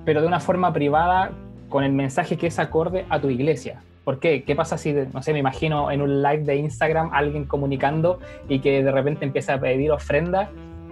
pero 0.09 0.21
de 0.21 0.27
una 0.27 0.39
forma 0.39 0.73
privada 0.73 1.29
con 1.69 1.83
el 1.83 1.91
mensaje 1.91 2.35
que 2.35 2.47
es 2.47 2.57
acorde 2.57 3.05
a 3.09 3.21
tu 3.21 3.29
iglesia. 3.29 3.83
¿Por 4.03 4.19
qué? 4.19 4.41
¿Qué 4.41 4.55
pasa 4.55 4.75
si, 4.75 4.91
no 4.91 5.21
sé, 5.21 5.33
me 5.33 5.37
imagino 5.37 5.91
en 5.91 6.01
un 6.01 6.23
live 6.23 6.45
de 6.45 6.55
Instagram 6.55 7.11
alguien 7.13 7.45
comunicando 7.45 8.19
y 8.47 8.57
que 8.57 8.83
de 8.83 8.91
repente 8.91 9.23
empieza 9.23 9.53
a 9.53 9.59
pedir 9.59 9.91
ofrenda? 9.91 10.49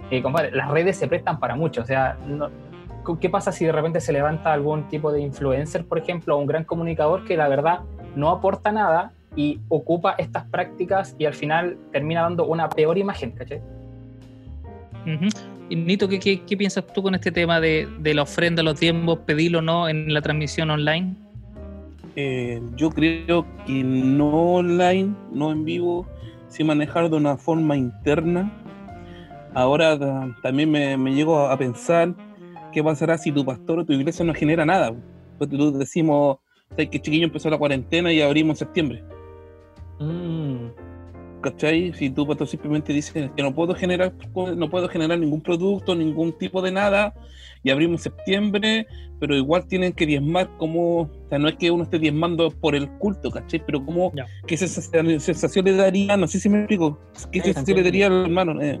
Y, 0.08 0.22
compadre, 0.22 0.52
las 0.52 0.70
redes 0.70 0.96
se 0.96 1.08
prestan 1.08 1.40
para 1.40 1.56
mucho, 1.56 1.80
o 1.80 1.84
sea, 1.84 2.16
¿qué 3.20 3.28
pasa 3.28 3.50
si 3.50 3.64
de 3.64 3.72
repente 3.72 4.00
se 4.00 4.12
levanta 4.12 4.52
algún 4.52 4.84
tipo 4.84 5.10
de 5.10 5.20
influencer, 5.20 5.84
por 5.84 5.98
ejemplo, 5.98 6.36
o 6.36 6.38
un 6.38 6.46
gran 6.46 6.62
comunicador 6.62 7.24
que 7.24 7.36
la 7.36 7.48
verdad 7.48 7.80
no 8.14 8.30
aporta 8.30 8.70
nada 8.70 9.10
y 9.34 9.58
ocupa 9.68 10.14
estas 10.16 10.44
prácticas 10.44 11.16
y 11.18 11.24
al 11.24 11.34
final 11.34 11.76
termina 11.90 12.22
dando 12.22 12.46
una 12.46 12.68
peor 12.68 12.96
imagen, 12.96 13.32
¿cachai? 13.32 13.60
Y 15.70 15.76
Nito, 15.76 16.08
¿qué, 16.08 16.18
¿qué, 16.18 16.56
piensas 16.56 16.86
tú 16.86 17.02
con 17.02 17.14
este 17.14 17.30
tema 17.30 17.60
de, 17.60 17.88
de 17.98 18.14
la 18.14 18.22
ofrenda, 18.22 18.62
los 18.62 18.78
tiempos, 18.78 19.18
pedirlo 19.26 19.58
o 19.58 19.62
no 19.62 19.88
en 19.88 20.12
la 20.12 20.22
transmisión 20.22 20.70
online? 20.70 21.14
Eh, 22.16 22.60
yo 22.76 22.90
creo 22.90 23.46
que 23.66 23.84
no 23.84 24.54
online, 24.54 25.14
no 25.32 25.52
en 25.52 25.64
vivo, 25.64 26.06
sí 26.48 26.64
manejar 26.64 27.10
de 27.10 27.16
una 27.16 27.36
forma 27.36 27.76
interna. 27.76 28.50
Ahora 29.54 29.98
también 30.42 30.70
me, 30.70 30.96
me 30.96 31.14
llego 31.14 31.38
a 31.38 31.56
pensar 31.56 32.14
qué 32.72 32.82
pasará 32.82 33.18
si 33.18 33.30
tu 33.30 33.44
pastor 33.44 33.80
o 33.80 33.84
tu 33.84 33.92
iglesia 33.92 34.24
no 34.24 34.34
genera 34.34 34.64
nada. 34.64 34.94
Pues 35.36 35.50
tú 35.50 35.72
decimos, 35.78 36.38
que 36.76 36.88
chiquillo 36.88 37.24
empezó 37.24 37.50
la 37.50 37.58
cuarentena 37.58 38.12
y 38.12 38.20
abrimos 38.20 38.54
en 38.54 38.66
septiembre. 38.66 39.04
Mm. 40.00 40.87
¿Cachai? 41.40 41.92
Si 41.94 42.10
tú 42.10 42.26
pues, 42.26 42.50
simplemente 42.50 42.92
dices 42.92 43.30
que 43.34 43.42
no 43.42 43.54
puedo 43.54 43.74
generar 43.74 44.12
no 44.56 44.70
puedo 44.70 44.88
generar 44.88 45.18
ningún 45.18 45.40
producto, 45.40 45.94
ningún 45.94 46.32
tipo 46.36 46.60
de 46.62 46.72
nada, 46.72 47.14
y 47.62 47.70
abrimos 47.70 48.00
en 48.00 48.12
septiembre, 48.12 48.86
pero 49.20 49.34
igual 49.34 49.66
tienen 49.66 49.92
que 49.92 50.06
diezmar 50.06 50.48
como, 50.58 51.02
o 51.02 51.28
sea, 51.28 51.38
no 51.38 51.48
es 51.48 51.56
que 51.56 51.70
uno 51.70 51.84
esté 51.84 51.98
diezmando 51.98 52.50
por 52.50 52.74
el 52.74 52.88
culto, 52.98 53.30
¿cachai? 53.30 53.64
Pero 53.64 53.84
como, 53.84 54.12
¿qué 54.46 54.56
sensación 54.56 55.64
le 55.64 55.72
daría? 55.72 56.16
No 56.16 56.26
sé 56.26 56.40
si 56.40 56.48
me 56.48 56.58
explico, 56.58 56.98
¿qué 57.32 57.40
sensación 57.40 57.78
le 57.78 57.84
daría 57.84 58.06
al 58.06 58.24
hermano? 58.24 58.60
Eh. 58.60 58.80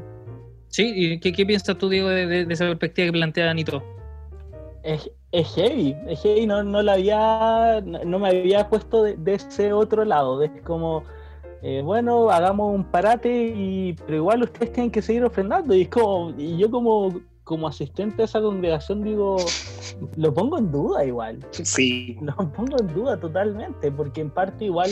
Sí, 0.68 0.92
¿y 0.94 1.20
qué, 1.20 1.46
piensas 1.46 1.76
tú, 1.78 1.88
Diego, 1.88 2.08
de, 2.08 2.46
esa 2.48 2.66
perspectiva 2.66 3.06
que 3.06 3.12
plantea 3.12 3.50
Anito? 3.50 3.82
Es, 4.82 5.10
es 5.32 5.54
heavy, 5.54 5.96
es 6.06 6.20
heavy, 6.22 6.46
no, 6.46 6.62
no 6.62 6.82
la 6.82 6.92
había, 6.92 7.80
no, 7.82 8.18
me 8.18 8.28
había 8.28 8.68
puesto 8.68 9.02
de, 9.02 9.16
ese 9.34 9.72
otro 9.72 10.04
lado, 10.04 10.42
es 10.42 10.50
como, 10.62 11.04
eh, 11.62 11.82
bueno, 11.84 12.30
hagamos 12.30 12.74
un 12.74 12.84
parate, 12.84 13.52
y, 13.54 13.94
pero 14.06 14.16
igual 14.18 14.42
ustedes 14.42 14.72
tienen 14.72 14.90
que 14.90 15.02
seguir 15.02 15.24
ofrendando, 15.24 15.74
y 15.74 15.82
es 15.82 15.88
como, 15.88 16.30
y 16.36 16.56
yo 16.56 16.70
como, 16.70 17.20
como 17.44 17.66
asistente 17.66 18.18
de 18.18 18.24
esa 18.24 18.40
congregación 18.40 19.02
digo, 19.02 19.36
lo 20.16 20.32
pongo 20.32 20.58
en 20.58 20.70
duda 20.70 21.04
igual. 21.04 21.38
Sí. 21.50 22.16
Lo 22.20 22.36
pongo 22.36 22.76
en 22.80 22.94
duda 22.94 23.18
totalmente, 23.18 23.90
porque 23.90 24.20
en 24.20 24.30
parte 24.30 24.66
igual 24.66 24.90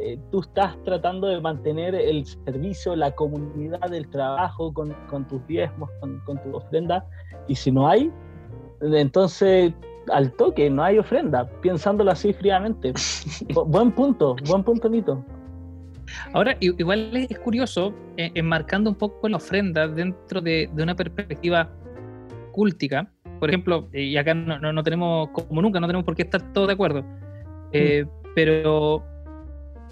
eh, 0.00 0.18
tú 0.30 0.40
estás 0.40 0.76
tratando 0.84 1.28
de 1.28 1.40
mantener 1.40 1.94
el 1.94 2.26
servicio, 2.26 2.94
la 2.94 3.12
comunidad, 3.12 3.92
el 3.94 4.08
trabajo 4.10 4.72
con, 4.74 4.94
con 5.08 5.26
tus 5.26 5.46
diezmos, 5.46 5.88
con, 6.00 6.20
con 6.20 6.42
tu 6.42 6.56
ofrenda, 6.56 7.06
y 7.48 7.54
si 7.54 7.72
no 7.72 7.88
hay, 7.88 8.12
entonces, 8.80 9.72
al 10.12 10.32
toque, 10.32 10.68
no 10.68 10.82
hay 10.82 10.98
ofrenda, 10.98 11.48
pensándolo 11.62 12.10
así 12.10 12.32
fríamente. 12.32 12.92
buen 13.66 13.92
punto, 13.92 14.36
buen 14.46 14.62
punto, 14.62 14.88
Nito. 14.88 15.24
Ahora, 16.32 16.56
igual 16.60 17.16
es 17.16 17.38
curioso, 17.38 17.94
eh, 18.16 18.30
enmarcando 18.34 18.90
un 18.90 18.96
poco 18.96 19.28
la 19.28 19.36
ofrenda 19.36 19.88
dentro 19.88 20.40
de, 20.40 20.70
una 20.76 20.94
perspectiva 20.94 21.70
cúltica. 22.52 23.10
Por 23.40 23.50
ejemplo, 23.50 23.88
eh, 23.92 24.02
y 24.02 24.16
acá 24.16 24.34
no, 24.34 24.82
tenemos, 24.82 25.28
como 25.30 25.62
nunca, 25.62 25.80
no 25.80 25.86
tenemos 25.86 26.04
por 26.04 26.14
qué 26.14 26.22
estar 26.22 26.52
todos 26.52 26.68
de 26.68 26.74
acuerdo. 26.74 27.04
Eh, 27.72 28.04
mm. 28.04 28.28
Pero 28.34 29.04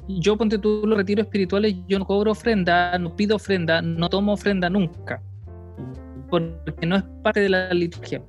yo, 0.08 0.36
ponte 0.36 0.58
tú 0.58 0.82
los 0.84 0.96
retiros 0.96 1.26
espirituales, 1.26 1.74
yo 1.86 1.98
no 1.98 2.06
cobro 2.06 2.32
ofrenda, 2.32 2.98
no 2.98 3.14
pido 3.14 3.36
ofrenda, 3.36 3.82
no 3.82 4.08
tomo 4.08 4.32
ofrenda 4.32 4.68
nunca. 4.70 5.22
Porque 6.30 6.86
no 6.86 6.96
es 6.96 7.04
parte 7.22 7.40
de 7.40 7.48
la 7.48 7.72
liturgia 7.74 8.22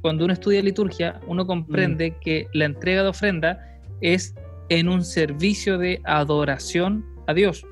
cuando 0.00 0.24
uno 0.24 0.32
estudia 0.32 0.62
liturgia, 0.62 1.20
uno 1.26 1.46
comprende 1.46 2.10
mm. 2.10 2.20
que 2.20 2.46
la 2.52 2.64
entrega 2.64 3.02
de 3.02 3.08
ofrenda 3.08 3.78
es 4.00 4.34
en 4.70 4.88
un 4.88 5.04
servicio 5.04 5.76
de 5.76 6.00
adoración 6.04 7.04
a 7.26 7.34
Dios. 7.34 7.66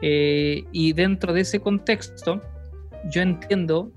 Eh, 0.00 0.64
y 0.70 0.92
dentro 0.92 1.32
de 1.32 1.40
ese 1.40 1.58
contexto, 1.58 2.40
yo 3.10 3.22
entiendo 3.22 3.90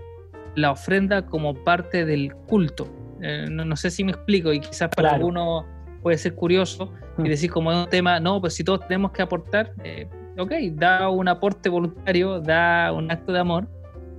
la 0.55 0.71
ofrenda 0.71 1.25
como 1.25 1.53
parte 1.53 2.05
del 2.05 2.33
culto. 2.47 2.87
Eh, 3.21 3.45
no, 3.51 3.75
sé 3.75 3.91
si 3.91 4.03
me 4.03 4.13
explico 4.13 4.51
y 4.51 4.59
quizás 4.59 4.89
para 4.95 5.11
algunos 5.11 5.65
puede 6.01 6.17
ser 6.17 6.33
curioso 6.33 6.91
y 7.19 7.21
mm. 7.21 7.25
decir 7.25 7.51
como 7.51 7.69
un 7.69 7.87
tema, 7.89 8.19
no, 8.19 8.41
pues 8.41 8.55
si 8.55 8.63
todos 8.63 8.87
tenemos 8.87 9.11
que 9.11 9.21
aportar, 9.21 9.73
eh, 9.83 10.07
ok, 10.39 10.51
da 10.73 11.09
un 11.09 11.27
aporte 11.27 11.69
voluntario, 11.69 12.39
da 12.39 12.91
un 12.91 13.11
acto 13.11 13.31
de 13.31 13.39
amor, 13.39 13.67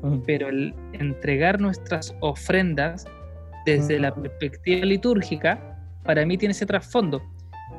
mm. 0.03 0.19
pero 0.25 0.49
el 0.49 0.75
entregar 0.93 1.61
nuestras 1.61 2.15
ofrendas 2.21 3.07
desde 3.67 3.99
la 3.99 4.15
perspectiva 4.15 4.85
litúrgica, 4.85 5.79
para 6.05 6.25
mí 6.27 6.37
tiene 6.37 6.53
ese 6.53 6.67
trasfondo. 6.67 7.23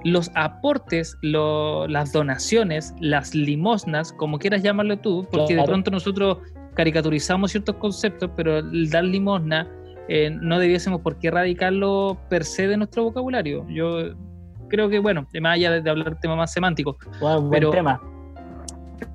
Los 0.04 0.32
aportes, 0.36 1.18
las 1.22 2.12
donaciones, 2.12 2.93
las 2.99 3.34
limosnas, 3.34 4.12
como 4.14 4.38
quieras 4.38 4.62
llamarlo 4.64 4.97
tú, 4.97 5.28
porque 5.32 5.56
de 5.56 5.64
pronto 5.64 5.91
nosotros 5.91 6.39
caricaturizamos 6.74 7.51
ciertos 7.51 7.76
conceptos, 7.76 8.30
pero 8.36 8.58
el 8.58 8.89
dar 8.89 9.04
limosna 9.04 9.68
eh, 10.08 10.30
no 10.30 10.60
debiésemos 10.60 11.01
por 11.01 11.18
qué 11.18 11.30
erradicarlo 11.30 12.18
per 12.30 12.43
se 12.43 12.68
de 12.68 12.78
nuestro 12.78 13.04
vocabulario. 13.04 13.66
Yo 13.70 14.14
creo 14.68 14.89
que, 14.89 14.99
bueno, 14.99 15.28
más 15.41 15.56
allá 15.56 15.80
de, 15.80 15.89
hablar 15.89 16.12
de 16.12 16.16
tema 16.20 16.36
más 16.36 16.51
semántico, 16.51 16.97
pero, 17.51 17.70
tema. 17.70 18.01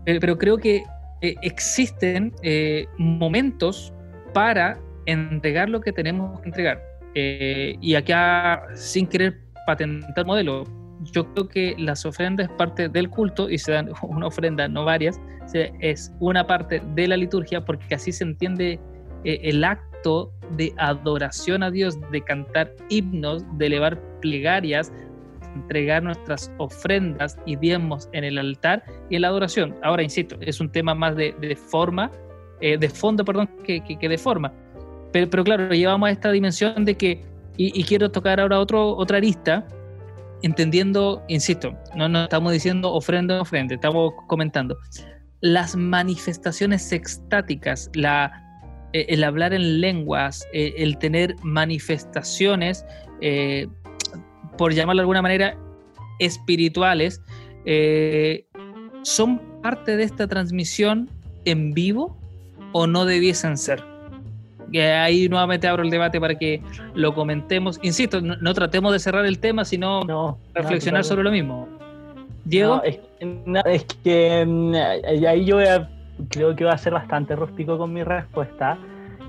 Eh, 0.06 0.18
pero 0.20 0.38
creo 0.38 0.56
que 0.56 0.82
eh, 1.20 1.34
existen 1.42 2.32
momentos 2.96 3.92
para 4.32 4.78
entregar 5.06 5.68
lo 5.68 5.80
que 5.80 5.92
tenemos 5.92 6.40
que 6.40 6.48
entregar. 6.48 6.82
Y 7.14 7.94
acá, 7.96 8.62
sin 8.74 9.06
querer 9.06 9.40
patentar 9.66 10.24
modelo, 10.24 10.64
yo 11.12 11.32
creo 11.32 11.48
que 11.48 11.74
las 11.78 12.04
ofrendas 12.04 12.48
es 12.48 12.56
parte 12.56 12.88
del 12.88 13.08
culto 13.10 13.48
y 13.50 13.58
se 13.58 13.72
dan 13.72 13.90
una 14.02 14.26
ofrenda, 14.26 14.68
no 14.68 14.84
varias, 14.84 15.20
es 15.52 16.12
una 16.20 16.46
parte 16.46 16.82
de 16.94 17.08
la 17.08 17.16
liturgia 17.16 17.64
porque 17.64 17.94
así 17.94 18.12
se 18.12 18.24
entiende 18.24 18.78
eh, 19.24 19.40
el 19.42 19.64
acto 19.64 20.32
de 20.56 20.72
adoración 20.76 21.62
a 21.62 21.70
Dios, 21.70 21.98
de 22.10 22.20
cantar 22.22 22.72
himnos, 22.88 23.44
de 23.58 23.66
elevar 23.66 23.98
plegarias, 24.20 24.92
entregar 25.54 26.02
nuestras 26.02 26.52
ofrendas 26.58 27.38
y 27.46 27.56
diezmos 27.56 28.08
en 28.12 28.24
el 28.24 28.38
altar 28.38 28.84
y 29.10 29.16
en 29.16 29.22
la 29.22 29.28
adoración. 29.28 29.74
Ahora, 29.82 30.02
insisto, 30.02 30.36
es 30.40 30.60
un 30.60 30.70
tema 30.70 30.94
más 30.94 31.16
de, 31.16 31.34
forma, 31.56 32.10
eh, 32.60 32.76
de 32.78 32.88
fondo, 32.88 33.24
perdón, 33.24 33.48
que, 33.64 33.80
que 33.82 34.08
de 34.08 34.18
forma. 34.18 34.52
Pero, 35.12 35.44
claro, 35.44 35.70
llevamos 35.70 36.08
a 36.08 36.12
esta 36.12 36.30
dimensión 36.30 36.84
de 36.84 36.96
que, 36.96 37.24
y, 37.56 37.82
quiero 37.84 38.10
tocar 38.10 38.38
ahora 38.40 38.60
otro, 38.60 38.94
otra 38.96 39.16
arista, 39.16 39.66
entendiendo, 40.42 41.22
insisto, 41.28 41.76
no, 41.94 42.08
no 42.08 42.24
estamos 42.24 42.52
diciendo 42.52 42.92
ofrenda 42.92 43.40
ofrenda, 43.40 43.74
estamos 43.74 44.12
comentando 44.26 44.76
las 45.40 45.76
manifestaciones 45.76 46.92
extáticas, 46.92 47.90
eh, 47.94 49.06
el 49.08 49.24
hablar 49.24 49.52
en 49.52 49.80
lenguas, 49.80 50.46
eh, 50.52 50.74
el 50.78 50.98
tener 50.98 51.36
manifestaciones, 51.42 52.84
eh, 53.20 53.68
por 54.56 54.72
llamarlo 54.74 55.00
de 55.00 55.04
alguna 55.04 55.22
manera, 55.22 55.56
espirituales, 56.18 57.22
¿son 59.02 59.38
parte 59.62 59.96
de 59.96 60.02
esta 60.02 60.26
transmisión 60.26 61.08
en 61.44 61.72
vivo 61.72 62.18
o 62.72 62.88
no 62.88 63.04
debiesen 63.04 63.56
ser? 63.56 63.84
Que 64.72 64.92
ahí 64.92 65.28
nuevamente 65.28 65.66
abro 65.66 65.82
el 65.82 65.90
debate 65.90 66.20
para 66.20 66.34
que 66.36 66.62
lo 66.94 67.14
comentemos. 67.14 67.78
Insisto, 67.82 68.20
no, 68.20 68.36
no 68.36 68.54
tratemos 68.54 68.92
de 68.92 68.98
cerrar 68.98 69.24
el 69.26 69.38
tema, 69.38 69.64
sino 69.64 70.04
No, 70.04 70.38
reflexionar 70.54 71.00
no, 71.00 71.04
sobre 71.04 71.22
lo 71.22 71.30
mismo. 71.30 71.68
Diego, 72.44 72.76
No, 72.76 72.82
es, 72.82 72.98
es 73.66 73.84
que 74.04 74.44
mm, 74.46 74.74
ahí 75.26 75.44
yo 75.44 75.56
voy 75.56 75.66
a- 75.66 75.88
creo 76.30 76.54
que 76.56 76.64
va 76.64 76.72
a 76.72 76.78
ser 76.78 76.92
bastante 76.92 77.36
rústico 77.36 77.78
con 77.78 77.92
mi 77.92 78.02
respuesta. 78.02 78.78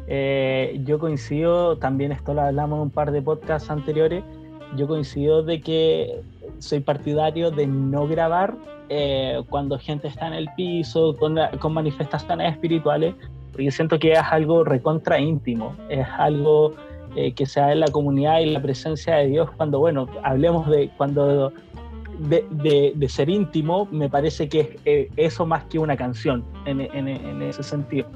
Eh, 0.07 0.81
yo 0.85 0.97
coincido, 0.99 1.77
también 1.77 2.11
esto 2.11 2.33
lo 2.33 2.41
hablamos 2.41 2.77
en 2.77 2.81
un 2.83 2.89
par 2.89 3.11
de 3.11 3.21
podcasts 3.21 3.69
anteriores, 3.69 4.23
yo 4.75 4.87
coincido 4.87 5.43
de 5.43 5.61
que 5.61 6.21
soy 6.57 6.79
partidario 6.79 7.51
de 7.51 7.67
no 7.67 8.07
grabar 8.07 8.55
eh, 8.89 9.39
cuando 9.49 9.77
gente 9.77 10.07
está 10.07 10.25
en 10.27 10.33
el 10.33 10.49
piso, 10.57 11.15
con, 11.17 11.37
con 11.59 11.73
manifestaciones 11.73 12.51
espirituales, 12.53 13.13
porque 13.51 13.71
siento 13.71 13.99
que 13.99 14.13
es 14.13 14.19
algo 14.31 14.63
recontra 14.63 15.19
íntimo, 15.19 15.75
es 15.89 16.07
algo 16.17 16.73
eh, 17.15 17.33
que 17.33 17.45
se 17.45 17.59
da 17.59 17.71
en 17.71 17.79
la 17.79 17.87
comunidad 17.91 18.39
y 18.39 18.45
la 18.47 18.61
presencia 18.61 19.15
de 19.15 19.27
Dios 19.27 19.49
cuando, 19.57 19.79
bueno, 19.79 20.07
hablemos 20.23 20.69
de 20.69 20.89
cuando 20.97 21.51
de, 22.19 22.45
de- 22.51 22.91
de 22.95 23.09
ser 23.09 23.29
íntimo, 23.29 23.87
me 23.91 24.09
parece 24.09 24.49
que 24.49 24.59
es 24.59 24.67
eh, 24.85 25.09
eso 25.15 25.45
más 25.45 25.63
que 25.65 25.79
una 25.79 25.95
canción 25.95 26.43
en, 26.65 26.81
en- 26.81 27.07
en 27.07 27.41
ese 27.41 27.63
sentido. 27.63 28.07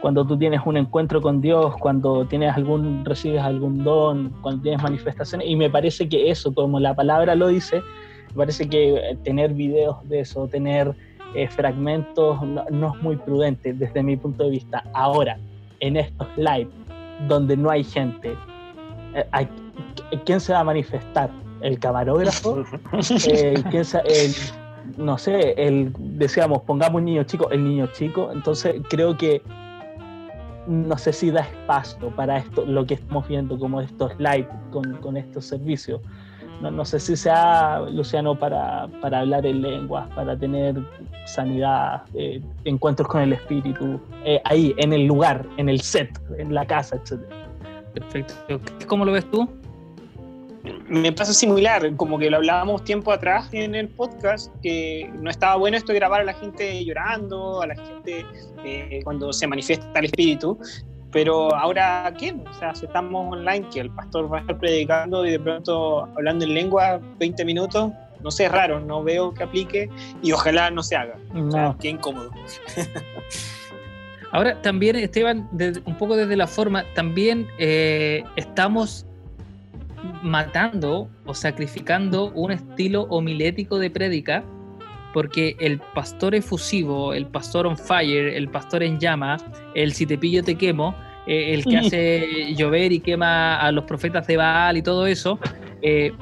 Cuando 0.00 0.26
tú 0.26 0.38
tienes 0.38 0.62
un 0.64 0.78
encuentro 0.78 1.20
con 1.20 1.42
Dios, 1.42 1.76
cuando 1.76 2.24
tienes 2.24 2.56
algún, 2.56 3.04
recibes 3.04 3.42
algún 3.42 3.84
don, 3.84 4.30
cuando 4.40 4.62
tienes 4.62 4.82
manifestaciones, 4.82 5.46
y 5.46 5.56
me 5.56 5.68
parece 5.68 6.08
que 6.08 6.30
eso, 6.30 6.54
como 6.54 6.80
la 6.80 6.94
palabra 6.94 7.34
lo 7.34 7.48
dice, 7.48 7.82
me 8.30 8.36
parece 8.36 8.66
que 8.68 9.18
tener 9.24 9.52
videos 9.52 9.96
de 10.08 10.20
eso, 10.20 10.48
tener 10.48 10.94
eh, 11.34 11.48
fragmentos, 11.48 12.42
no, 12.42 12.64
no 12.70 12.94
es 12.94 13.02
muy 13.02 13.16
prudente 13.16 13.72
desde 13.72 14.02
mi 14.02 14.16
punto 14.16 14.44
de 14.44 14.50
vista. 14.50 14.84
Ahora, 14.94 15.38
en 15.80 15.96
estos 15.96 16.26
live, 16.36 16.68
donde 17.28 17.56
no 17.56 17.70
hay 17.70 17.84
gente, 17.84 18.34
eh, 19.14 19.24
hay- 19.32 19.48
¿quién 20.24 20.40
se 20.40 20.52
va 20.52 20.60
a 20.60 20.64
manifestar? 20.64 21.30
¿El 21.60 21.78
camarógrafo? 21.78 22.64
Eh, 23.28 23.62
¿quién 23.70 23.84
sa- 23.84 24.00
el- 24.00 24.34
no 24.96 25.18
sé, 25.18 25.54
el, 25.56 25.92
decíamos, 26.18 26.62
pongamos 26.62 26.98
un 26.98 27.04
niño 27.04 27.22
chico, 27.24 27.50
el 27.50 27.62
niño 27.64 27.86
chico, 27.92 28.30
entonces 28.32 28.80
creo 28.88 29.16
que 29.16 29.42
no 30.66 30.96
sé 30.98 31.12
si 31.12 31.30
da 31.30 31.40
espacio 31.40 32.08
para 32.14 32.38
esto, 32.38 32.64
lo 32.66 32.84
que 32.86 32.94
estamos 32.94 33.26
viendo 33.28 33.58
como 33.58 33.80
estos 33.80 34.12
live 34.18 34.48
con, 34.70 34.96
con 34.96 35.16
estos 35.16 35.44
servicios. 35.46 36.00
No, 36.60 36.70
no 36.70 36.84
sé 36.84 37.00
si 37.00 37.16
sea, 37.16 37.80
Luciano, 37.90 38.38
para, 38.38 38.86
para 39.00 39.20
hablar 39.20 39.46
en 39.46 39.62
lenguas, 39.62 40.08
para 40.14 40.36
tener 40.36 40.76
sanidad, 41.24 42.02
eh, 42.14 42.42
encuentros 42.64 43.08
con 43.08 43.22
el 43.22 43.32
espíritu, 43.32 44.00
eh, 44.24 44.40
ahí, 44.44 44.74
en 44.76 44.92
el 44.92 45.06
lugar, 45.06 45.46
en 45.56 45.68
el 45.68 45.80
set, 45.80 46.10
en 46.38 46.54
la 46.54 46.66
casa, 46.66 46.96
etc. 46.96 47.20
perfecto. 47.94 48.34
¿Cómo 48.86 49.04
lo 49.04 49.12
ves 49.12 49.30
tú? 49.30 49.48
Me 50.88 51.10
pasa 51.12 51.32
similar, 51.32 51.96
como 51.96 52.18
que 52.18 52.28
lo 52.28 52.36
hablábamos 52.36 52.84
tiempo 52.84 53.12
atrás 53.12 53.48
en 53.52 53.74
el 53.74 53.88
podcast, 53.88 54.54
que 54.62 55.10
no 55.20 55.30
estaba 55.30 55.56
bueno 55.56 55.78
esto 55.78 55.92
de 55.92 55.98
grabar 55.98 56.20
a 56.20 56.24
la 56.24 56.34
gente 56.34 56.84
llorando, 56.84 57.62
a 57.62 57.68
la 57.68 57.76
gente 57.76 58.26
eh, 58.64 59.00
cuando 59.04 59.32
se 59.32 59.46
manifiesta 59.46 59.98
el 59.98 60.04
espíritu, 60.04 60.58
pero 61.12 61.54
ahora, 61.54 62.12
¿qué? 62.18 62.34
O 62.50 62.54
sea, 62.54 62.74
si 62.74 62.86
estamos 62.86 63.32
online, 63.32 63.66
que 63.72 63.80
el 63.80 63.90
pastor 63.90 64.32
va 64.32 64.38
a 64.38 64.40
estar 64.42 64.58
predicando 64.58 65.26
y 65.26 65.32
de 65.32 65.40
pronto 65.40 66.04
hablando 66.16 66.44
en 66.44 66.54
lengua 66.54 67.00
20 67.18 67.44
minutos, 67.44 67.92
no 68.22 68.30
sé, 68.30 68.44
es 68.46 68.52
raro, 68.52 68.80
no 68.80 69.02
veo 69.02 69.32
que 69.32 69.42
aplique 69.42 69.88
y 70.22 70.32
ojalá 70.32 70.70
no 70.70 70.82
se 70.82 70.94
haga. 70.96 71.14
O 71.34 71.50
sea, 71.50 71.74
qué 71.80 71.88
incómodo. 71.88 72.30
Ahora 74.32 74.60
también, 74.62 74.94
Esteban, 74.96 75.48
desde- 75.50 75.82
un 75.86 75.96
poco 75.96 76.16
desde 76.16 76.36
la 76.36 76.46
forma, 76.46 76.84
también 76.94 77.48
eh, 77.58 78.22
estamos 78.36 79.06
matando 80.22 81.08
o 81.26 81.34
sacrificando 81.34 82.30
un 82.34 82.52
estilo 82.52 83.02
homilético 83.10 83.78
de 83.78 83.90
prédica, 83.90 84.44
porque 85.12 85.56
el 85.60 85.78
pastor 85.94 86.34
efusivo, 86.34 87.12
el 87.12 87.26
pastor 87.26 87.66
on 87.66 87.76
fire, 87.76 88.28
el 88.28 88.48
pastor 88.48 88.82
en 88.82 88.98
llama, 88.98 89.36
el 89.74 89.92
si 89.92 90.06
te 90.06 90.16
pillo 90.16 90.42
te 90.42 90.56
quemo, 90.56 90.94
eh, 91.26 91.54
el 91.54 91.64
que 91.64 91.78
hace 91.78 92.54
llover 92.54 92.92
y 92.92 93.00
quema 93.00 93.56
a 93.60 93.72
los 93.72 93.84
profetas 93.84 94.26
de 94.26 94.36
Baal 94.36 94.76
y 94.76 94.82
todo 94.82 95.06
eso, 95.06 95.38
eh, 95.82 96.12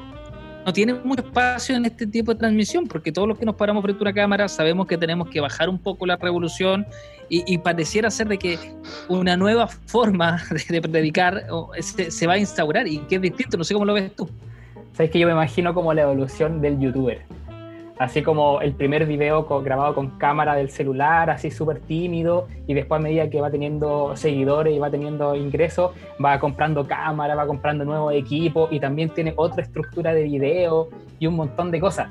no 0.65 0.73
tiene 0.73 0.93
mucho 0.93 1.23
espacio 1.23 1.75
en 1.75 1.85
este 1.85 2.05
tipo 2.05 2.33
de 2.33 2.39
transmisión, 2.39 2.87
porque 2.87 3.11
todos 3.11 3.27
los 3.27 3.37
que 3.37 3.45
nos 3.45 3.55
paramos 3.55 3.81
frente 3.81 3.99
a 3.99 4.03
una 4.03 4.13
cámara 4.13 4.47
sabemos 4.47 4.87
que 4.87 4.97
tenemos 4.97 5.29
que 5.29 5.39
bajar 5.39 5.69
un 5.69 5.79
poco 5.79 6.05
la 6.05 6.17
revolución 6.17 6.85
y, 7.29 7.43
y 7.51 7.57
pareciera 7.59 8.11
ser 8.11 8.27
de 8.27 8.37
que 8.37 8.59
una 9.07 9.37
nueva 9.37 9.67
forma 9.67 10.43
de, 10.51 10.79
de 10.79 10.81
predicar 10.81 11.45
se 11.79 12.27
va 12.27 12.33
a 12.33 12.37
instaurar 12.37 12.87
y 12.87 12.99
que 12.99 13.15
es 13.15 13.21
distinto, 13.21 13.57
no 13.57 13.63
sé 13.63 13.73
cómo 13.73 13.85
lo 13.85 13.93
ves 13.93 14.15
tú. 14.15 14.29
Sabes 14.93 15.11
que 15.11 15.19
yo 15.19 15.27
me 15.27 15.33
imagino 15.33 15.73
como 15.73 15.93
la 15.93 16.01
evolución 16.01 16.59
del 16.61 16.77
youtuber. 16.79 17.21
Así 17.99 18.23
como 18.23 18.61
el 18.61 18.75
primer 18.75 19.05
video 19.05 19.45
grabado 19.61 19.93
con 19.93 20.11
cámara 20.11 20.55
del 20.55 20.69
celular, 20.69 21.29
así 21.29 21.51
súper 21.51 21.81
tímido, 21.81 22.47
y 22.65 22.73
después 22.73 22.97
a 22.97 23.03
medida 23.03 23.29
que 23.29 23.41
va 23.41 23.51
teniendo 23.51 24.15
seguidores 24.15 24.73
y 24.73 24.79
va 24.79 24.89
teniendo 24.89 25.35
ingresos, 25.35 25.91
va 26.23 26.39
comprando 26.39 26.87
cámara, 26.87 27.35
va 27.35 27.45
comprando 27.45 27.83
nuevos 27.83 28.13
equipos 28.13 28.71
y 28.71 28.79
también 28.79 29.09
tiene 29.09 29.33
otra 29.35 29.63
estructura 29.63 30.13
de 30.13 30.23
video 30.23 30.87
y 31.19 31.27
un 31.27 31.35
montón 31.35 31.71
de 31.71 31.81
cosas. 31.81 32.07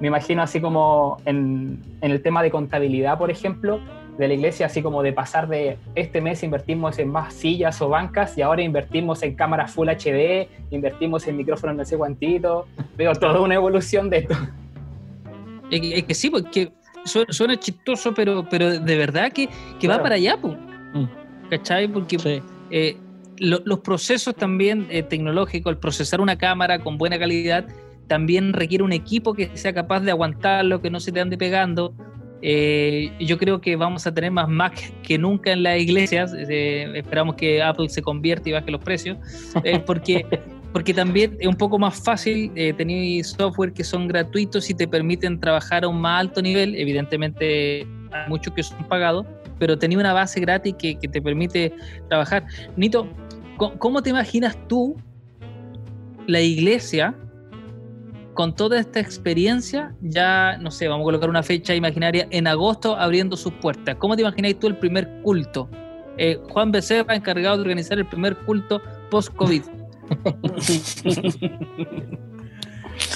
Me 0.00 0.08
imagino 0.08 0.42
así 0.42 0.60
como 0.60 1.18
en, 1.24 1.80
en 2.00 2.10
el 2.10 2.20
tema 2.20 2.42
de 2.42 2.50
contabilidad, 2.50 3.16
por 3.16 3.30
ejemplo, 3.30 3.78
de 4.18 4.26
la 4.26 4.34
iglesia, 4.34 4.66
así 4.66 4.82
como 4.82 5.04
de 5.04 5.12
pasar 5.12 5.46
de 5.46 5.78
este 5.94 6.20
mes 6.20 6.42
invertimos 6.42 6.98
en 6.98 7.08
más 7.08 7.32
sillas 7.32 7.80
o 7.80 7.88
bancas 7.88 8.36
y 8.36 8.42
ahora 8.42 8.62
invertimos 8.62 9.22
en 9.22 9.36
cámaras 9.36 9.70
Full 9.72 9.88
HD, 9.88 10.48
invertimos 10.72 11.28
en 11.28 11.36
micrófonos 11.36 11.76
no 11.76 11.84
sé 11.84 11.96
cuantito. 11.96 12.66
Veo 12.96 13.14
toda 13.14 13.40
una 13.40 13.54
evolución 13.54 14.10
de 14.10 14.18
esto. 14.18 14.34
Es 15.72 15.80
que, 15.80 15.98
es 15.98 16.04
que 16.04 16.14
sí, 16.14 16.30
porque 16.30 16.72
su- 17.04 17.24
suena 17.30 17.58
chistoso, 17.58 18.14
pero, 18.14 18.46
pero 18.48 18.78
de 18.78 18.96
verdad 18.96 19.32
que, 19.32 19.48
que 19.80 19.88
va 19.88 20.00
para 20.02 20.14
allá, 20.16 20.36
pues. 20.40 20.54
¿cachai? 21.50 21.88
Porque 21.88 22.18
Sí. 22.18 22.40
eh, 22.70 22.96
lo- 23.38 23.60
los 23.64 23.80
procesos 23.80 24.34
también 24.36 24.86
eh, 24.90 25.02
tecnológicos, 25.02 25.72
el 25.72 25.78
procesar 25.78 26.20
una 26.20 26.36
cámara 26.38 26.78
con 26.78 26.96
buena 26.98 27.18
calidad, 27.18 27.66
también 28.06 28.52
requiere 28.52 28.84
un 28.84 28.92
equipo 28.92 29.34
que 29.34 29.50
sea 29.56 29.72
capaz 29.72 30.00
de 30.00 30.10
aguantarlo, 30.10 30.80
que 30.80 30.90
no 30.90 31.00
se 31.00 31.12
te 31.12 31.20
ande 31.20 31.36
pegando. 31.38 31.94
Eh, 32.42 33.12
yo 33.20 33.38
creo 33.38 33.60
que 33.60 33.76
vamos 33.76 34.06
a 34.06 34.12
tener 34.12 34.30
más 34.32 34.48
Mac 34.48 34.74
que 35.02 35.16
nunca 35.16 35.52
en 35.52 35.62
las 35.62 35.78
iglesias. 35.80 36.34
Eh, 36.36 36.90
esperamos 36.94 37.36
que 37.36 37.62
Apple 37.62 37.88
se 37.88 38.02
convierta 38.02 38.48
y 38.48 38.52
baje 38.52 38.70
los 38.70 38.80
precios, 38.82 39.16
porque, 39.86 40.26
porque 40.72 40.94
también 40.94 41.36
es 41.38 41.46
un 41.46 41.56
poco 41.56 41.78
más 41.78 42.02
fácil. 42.02 42.50
Eh, 42.54 42.72
tener 42.72 43.24
software 43.24 43.72
que 43.72 43.84
son 43.84 44.08
gratuitos 44.08 44.68
y 44.70 44.74
te 44.74 44.88
permiten 44.88 45.38
trabajar 45.38 45.84
a 45.84 45.88
un 45.88 46.00
más 46.00 46.20
alto 46.20 46.40
nivel. 46.40 46.74
Evidentemente, 46.74 47.86
hay 48.12 48.28
muchos 48.28 48.54
que 48.54 48.62
son 48.62 48.82
pagados, 48.88 49.26
pero 49.58 49.78
tenía 49.78 49.98
una 49.98 50.12
base 50.12 50.40
gratis 50.40 50.74
que, 50.78 50.94
te 50.94 51.20
permite 51.20 51.74
trabajar. 52.08 52.46
Nito, 52.76 53.06
¿cómo, 53.56 53.78
cómo 53.78 54.02
te 54.02 54.10
imaginas 54.10 54.56
tú 54.66 54.96
la 56.26 56.40
iglesia 56.40 57.14
con 58.32 58.54
toda 58.54 58.80
esta 58.80 58.98
experiencia? 58.98 59.94
Ya, 60.00 60.56
no 60.56 60.70
sé, 60.70 60.88
vamos 60.88 61.04
a 61.04 61.06
colocar 61.06 61.28
una 61.28 61.42
fecha 61.42 61.74
imaginaria 61.74 62.26
en 62.30 62.46
agosto 62.46 62.96
abriendo 62.96 63.36
sus 63.36 63.52
puertas. 63.54 63.96
¿Cómo 63.96 64.16
te 64.16 64.22
imagináis 64.22 64.58
tú 64.58 64.68
el 64.68 64.78
primer 64.78 65.20
culto? 65.22 65.68
Eh, 66.16 66.38
Juan 66.50 66.72
Becerra, 66.72 67.14
encargado 67.14 67.56
de 67.56 67.62
organizar 67.62 67.98
el 67.98 68.06
primer 68.06 68.36
culto 68.38 68.80
post-COVID. 69.10 69.81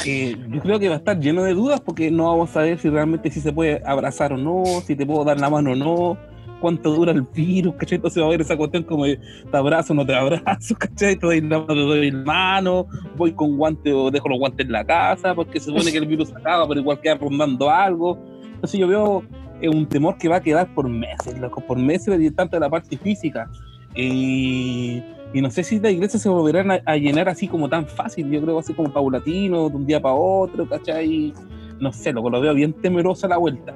Eh, 0.05 0.37
yo 0.49 0.61
creo 0.61 0.79
que 0.79 0.89
va 0.89 0.95
a 0.95 0.99
estar 0.99 1.19
lleno 1.19 1.43
de 1.43 1.53
dudas 1.53 1.81
porque 1.81 2.11
no 2.11 2.25
vamos 2.25 2.51
a 2.51 2.55
saber 2.55 2.79
si 2.79 2.89
realmente 2.89 3.31
si 3.31 3.41
se 3.41 3.53
puede 3.53 3.83
abrazar 3.85 4.33
o 4.33 4.37
no, 4.37 4.63
si 4.85 4.95
te 4.95 5.05
puedo 5.05 5.25
dar 5.25 5.41
la 5.41 5.51
mano 5.51 5.73
o 5.73 5.75
no, 5.75 6.19
cuánto 6.61 6.93
dura 6.93 7.13
el 7.13 7.23
virus, 7.23 7.75
¿cachai? 7.75 7.97
Entonces 7.97 8.21
va 8.21 8.27
a 8.27 8.29
haber 8.29 8.41
esa 8.41 8.57
cuestión 8.57 8.85
como 8.85 9.05
de 9.05 9.19
te 9.51 9.57
abrazo 9.57 9.93
o 9.93 9.97
no 9.97 10.07
te 10.07 10.15
abrazo, 10.15 10.75
¿cachai? 10.79 11.17
Te 11.17 11.27
doy 11.27 11.41
la 11.41 11.59
mano, 11.59 11.75
te 11.75 11.81
doy 11.81 12.11
la 12.11 12.25
mano, 12.25 12.87
voy 13.17 13.33
con 13.33 13.57
guante 13.57 13.93
o 13.93 14.11
dejo 14.11 14.29
los 14.29 14.39
guantes 14.39 14.67
en 14.67 14.73
la 14.73 14.85
casa 14.85 15.35
porque 15.35 15.61
se 15.61 15.67
supone 15.67 15.91
que 15.91 15.99
el 15.99 16.07
virus 16.07 16.35
acaba, 16.35 16.67
pero 16.69 16.81
igual 16.81 17.01
queda 17.01 17.17
rondando 17.17 17.71
algo. 17.71 18.19
Entonces 18.55 18.81
yo 18.81 18.89
veo 18.89 19.25
eh, 19.61 19.69
un 19.69 19.87
temor 19.87 20.17
que 20.19 20.29
va 20.29 20.37
a 20.37 20.43
quedar 20.43 20.73
por 20.75 20.89
meses, 20.89 21.39
loco, 21.39 21.61
por 21.61 21.79
meses 21.79 22.19
de 22.19 22.31
tanto 22.31 22.57
de 22.57 22.61
la 22.61 22.71
parte 22.71 22.97
física. 22.97 23.51
Y, 23.95 25.03
y 25.33 25.41
no 25.43 25.51
sé 25.51 25.63
si 25.65 25.79
la 25.81 25.91
iglesia 25.91 26.19
se 26.19 26.29
volverán 26.29 26.71
a, 26.71 26.81
a 26.85 26.97
llenar 26.97 27.29
así 27.29 27.49
como 27.49 27.69
tan 27.69 27.87
fácil, 27.87 28.31
yo 28.31 28.41
creo 28.43 28.59
así 28.59 28.73
como 28.75 28.93
paulatino, 28.93 29.69
de 29.69 29.77
un 29.77 29.87
día 29.87 30.01
para 30.01 30.15
otro, 30.15 30.69
¿cachai? 30.69 31.33
No 31.81 31.93
sé, 31.93 32.13
loco, 32.13 32.31
lo 32.31 32.41
veo 32.41 32.55
bien 32.55 32.73
temerosa 32.73 33.29
la 33.29 33.37
vuelta. 33.37 33.75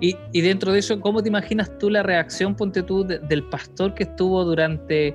Y, 0.00 0.16
y 0.32 0.40
dentro 0.40 0.72
de 0.72 0.80
eso, 0.80 0.98
¿cómo 1.00 1.22
te 1.22 1.28
imaginas 1.28 1.78
tú 1.78 1.90
la 1.90 2.02
reacción, 2.02 2.56
ponte 2.56 2.82
tú, 2.82 3.04
de- 3.06 3.18
del 3.20 3.44
pastor 3.44 3.94
que 3.94 4.02
estuvo 4.02 4.44
durante 4.44 5.14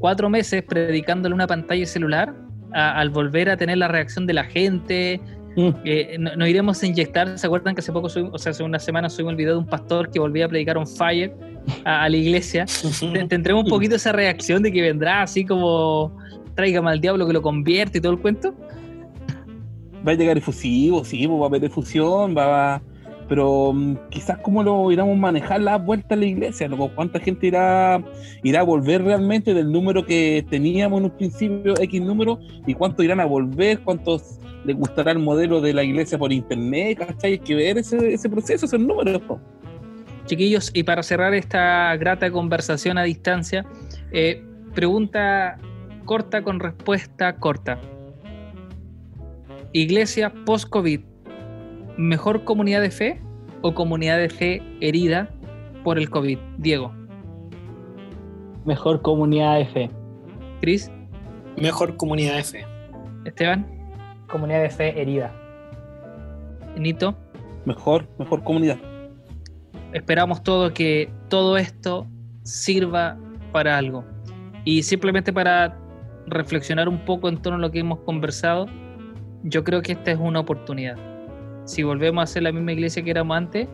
cuatro 0.00 0.28
meses 0.28 0.64
predicando 0.64 1.28
en 1.28 1.34
una 1.34 1.46
pantalla 1.46 1.86
celular 1.86 2.34
a- 2.72 2.98
al 2.98 3.10
volver 3.10 3.48
a 3.50 3.56
tener 3.56 3.78
la 3.78 3.86
reacción 3.86 4.26
de 4.26 4.32
la 4.32 4.42
gente? 4.44 5.20
Mm. 5.56 5.68
Eh, 5.84 6.16
no- 6.18 6.46
iremos 6.46 6.82
a 6.82 6.86
inyectar. 6.86 7.38
¿Se 7.38 7.46
acuerdan 7.46 7.74
que 7.74 7.80
hace 7.80 7.92
poco, 7.92 8.08
subimos- 8.08 8.34
o 8.34 8.38
sea, 8.38 8.50
hace 8.50 8.62
una 8.62 8.78
semana 8.78 9.10
subimos 9.10 9.32
el 9.32 9.36
video 9.36 9.52
de 9.54 9.58
un 9.58 9.66
pastor 9.66 10.10
que 10.10 10.18
volvía 10.18 10.46
a 10.46 10.48
predicar 10.48 10.78
on 10.78 10.86
fire 10.86 11.34
a, 11.84 12.04
a 12.04 12.08
la 12.08 12.16
iglesia? 12.16 12.64
Te- 13.12 13.24
Tendremos 13.26 13.64
un 13.64 13.70
poquito 13.70 13.96
esa 13.96 14.12
reacción 14.12 14.62
de 14.62 14.72
que 14.72 14.80
vendrá 14.82 15.22
así 15.22 15.44
como 15.44 16.16
tráigame 16.54 16.90
al 16.90 17.00
diablo 17.00 17.26
que 17.26 17.32
lo 17.32 17.42
convierte 17.42 17.98
y 17.98 18.00
todo 18.00 18.12
el 18.12 18.18
cuento. 18.18 18.54
Va 20.06 20.12
a 20.12 20.14
llegar 20.14 20.36
efusivo, 20.36 21.04
sí, 21.04 21.26
pues, 21.28 21.40
va 21.40 21.44
a 21.44 21.48
haber 21.48 21.64
efusión, 21.64 22.34
va 22.36 22.74
a... 22.76 22.82
Pero 23.32 23.72
mm, 23.72 24.10
quizás 24.10 24.36
cómo 24.42 24.62
lo 24.62 24.92
iremos 24.92 25.16
a 25.16 25.18
manejar 25.18 25.62
la 25.62 25.78
vuelta 25.78 26.14
a 26.14 26.18
la 26.18 26.26
iglesia. 26.26 26.68
¿Cuánta 26.94 27.18
gente 27.18 27.46
irá, 27.46 28.04
irá 28.42 28.60
a 28.60 28.62
volver 28.62 29.02
realmente 29.02 29.54
del 29.54 29.72
número 29.72 30.04
que 30.04 30.44
teníamos 30.50 30.98
en 30.98 31.04
un 31.06 31.16
principio, 31.16 31.72
X 31.80 32.02
número, 32.02 32.38
y 32.66 32.74
cuántos 32.74 33.02
irán 33.02 33.20
a 33.20 33.24
volver, 33.24 33.80
cuántos 33.80 34.38
les 34.66 34.76
gustará 34.76 35.12
el 35.12 35.18
modelo 35.18 35.62
de 35.62 35.72
la 35.72 35.82
iglesia 35.82 36.18
por 36.18 36.30
internet, 36.30 36.98
¿cachai? 36.98 37.32
Hay 37.32 37.38
que 37.38 37.54
ver 37.54 37.78
ese, 37.78 38.12
ese 38.12 38.28
proceso, 38.28 38.66
esos 38.66 38.78
números. 38.78 39.22
Chiquillos, 40.26 40.70
y 40.74 40.82
para 40.82 41.02
cerrar 41.02 41.32
esta 41.32 41.96
grata 41.96 42.30
conversación 42.30 42.98
a 42.98 43.04
distancia, 43.04 43.64
eh, 44.12 44.44
pregunta 44.74 45.56
corta 46.04 46.42
con 46.42 46.60
respuesta 46.60 47.34
corta. 47.36 47.80
Iglesia 49.72 50.34
post-COVID, 50.44 51.00
¿mejor 51.96 52.44
comunidad 52.44 52.80
de 52.80 52.90
fe 52.90 53.20
o 53.62 53.74
comunidad 53.74 54.18
de 54.18 54.28
fe 54.28 54.62
herida 54.80 55.28
por 55.84 55.98
el 55.98 56.10
COVID? 56.10 56.38
Diego, 56.58 56.92
Mejor 58.64 59.02
comunidad 59.02 59.58
de 59.58 59.66
fe. 59.66 59.90
Cris, 60.60 60.90
Mejor 61.56 61.96
comunidad 61.96 62.36
de 62.36 62.44
fe. 62.44 62.66
Esteban, 63.24 63.66
Comunidad 64.28 64.62
de 64.62 64.70
fe 64.70 65.00
herida. 65.00 65.34
Nito. 66.76 67.16
Mejor, 67.64 68.08
mejor 68.18 68.42
comunidad. 68.44 68.78
Esperamos 69.92 70.42
todo 70.42 70.72
que 70.72 71.10
todo 71.28 71.58
esto 71.58 72.06
sirva 72.42 73.18
para 73.52 73.76
algo. 73.76 74.04
Y 74.64 74.84
simplemente 74.84 75.32
para 75.32 75.76
reflexionar 76.26 76.88
un 76.88 77.04
poco 77.04 77.28
en 77.28 77.42
torno 77.42 77.58
a 77.58 77.60
lo 77.60 77.70
que 77.70 77.80
hemos 77.80 77.98
conversado, 78.00 78.66
yo 79.42 79.64
creo 79.64 79.82
que 79.82 79.92
esta 79.92 80.12
es 80.12 80.18
una 80.18 80.40
oportunidad. 80.40 80.96
Si 81.64 81.82
volvemos 81.82 82.22
a 82.22 82.26
ser 82.26 82.42
la 82.42 82.52
misma 82.52 82.72
iglesia 82.72 83.02
que 83.02 83.10
éramos 83.10 83.36
antes, 83.36 83.68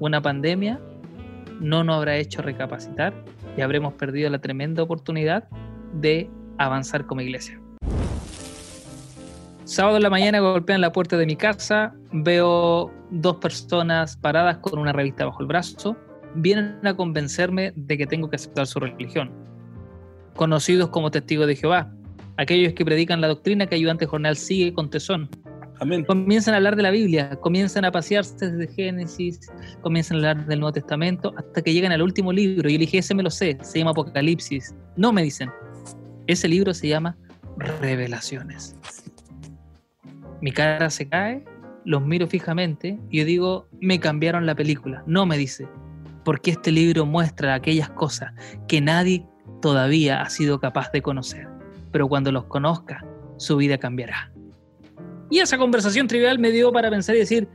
una 0.00 0.20
pandemia 0.20 0.80
no 1.60 1.84
nos 1.84 1.96
habrá 1.96 2.16
hecho 2.16 2.42
recapacitar 2.42 3.14
y 3.56 3.60
habremos 3.60 3.94
perdido 3.94 4.28
la 4.30 4.40
tremenda 4.40 4.82
oportunidad 4.82 5.48
de 5.94 6.28
avanzar 6.58 7.06
como 7.06 7.20
iglesia. 7.20 7.60
Sábado 9.64 9.98
en 9.98 10.02
la 10.02 10.10
mañana 10.10 10.40
golpean 10.40 10.80
la 10.80 10.90
puerta 10.90 11.16
de 11.16 11.26
mi 11.26 11.36
casa, 11.36 11.94
veo 12.12 12.90
dos 13.10 13.36
personas 13.36 14.16
paradas 14.16 14.58
con 14.58 14.78
una 14.80 14.92
revista 14.92 15.26
bajo 15.26 15.42
el 15.42 15.46
brazo, 15.46 15.96
vienen 16.34 16.84
a 16.84 16.94
convencerme 16.94 17.72
de 17.76 17.98
que 17.98 18.06
tengo 18.06 18.28
que 18.28 18.36
aceptar 18.36 18.66
su 18.66 18.80
religión. 18.80 19.30
Conocidos 20.34 20.88
como 20.88 21.12
testigos 21.12 21.46
de 21.46 21.54
Jehová, 21.54 21.92
aquellos 22.36 22.72
que 22.72 22.84
predican 22.84 23.20
la 23.20 23.28
doctrina 23.28 23.66
que 23.66 23.76
ayudante 23.76 24.06
jornal 24.06 24.36
sigue 24.36 24.72
con 24.72 24.90
tesón. 24.90 25.28
Amén. 25.80 26.04
Comienzan 26.04 26.52
a 26.52 26.58
hablar 26.58 26.76
de 26.76 26.82
la 26.82 26.90
Biblia, 26.90 27.36
comienzan 27.36 27.86
a 27.86 27.90
pasearse 27.90 28.50
desde 28.50 28.72
Génesis, 28.74 29.40
comienzan 29.80 30.16
a 30.16 30.18
hablar 30.18 30.46
del 30.46 30.60
Nuevo 30.60 30.74
Testamento, 30.74 31.32
hasta 31.38 31.62
que 31.62 31.72
llegan 31.72 31.90
al 31.90 32.02
último 32.02 32.32
libro. 32.32 32.68
Y 32.68 32.74
yo 32.74 32.78
dije, 32.80 32.98
ese 32.98 33.14
me 33.14 33.22
lo 33.22 33.30
sé, 33.30 33.56
se 33.62 33.78
llama 33.78 33.92
Apocalipsis. 33.92 34.74
No 34.96 35.10
me 35.10 35.22
dicen, 35.22 35.50
ese 36.26 36.48
libro 36.48 36.74
se 36.74 36.88
llama 36.88 37.16
Revelaciones. 37.56 38.76
Mi 40.42 40.52
cara 40.52 40.90
se 40.90 41.08
cae, 41.08 41.44
los 41.86 42.04
miro 42.04 42.26
fijamente 42.26 42.98
y 43.10 43.18
yo 43.18 43.24
digo, 43.24 43.68
me 43.80 43.98
cambiaron 44.00 44.44
la 44.44 44.54
película. 44.54 45.02
No 45.06 45.24
me 45.24 45.38
dice, 45.38 45.66
porque 46.24 46.50
este 46.50 46.72
libro 46.72 47.06
muestra 47.06 47.54
aquellas 47.54 47.88
cosas 47.88 48.32
que 48.68 48.82
nadie 48.82 49.26
todavía 49.62 50.20
ha 50.20 50.28
sido 50.28 50.60
capaz 50.60 50.92
de 50.92 51.00
conocer. 51.00 51.48
Pero 51.90 52.06
cuando 52.06 52.32
los 52.32 52.44
conozca, 52.44 53.02
su 53.38 53.56
vida 53.56 53.78
cambiará. 53.78 54.30
Y 55.30 55.38
esa 55.38 55.56
conversación 55.56 56.08
trivial 56.08 56.38
me 56.38 56.50
dio 56.50 56.72
para 56.72 56.90
pensar 56.90 57.14
y 57.14 57.20
decir, 57.20 57.48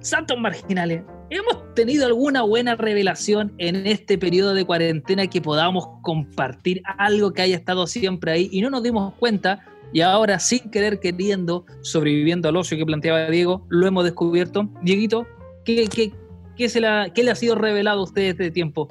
santos 0.00 0.36
marginales, 0.38 1.02
¿hemos 1.30 1.74
tenido 1.74 2.06
alguna 2.06 2.42
buena 2.42 2.74
revelación 2.74 3.54
en 3.58 3.86
este 3.86 4.18
periodo 4.18 4.54
de 4.54 4.64
cuarentena 4.64 5.28
que 5.28 5.40
podamos 5.40 5.86
compartir 6.02 6.82
algo 6.98 7.32
que 7.32 7.42
haya 7.42 7.56
estado 7.56 7.86
siempre 7.86 8.32
ahí 8.32 8.48
y 8.50 8.60
no 8.60 8.70
nos 8.70 8.82
dimos 8.82 9.14
cuenta? 9.14 9.64
Y 9.92 10.00
ahora, 10.00 10.38
sin 10.40 10.70
querer 10.70 10.98
queriendo, 10.98 11.64
sobreviviendo 11.82 12.48
al 12.48 12.56
ocio 12.56 12.76
que 12.76 12.86
planteaba 12.86 13.30
Diego, 13.30 13.66
lo 13.68 13.86
hemos 13.86 14.04
descubierto. 14.04 14.68
Dieguito, 14.82 15.26
¿qué, 15.64 15.86
qué, 15.86 16.12
qué 16.56 16.68
se 16.68 16.80
qué 17.14 17.22
le 17.22 17.30
ha 17.30 17.34
sido 17.36 17.54
revelado 17.54 18.00
a 18.00 18.04
usted 18.04 18.22
este 18.22 18.50
tiempo? 18.50 18.88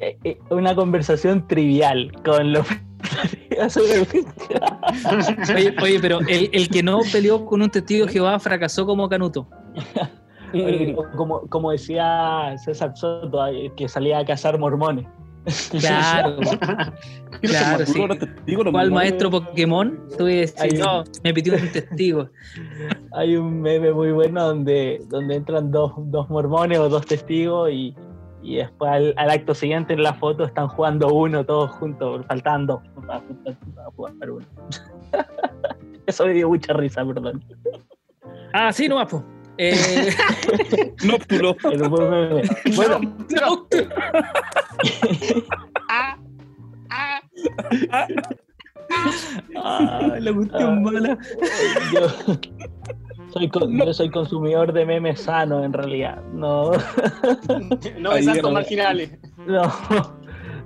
Eh, 0.00 0.18
eh, 0.24 0.38
Una 0.50 0.74
conversación 0.74 1.46
trivial 1.46 2.12
con 2.24 2.52
los. 2.52 2.66
Oye, 5.54 5.74
oye, 5.82 5.98
pero 6.00 6.20
el, 6.20 6.50
el 6.52 6.68
que 6.68 6.82
no 6.82 7.00
peleó 7.12 7.44
con 7.44 7.62
un 7.62 7.70
testigo 7.70 8.06
de 8.06 8.12
Jehová 8.12 8.38
fracasó 8.38 8.86
como 8.86 9.08
Canuto. 9.08 9.46
Oye, 10.52 10.96
como, 11.16 11.40
como 11.48 11.72
decía 11.72 12.54
César 12.64 12.96
Soto, 12.96 13.46
eh, 13.48 13.72
que 13.76 13.88
salía 13.88 14.18
a 14.18 14.24
cazar 14.24 14.58
mormones. 14.58 15.06
Claro, 15.70 16.38
claro, 17.42 17.84
sí. 17.84 18.02
¿Cuál 18.70 18.90
maestro. 18.90 19.30
Pokémon? 19.30 20.08
Tú 20.16 20.26
no, 20.78 21.04
me 21.22 21.34
pidió 21.34 21.54
un 21.54 21.70
testigo. 21.70 22.30
Hay 23.12 23.36
un 23.36 23.60
meme 23.60 23.92
muy 23.92 24.12
bueno 24.12 24.42
donde, 24.42 25.02
donde 25.08 25.34
entran 25.34 25.70
dos, 25.70 25.92
dos 25.96 26.30
mormones 26.30 26.78
o 26.78 26.88
dos 26.88 27.04
testigos 27.04 27.70
y, 27.70 27.94
y 28.44 28.56
después 28.56 28.90
al, 28.92 29.14
al 29.16 29.30
acto 29.30 29.54
siguiente 29.54 29.94
en 29.94 30.02
la 30.02 30.12
foto 30.14 30.44
están 30.44 30.68
jugando 30.68 31.08
uno 31.08 31.44
todos 31.44 31.70
juntos, 31.72 32.24
faltando 32.28 32.82
para, 33.06 33.22
para 33.74 33.90
jugar 33.96 34.30
uno. 34.30 34.46
Eso 36.06 36.26
me 36.26 36.34
dio 36.34 36.48
mucha 36.48 36.74
risa, 36.74 37.04
perdón. 37.04 37.42
Ah, 38.52 38.72
sí, 38.72 38.86
no 38.86 39.04
po. 39.08 39.24
Eh, 39.56 39.74
Nóctulo. 41.04 41.56
El 41.70 41.88
buen 41.88 42.10
meme. 42.10 42.42
Bueno, 42.76 43.00
no. 43.00 43.66
Ah, 49.56 50.16
la 50.20 50.32
cuestión 50.32 50.82
mala. 50.82 51.18
yo 51.92 52.40
soy, 53.34 53.48
con- 53.48 53.76
yo 53.76 53.92
soy 53.92 54.10
consumidor 54.10 54.72
de 54.72 54.86
memes 54.86 55.20
sanos 55.20 55.64
en 55.64 55.72
realidad. 55.72 56.22
No, 56.32 56.70
No 57.98 58.14
de 58.14 58.22
santos 58.22 58.52
marginales. 58.52 59.10
no. 59.46 59.70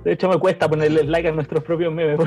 De 0.05 0.13
hecho, 0.13 0.29
me 0.29 0.37
cuesta 0.37 0.69
ponerle 0.69 1.03
like 1.03 1.27
a 1.27 1.31
nuestros 1.33 1.61
propios 1.63 1.91
memes. 1.93 2.17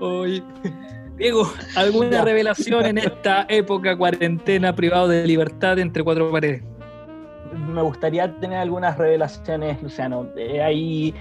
Oye. 0.00 0.42
Diego, 1.18 1.50
¿alguna 1.76 2.10
Ya. 2.10 2.24
revelación 2.24 2.84
en 2.86 2.98
esta 2.98 3.46
época 3.48 3.96
cuarentena 3.96 4.74
privado 4.76 5.08
de 5.08 5.26
libertad 5.26 5.78
entre 5.78 6.02
cuatro 6.04 6.30
paredes? 6.30 6.62
me 7.68 7.80
gustaría 7.82 8.30
tener 8.38 8.58
algunas 8.58 8.98
revelaciones, 8.98 9.82
Luciano. 9.82 10.26
Eh, 10.36 10.62
ahí, 10.62 11.14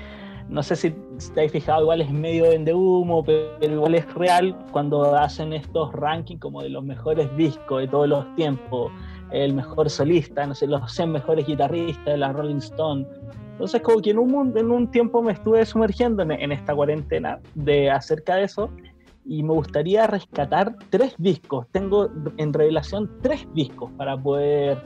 no 0.50 0.62
sé 0.64 0.76
si 0.76 0.92
te 1.34 1.46
has 1.46 1.52
fijado, 1.52 1.82
igual 1.82 2.02
es 2.02 2.12
medio 2.12 2.50
de 2.50 2.74
humo, 2.74 3.24
pero 3.24 3.74
igual 3.74 3.96
es 3.96 4.14
real 4.14 4.56
cuando 4.72 5.16
hacen 5.16 5.54
estos 5.54 5.92
rankings 5.94 6.40
como 6.40 6.62
de 6.62 6.70
los 6.70 6.84
mejores 6.84 7.36
discos 7.36 7.82
de 7.82 7.88
todos 7.88 8.08
los 8.08 8.36
tiempos, 8.36 8.92
el 9.32 9.54
mejor 9.54 9.90
solista, 9.90 10.46
no 10.46 10.54
sé, 10.54 10.68
los 10.68 10.92
100 10.92 11.12
mejores 11.12 11.48
guitarristas 11.48 12.06
de 12.06 12.18
la 12.18 12.32
Rolling 12.32 12.58
Stone. 12.58 13.08
Entonces, 13.54 13.82
como 13.82 14.02
que 14.02 14.12
en 14.12 14.20
un, 14.20 14.56
en 14.56 14.70
un 14.70 14.92
tiempo 14.92 15.22
me 15.22 15.32
estuve 15.32 15.66
sumergiendo 15.66 16.24
en, 16.24 16.32
en 16.32 16.52
esta 16.52 16.76
cuarentena 16.76 17.40
de 17.56 17.90
acerca 17.90 18.36
de 18.36 18.44
eso 18.44 18.70
y 19.26 19.42
me 19.42 19.54
gustaría 19.54 20.06
rescatar 20.08 20.76
tres 20.90 21.16
discos. 21.18 21.66
Tengo 21.72 22.10
en 22.38 22.54
revelación 22.54 23.10
tres 23.22 23.48
discos 23.54 23.92
para 23.98 24.16
poder 24.18 24.78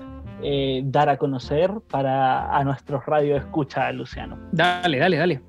eh, 0.42 0.82
dar 0.86 1.10
a 1.10 1.18
conocer 1.18 1.72
para 1.90 2.56
a 2.56 2.64
nuestros 2.64 3.06
radio 3.06 3.36
escucha, 3.36 3.92
Luciano. 3.92 4.38
Dale, 4.52 5.00
dale, 5.00 5.18
dale. 5.18 5.49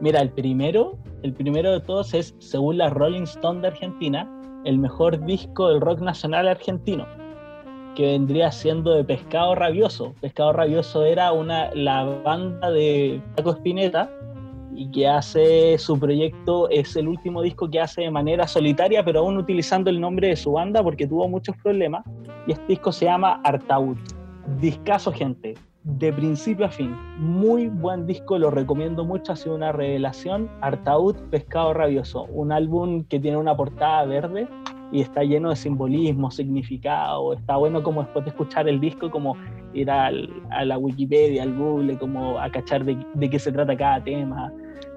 Mira, 0.00 0.20
el 0.20 0.30
primero, 0.30 0.96
el 1.22 1.32
primero 1.32 1.72
de 1.72 1.80
todos 1.80 2.14
es, 2.14 2.34
según 2.38 2.78
la 2.78 2.88
Rolling 2.88 3.22
Stone 3.22 3.60
de 3.60 3.68
Argentina, 3.68 4.30
el 4.64 4.78
mejor 4.78 5.24
disco 5.24 5.68
del 5.68 5.80
rock 5.80 6.00
nacional 6.00 6.46
argentino, 6.46 7.04
que 7.96 8.12
vendría 8.12 8.52
siendo 8.52 8.94
de 8.94 9.02
Pescado 9.02 9.56
Rabioso. 9.56 10.14
Pescado 10.20 10.52
Rabioso 10.52 11.04
era 11.04 11.32
una, 11.32 11.74
la 11.74 12.04
banda 12.04 12.70
de 12.70 13.20
Paco 13.36 13.50
Spinetta 13.52 14.08
y 14.72 14.88
que 14.92 15.08
hace 15.08 15.76
su 15.78 15.98
proyecto, 15.98 16.68
es 16.68 16.94
el 16.94 17.08
último 17.08 17.42
disco 17.42 17.68
que 17.68 17.80
hace 17.80 18.02
de 18.02 18.10
manera 18.12 18.46
solitaria, 18.46 19.04
pero 19.04 19.20
aún 19.20 19.36
utilizando 19.36 19.90
el 19.90 20.00
nombre 20.00 20.28
de 20.28 20.36
su 20.36 20.52
banda 20.52 20.80
porque 20.80 21.08
tuvo 21.08 21.28
muchos 21.28 21.56
problemas. 21.56 22.04
Y 22.46 22.52
este 22.52 22.66
disco 22.68 22.92
se 22.92 23.06
llama 23.06 23.40
Artaud. 23.42 23.98
Discaso, 24.60 25.10
gente, 25.10 25.54
de 25.84 26.12
principio 26.12 26.66
a 26.66 26.70
fin. 26.70 26.94
Muy 27.18 27.68
buen 27.68 28.06
disco, 28.06 28.38
lo 28.38 28.50
recomiendo 28.50 29.04
mucho, 29.04 29.32
ha 29.32 29.36
sido 29.36 29.54
una 29.54 29.72
revelación. 29.72 30.50
Artaud, 30.60 31.16
Pescado 31.30 31.72
Rabioso, 31.72 32.24
un 32.24 32.52
álbum 32.52 33.04
que 33.04 33.18
tiene 33.20 33.36
una 33.36 33.56
portada 33.56 34.04
verde 34.04 34.48
y 34.90 35.00
está 35.00 35.22
lleno 35.22 35.50
de 35.50 35.56
simbolismo, 35.56 36.30
significado. 36.30 37.32
Está 37.34 37.56
bueno 37.56 37.82
como 37.82 38.02
después 38.02 38.24
de 38.24 38.30
escuchar 38.30 38.68
el 38.68 38.80
disco, 38.80 39.10
como 39.10 39.36
ir 39.72 39.90
al- 39.90 40.30
a 40.50 40.64
la 40.64 40.78
Wikipedia, 40.78 41.42
al 41.42 41.54
Google, 41.54 41.98
como 41.98 42.38
a 42.38 42.50
cachar 42.50 42.84
de, 42.84 42.96
qué 43.30 43.38
se 43.38 43.52
trata 43.52 43.76
cada 43.76 44.02
tema. 44.02 44.52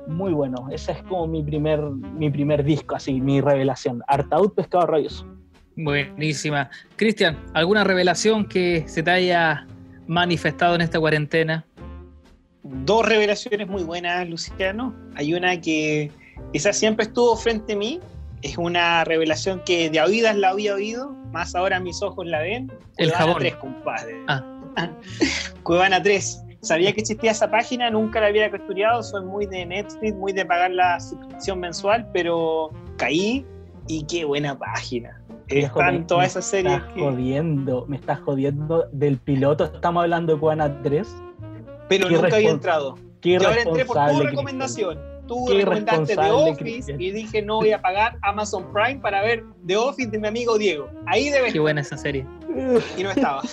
Muy 0.07 0.34
bueno, 0.34 0.67
ese 0.71 0.93
es 0.93 1.03
como 1.03 1.27
mi 1.27 1.43
primer, 1.43 1.79
mi 1.82 2.29
primer 2.29 2.63
disco, 2.63 2.95
así, 2.95 3.21
mi 3.21 3.39
revelación. 3.39 4.01
Artaud, 4.07 4.51
Pescado 4.53 4.88
Rabioso. 4.88 5.25
Buenísima. 5.75 6.69
Cristian, 6.95 7.38
¿alguna 7.53 7.84
revelación 7.84 8.45
que 8.45 8.88
se 8.88 9.03
te 9.03 9.11
haya 9.11 9.65
manifestado 10.12 10.76
en 10.76 10.82
esta 10.82 10.99
cuarentena? 10.99 11.66
Dos 12.64 13.05
revelaciones 13.05 13.68
muy 13.68 13.84
buenas, 13.84 14.28
Luciano. 14.30 14.93
Hay 15.16 15.34
una 15.34 15.59
que 15.59 16.12
esa 16.53 16.74
siempre 16.74 17.05
estuvo 17.05 17.36
frente 17.38 17.74
a 17.74 17.78
mí. 17.78 17.99
Es 18.41 18.57
una 18.57 19.03
revelación 19.05 19.62
que 19.66 19.89
de 19.89 20.01
oídas 20.01 20.36
la 20.36 20.49
había 20.49 20.74
oído, 20.74 21.12
más 21.32 21.55
ahora 21.55 21.80
mis 21.80 22.01
ojos 22.01 22.26
la 22.26 22.41
ven. 22.41 22.72
El 22.97 23.09
Cuevana 23.09 23.18
jabón. 23.18 23.39
3, 23.39 23.55
compadre. 23.55 24.16
Ah. 24.28 24.43
Cuevana 25.64 26.01
3. 26.03 26.43
Sabía 26.62 26.91
que 26.93 27.01
existía 27.01 27.32
esa 27.32 27.49
página, 27.49 27.89
nunca 27.89 28.20
la 28.20 28.28
había 28.28 28.47
estudiado. 28.47 29.01
Soy 29.03 29.24
muy 29.24 29.45
de 29.45 29.66
Netflix, 29.66 30.14
muy 30.16 30.34
de 30.34 30.45
pagar 30.45 30.72
la 30.72 30.99
suscripción 30.99 31.59
mensual, 31.59 32.07
pero 32.12 32.70
caí 32.97 33.45
y 33.88 34.03
qué 34.05 34.26
buena 34.26 34.57
página. 34.57 35.20
Están 35.60 35.93
me- 35.99 36.06
todas 36.06 36.22
me 36.24 36.28
esas 36.28 36.45
series. 36.45 36.74
estás 36.78 36.93
que- 36.93 36.99
jodiendo, 37.02 37.86
me 37.88 37.95
estás 37.97 38.20
jodiendo 38.22 38.88
del 38.91 39.18
piloto. 39.18 39.66
Estamos 39.66 40.04
hablando 40.04 40.34
de 40.34 40.39
Cubana 40.39 40.82
3. 40.84 41.16
Pero 41.89 42.10
nunca 42.10 42.28
había 42.36 42.49
respon- 42.49 42.54
entrado. 42.54 42.97
Qué 43.22 43.30
Y 43.30 43.36
ahora 43.36 43.62
entré 43.62 43.86
por 43.86 43.97
tu 44.12 44.20
recomendación. 44.24 44.99
Tú 45.28 45.45
Qué 45.47 45.60
recomendaste 45.60 46.16
The 46.16 46.32
Office 46.32 46.58
Cristian. 46.58 46.99
y 46.99 47.12
dije 47.12 47.41
no 47.41 47.58
voy 47.58 47.72
a 47.72 47.82
pagar 47.82 48.18
Amazon 48.24 48.66
Prime 48.74 48.99
para 48.99 49.22
ver 49.22 49.43
The 49.68 49.78
Office 49.78 50.10
de 50.10 50.20
mi 50.20 50.28
amigo 50.28 50.58
Diego. 50.58 50.89
Ahí 51.06 51.26
debe 51.30 51.43
Qué 51.43 51.47
estar. 51.49 51.62
buena 51.62 51.82
esa 51.82 51.95
serie. 51.97 52.26
Y 52.97 53.04
no 53.04 53.12
estaba. 53.12 53.41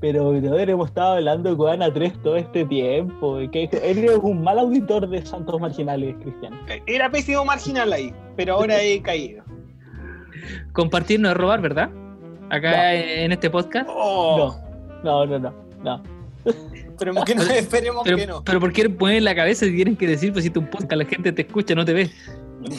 Pero, 0.00 0.30
brother, 0.30 0.70
hemos 0.70 0.88
estado 0.88 1.14
hablando 1.14 1.50
de 1.50 1.56
Cubana 1.56 1.92
3 1.92 2.12
todo 2.22 2.36
este 2.36 2.64
tiempo. 2.66 3.38
Que 3.50 3.68
eres 3.82 4.18
un 4.22 4.42
mal 4.42 4.58
auditor 4.58 5.08
de 5.08 5.24
Santos 5.24 5.60
Marginales, 5.60 6.14
Cristian. 6.22 6.52
Era 6.86 7.10
pésimo 7.10 7.44
marginal 7.44 7.92
ahí, 7.92 8.12
pero 8.36 8.54
ahora 8.54 8.80
he 8.82 9.00
caído. 9.00 9.42
Compartir 10.72 11.20
no 11.20 11.30
es 11.30 11.36
robar, 11.36 11.60
¿verdad? 11.60 11.90
Acá 12.50 12.70
No. 12.70 12.76
en 12.92 13.32
este 13.32 13.50
podcast. 13.50 13.88
Oh, 13.92 14.56
No, 15.02 15.26
no, 15.26 15.38
no, 15.38 15.54
no. 15.82 16.02
Esperemos 16.44 17.24
que 17.24 17.34
no, 17.34 17.42
esperemos 17.50 18.02
Pero, 18.04 18.16
que 18.16 18.26
no. 18.26 18.42
pero 18.44 18.60
¿por 18.60 18.72
qué 18.72 18.88
poner 18.88 19.22
la 19.22 19.34
cabeza 19.34 19.66
si 19.66 19.74
tienen 19.74 19.96
que 19.96 20.06
decir, 20.06 20.32
pues 20.32 20.44
si 20.44 20.50
tu 20.50 20.64
podcast 20.70 20.92
la 20.92 21.04
gente 21.04 21.32
te 21.32 21.42
escucha, 21.42 21.74
no 21.74 21.84
te 21.84 21.92
ve? 21.92 22.10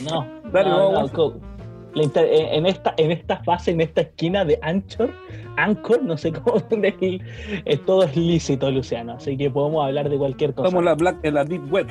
No, 0.10 0.26
Dale, 0.52 0.70
no, 0.70 0.92
vamos, 0.92 1.12
no, 1.14 2.02
inter- 2.02 2.28
en 2.32 2.66
esta, 2.66 2.94
en 2.98 3.12
esta 3.12 3.38
fase, 3.44 3.72
en 3.72 3.82
esta 3.82 4.02
esquina 4.02 4.44
de 4.46 4.58
Anchor, 4.62 5.12
Anchor, 5.58 6.02
no 6.04 6.18
sé 6.18 6.32
cómo 6.44 6.60
decir, 6.82 7.22
es 7.66 7.86
todo 7.86 8.04
es 8.04 8.16
lícito, 8.16 8.72
Luciano, 8.72 9.14
así 9.14 9.38
que 9.38 9.50
podemos 9.50 9.86
hablar 9.86 10.10
de 10.10 10.18
cualquier 10.18 10.54
cosa. 10.54 10.68
Estamos 10.70 10.82
en 10.82 10.86
la, 10.86 10.96
black, 10.96 11.18
en 11.24 11.34
la 11.34 11.44
Deep 11.44 11.72
Web. 11.72 11.88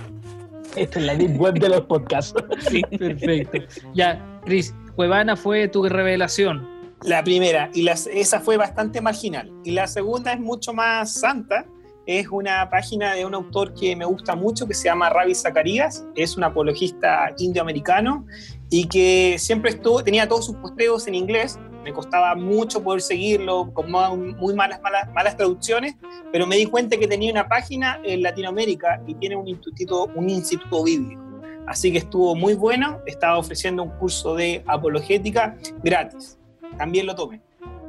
Esta 0.76 0.98
es 0.98 1.06
la 1.06 1.14
deep 1.14 1.40
web 1.40 1.54
de 1.54 1.68
los 1.70 1.80
podcasts. 1.82 2.34
Sí, 2.68 2.82
perfecto. 2.98 3.58
Ya, 3.94 4.22
Cris, 4.44 4.74
Cuevana 4.96 5.36
fue 5.36 5.68
tu 5.68 5.84
revelación. 5.84 6.66
La 7.02 7.22
primera, 7.22 7.70
y 7.74 7.82
las, 7.82 8.06
esa 8.06 8.40
fue 8.40 8.56
bastante 8.56 9.02
marginal. 9.02 9.52
Y 9.62 9.72
la 9.72 9.86
segunda 9.86 10.32
es 10.32 10.40
mucho 10.40 10.72
más 10.72 11.20
santa. 11.20 11.66
Es 12.06 12.28
una 12.30 12.70
página 12.70 13.12
de 13.12 13.26
un 13.26 13.34
autor 13.34 13.74
que 13.74 13.94
me 13.94 14.06
gusta 14.06 14.34
mucho, 14.34 14.66
que 14.66 14.72
se 14.72 14.84
llama 14.84 15.10
Ravi 15.10 15.34
Zacarías. 15.34 16.06
Es 16.14 16.38
un 16.38 16.44
apologista 16.44 17.30
indioamericano 17.36 18.26
y 18.70 18.88
que 18.88 19.36
siempre 19.38 19.72
estuvo, 19.72 20.02
tenía 20.02 20.26
todos 20.26 20.46
sus 20.46 20.56
posteos 20.56 21.06
en 21.06 21.14
inglés. 21.14 21.58
Me 21.84 21.92
costaba 21.92 22.34
mucho 22.34 22.82
poder 22.82 23.02
seguirlo, 23.02 23.70
con 23.74 23.90
muy 23.90 24.54
malas, 24.54 24.80
malas, 24.80 25.12
malas 25.12 25.36
traducciones, 25.36 25.94
pero 26.32 26.46
me 26.46 26.56
di 26.56 26.64
cuenta 26.64 26.96
que 26.96 27.06
tenía 27.06 27.30
una 27.30 27.46
página 27.46 28.00
en 28.02 28.22
Latinoamérica 28.22 29.02
y 29.06 29.14
tiene 29.16 29.36
un 29.36 29.46
instituto, 29.46 30.10
un 30.14 30.30
instituto 30.30 30.82
bíblico. 30.84 31.25
Así 31.66 31.92
que 31.92 31.98
estuvo 31.98 32.34
muy 32.34 32.54
bueno. 32.54 33.00
Estaba 33.06 33.38
ofreciendo 33.38 33.82
un 33.82 33.90
curso 33.90 34.34
de 34.34 34.62
apologética 34.66 35.56
gratis 35.82 36.38
también 36.76 37.06
lo 37.06 37.14
tomé. 37.14 37.40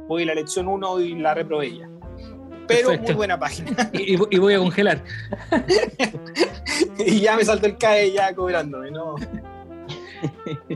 Voy 0.06 0.22
a 0.22 0.26
la 0.26 0.34
lección 0.34 0.68
1 0.68 1.00
y 1.00 1.14
la 1.18 1.34
reprobé 1.34 1.78
ya. 1.78 1.88
Pero 2.66 2.88
Perfecto. 2.88 3.02
muy 3.04 3.14
buena 3.14 3.38
página. 3.38 3.90
Y, 3.92 4.14
y- 4.14 4.38
voy 4.38 4.54
a 4.54 4.58
congelar. 4.58 5.02
y 6.98 7.20
ya 7.20 7.36
me 7.36 7.44
saltó 7.44 7.66
el 7.66 7.78
CAE 7.78 8.12
ya 8.12 8.34
cobrándome, 8.34 8.90
¿no? 8.90 9.14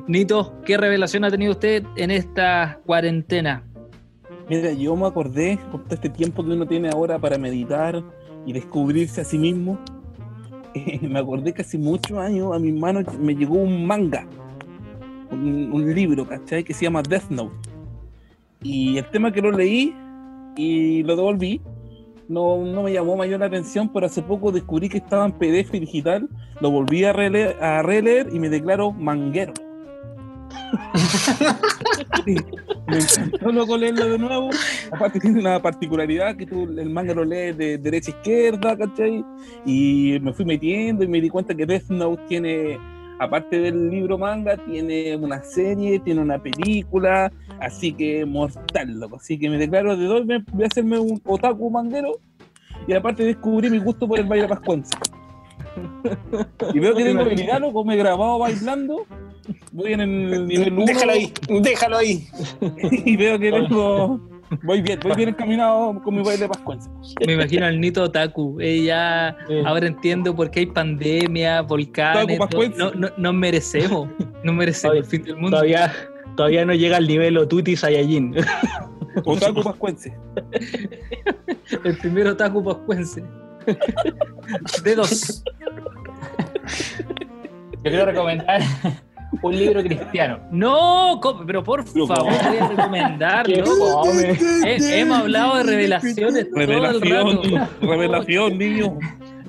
Nito, 0.07 0.55
¿qué 0.65 0.77
revelación 0.77 1.25
ha 1.25 1.31
tenido 1.31 1.53
usted 1.53 1.85
en 1.97 2.11
esta 2.11 2.81
cuarentena? 2.87 3.65
Mira, 4.49 4.73
yo 4.73 4.95
me 4.97 5.07
acordé 5.07 5.59
por 5.71 5.85
todo 5.85 5.95
este 5.95 6.09
tiempo 6.09 6.45
que 6.45 6.51
uno 6.51 6.67
tiene 6.67 6.91
ahora 6.91 7.19
para 7.19 7.39
meditar 7.39 8.03
y 8.47 8.53
descubrirse 8.53 9.21
a 9.21 9.25
sí 9.25 9.39
mismo. 9.39 9.79
me 11.03 11.19
acordé 11.19 11.53
que 11.53 11.63
hace 11.63 11.79
muchos 11.79 12.19
años 12.19 12.55
a 12.55 12.59
mis 12.59 12.75
manos 12.75 13.05
me 13.19 13.35
llegó 13.35 13.55
un 13.55 13.87
manga, 13.87 14.27
un, 15.31 15.95
libro, 15.95 16.27
¿cachai? 16.27 16.65
Que 16.65 16.75
se 16.75 16.85
llama 16.85 17.03
Death 17.03 17.31
Note. 17.31 17.55
Y 18.63 18.99
el 18.99 19.11
tema 19.11 19.33
que 19.33 19.41
lo 19.41 19.51
leí 19.51 19.95
y 20.57 21.03
lo 21.03 21.17
devolví, 21.17 21.61
no, 22.29 22.65
no 22.65 22.83
me 22.83 22.93
llamó 22.93 23.17
mayor 23.17 23.41
la 23.41 23.47
atención, 23.47 23.91
pero 23.93 24.07
hace 24.07 24.23
poco 24.23 24.53
descubrí 24.53 24.89
que 24.89 24.99
estaba 24.99 25.27
en 25.27 25.33
PDF 25.33 25.73
digital, 25.73 26.29
lo 26.61 26.71
volví 26.71 27.05
a 27.05 27.11
a 27.11 27.83
releer 27.83 28.29
y 28.33 28.39
me 28.39 28.49
declaro 28.49 28.93
manguero. 28.93 29.53
Me 32.87 32.99
encantó 32.99 33.53
loco 33.53 33.77
leerlo 33.77 34.07
de 34.07 34.19
nuevo. 34.19 34.51
Aparte 34.91 35.21
tiene 35.21 35.41
una 35.41 35.61
particularidad 35.61 36.37
que 36.37 36.47
tú 36.47 36.65
el 36.65 36.91
manga 36.91 37.15
lo 37.15 37.25
lees 37.25 37.57
de 37.57 37.79
derecha 37.79 38.13
a 38.13 38.17
izquierda, 38.17 38.77
¿cachai? 38.77 39.25
Y 39.65 40.19
me 40.21 40.33
fui 40.33 40.45
metiendo 40.45 41.05
y 41.05 41.09
me 41.09 41.21
di 41.21 41.29
cuenta 41.29 41.55
que 41.55 41.67
Death 41.67 41.89
Note 41.89 42.23
tiene, 42.29 42.79
aparte 43.19 43.59
del 43.61 43.91
libro 43.91 44.19
manga, 44.19 44.57
tiene 44.57 45.17
una 45.17 45.43
serie, 45.43 45.99
tiene 46.01 46.21
una 46.21 46.39
película, 46.39 47.33
así 47.61 47.93
que 47.93 48.25
mortal, 48.27 48.99
loco. 48.99 49.17
Así 49.17 49.39
que 49.39 49.49
me 49.49 49.59
declaro 49.59 49.97
de 49.97 50.05
dos, 50.07 50.27
voy 50.27 50.65
a 50.65 50.67
hacerme 50.67 50.99
un 50.99 51.21
otaku 51.25 51.71
manguero 51.71 52.19
y 52.87 52.93
aparte 52.93 53.25
descubrí 53.25 53.71
mi 53.71 53.79
gusto 53.79 54.09
por 54.09 54.19
el 54.19 54.27
baile 54.27 54.49
pascuense. 54.49 54.97
Y 56.75 56.79
veo 56.79 56.95
que 56.95 57.05
tengo 57.05 57.23
habilidad, 57.23 57.61
loco, 57.61 57.85
me 57.85 57.95
he 57.95 57.97
grabado 57.97 58.39
bailando. 58.39 59.07
Voy 59.73 59.93
en 59.93 60.01
el 60.01 60.47
nivel 60.47 60.73
1 60.75 60.85
Déjalo 60.87 61.13
ahí, 61.13 61.33
déjalo 61.63 61.97
ahí. 61.99 62.27
y 63.05 63.17
veo 63.17 63.39
que 63.39 63.51
tengo. 63.51 64.21
Voy 64.65 64.83
bien, 64.83 65.01
voy 65.03 65.15
bien 65.17 65.31
encaminado 65.31 65.99
con 66.05 66.15
mi 66.15 66.23
baile 66.23 66.47
pascuense. 66.47 66.91
Me 67.27 67.33
imagino 67.33 67.65
al 67.65 67.81
Nito 67.81 68.03
Otaku. 68.03 68.59
Ella 68.61 69.35
Eh, 69.49 69.63
ahora 69.65 69.87
entiendo 69.87 70.37
por 70.37 70.51
qué 70.51 70.61
hay 70.61 70.67
pandemia, 70.67 71.63
volcanes. 71.63 72.25
Otaku 72.25 72.33
No, 72.35 72.39
pascuense. 72.39 72.79
no, 72.79 72.91
no- 72.93 73.09
nos 73.17 73.35
merecemos. 73.35 74.09
No 74.45 74.53
merecemos 74.53 74.99
el 74.99 75.05
fin 75.07 75.23
del 75.23 75.37
mundo. 75.37 75.53
todavía, 75.57 75.91
todavía 76.37 76.65
no 76.67 76.75
llega 76.75 76.99
al 76.99 77.07
nivel 77.09 77.39
Otuti 77.39 77.77
Saiyajin. 77.77 78.35
Otaku 79.25 79.63
pascuense. 79.63 80.15
El 81.85 81.97
primer 81.99 82.27
otaku 82.27 82.63
pascuense. 82.63 83.23
Dedos. 84.85 85.45
Yo 87.73 87.91
quiero 87.91 88.07
recomendar 88.07 88.61
un 89.43 89.57
libro 89.57 89.83
cristiano. 89.83 90.39
No, 90.51 91.21
pero 91.47 91.63
por 91.65 91.85
favor, 91.85 92.19
voy 92.49 92.59
a 92.59 92.69
recomendar. 92.69 93.47
Qué 93.47 93.57
loco. 93.57 94.05
fome. 94.05 94.39
He- 94.65 95.01
hemos 95.01 95.19
hablado 95.21 95.57
de 95.59 95.63
revelaciones 95.65 96.51
todo 96.51 96.61
el 96.61 96.67
Revelación, 96.69 97.43
rato. 97.55 97.69
revelación, 97.81 98.59
niño. 98.59 98.99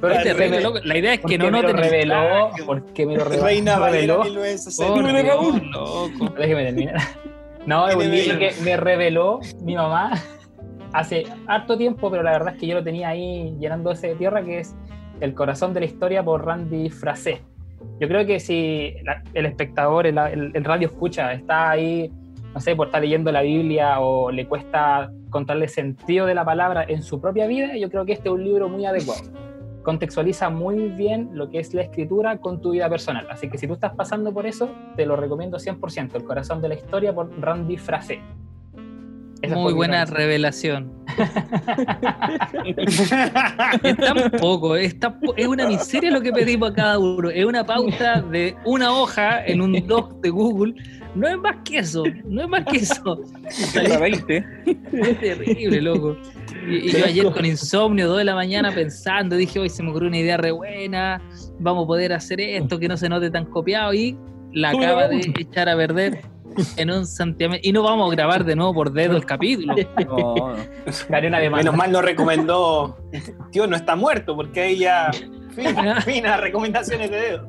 Pero 0.01 0.13
Es 0.15 0.25
este 0.25 0.61
loco. 0.61 0.79
La 0.83 0.97
idea 0.97 1.13
es 1.13 1.19
que 1.21 1.37
no 1.37 1.47
el 1.47 1.63
reveló, 1.77 2.49
porque 2.65 3.05
me 3.05 3.15
lo 3.15 3.23
reveló. 3.23 3.43
Reina 3.45 3.79
reveló. 3.79 4.23
1960. 4.23 4.93
Por 4.93 5.05
Dímelo, 5.07 5.29
Raúl. 5.29 5.59
Dios, 5.61 5.71
loco. 5.71 6.33
Déjeme 6.37 6.63
terminar. 6.65 6.95
No, 7.65 7.87
es 7.87 7.95
un 7.95 8.11
libro 8.11 8.37
que 8.39 8.53
me 8.61 8.75
reveló 8.75 9.39
mi 9.61 9.75
mamá 9.77 10.11
hace 10.93 11.23
harto 11.47 11.77
tiempo, 11.77 12.09
pero 12.09 12.23
la 12.23 12.31
verdad 12.31 12.53
es 12.53 12.59
que 12.59 12.67
yo 12.67 12.75
lo 12.75 12.83
tenía 12.83 13.09
ahí 13.09 13.55
llenándose 13.59 14.07
de 14.07 14.15
tierra, 14.15 14.43
que 14.43 14.59
es 14.59 14.75
El 15.19 15.33
corazón 15.33 15.73
de 15.73 15.81
la 15.81 15.85
historia 15.85 16.23
por 16.23 16.45
Randy 16.45 16.89
Frasé. 16.89 17.41
Yo 17.99 18.07
creo 18.07 18.25
que 18.25 18.39
si 18.39 18.93
el 19.33 19.45
espectador, 19.45 20.07
el, 20.07 20.17
el- 20.17 20.63
radio 20.63 20.87
escucha, 20.87 21.33
está 21.33 21.69
ahí, 21.71 22.11
no 22.53 22.59
sé, 22.59 22.75
por 22.75 22.87
estar 22.87 23.01
leyendo 23.01 23.31
la 23.31 23.41
Biblia 23.41 23.99
o 23.99 24.31
le 24.31 24.45
cuesta 24.47 25.11
contarle 25.29 25.67
sentido 25.67 26.25
de 26.25 26.33
la 26.35 26.45
palabra 26.45 26.85
en 26.87 27.01
su 27.03 27.19
propia 27.19 27.47
vida, 27.47 27.75
yo 27.77 27.89
creo 27.89 28.05
que 28.05 28.13
este 28.13 28.29
es 28.29 28.33
un 28.33 28.43
libro 28.43 28.69
muy 28.69 28.85
adecuado. 28.85 29.21
contextualiza 29.83 30.49
muy 30.49 30.89
bien 30.89 31.29
lo 31.33 31.49
que 31.49 31.59
es 31.59 31.73
la 31.73 31.81
escritura 31.81 32.37
con 32.37 32.61
tu 32.61 32.71
vida 32.71 32.87
personal. 32.89 33.27
Así 33.29 33.49
que 33.49 33.57
si 33.57 33.67
tú 33.67 33.73
estás 33.73 33.93
pasando 33.95 34.33
por 34.33 34.45
eso, 34.45 34.69
te 34.95 35.05
lo 35.05 35.15
recomiendo 35.17 35.57
100%. 35.57 36.15
El 36.15 36.23
corazón 36.23 36.61
de 36.61 36.69
la 36.69 36.75
historia 36.75 37.13
por 37.13 37.29
Randy 37.41 37.75
Frase. 37.77 38.21
Esa 39.43 39.55
Muy 39.55 39.73
buena 39.73 40.05
revelación. 40.05 40.91
Es 43.83 43.97
tan 43.97 44.31
poco, 44.39 44.75
es, 44.75 44.97
tan 44.99 45.19
po- 45.19 45.33
es 45.35 45.47
una 45.47 45.67
miseria 45.67 46.11
lo 46.11 46.21
que 46.21 46.31
pedimos 46.31 46.71
a 46.71 46.73
cada 46.73 46.99
uno. 46.99 47.29
Es 47.29 47.45
una 47.45 47.65
pauta 47.65 48.21
de 48.21 48.55
una 48.65 48.91
hoja 48.93 49.45
en 49.45 49.61
un 49.61 49.85
doc 49.87 50.21
de 50.21 50.29
Google. 50.29 50.73
No 51.15 51.27
es 51.27 51.37
más 51.37 51.57
que 51.65 51.79
eso, 51.79 52.03
no 52.25 52.41
es 52.43 52.47
más 52.49 52.63
que 52.65 52.77
eso. 52.77 53.19
Para 53.75 53.99
20. 53.99 54.45
Es 54.93 55.19
terrible, 55.19 55.81
loco. 55.81 56.17
Y, 56.67 56.87
y 56.87 56.91
yo 56.91 57.05
ayer 57.05 57.31
con 57.31 57.45
insomnio, 57.45 58.07
2 58.07 58.19
de 58.19 58.23
la 58.23 58.35
mañana 58.35 58.71
pensando, 58.71 59.35
dije, 59.35 59.59
hoy 59.59 59.69
se 59.69 59.83
me 59.83 59.89
ocurrió 59.89 60.07
una 60.07 60.17
idea 60.19 60.37
re 60.37 60.51
buena, 60.51 61.21
vamos 61.59 61.83
a 61.83 61.87
poder 61.87 62.13
hacer 62.13 62.39
esto, 62.41 62.79
que 62.79 62.87
no 62.87 62.95
se 62.97 63.09
note 63.09 63.29
tan 63.29 63.45
copiado, 63.45 63.93
y 63.93 64.17
la 64.53 64.69
acaba 64.69 65.07
de 65.09 65.17
echar 65.39 65.67
a 65.69 65.75
perder 65.75 66.21
en 66.77 66.91
un 66.91 67.05
santiamén. 67.05 67.59
Y 67.63 67.71
no 67.71 67.83
vamos 67.83 68.11
a 68.11 68.15
grabar 68.15 68.43
de 68.43 68.55
nuevo 68.55 68.73
por 68.73 68.91
dedo 68.91 69.15
el 69.15 69.25
capítulo. 69.25 69.75
No, 70.05 70.35
no. 70.49 71.55
Menos 71.55 71.75
mal 71.75 71.91
nos 71.91 72.03
recomendó. 72.03 72.97
Tío, 73.51 73.67
no 73.67 73.75
está 73.75 73.95
muerto, 73.95 74.35
porque 74.35 74.61
ahí 74.61 74.77
ya. 74.79 75.11
Fin, 75.55 75.75
fin 76.05 76.25
a 76.25 76.37
recomendaciones 76.37 77.09
de 77.09 77.17
dedo. 77.17 77.47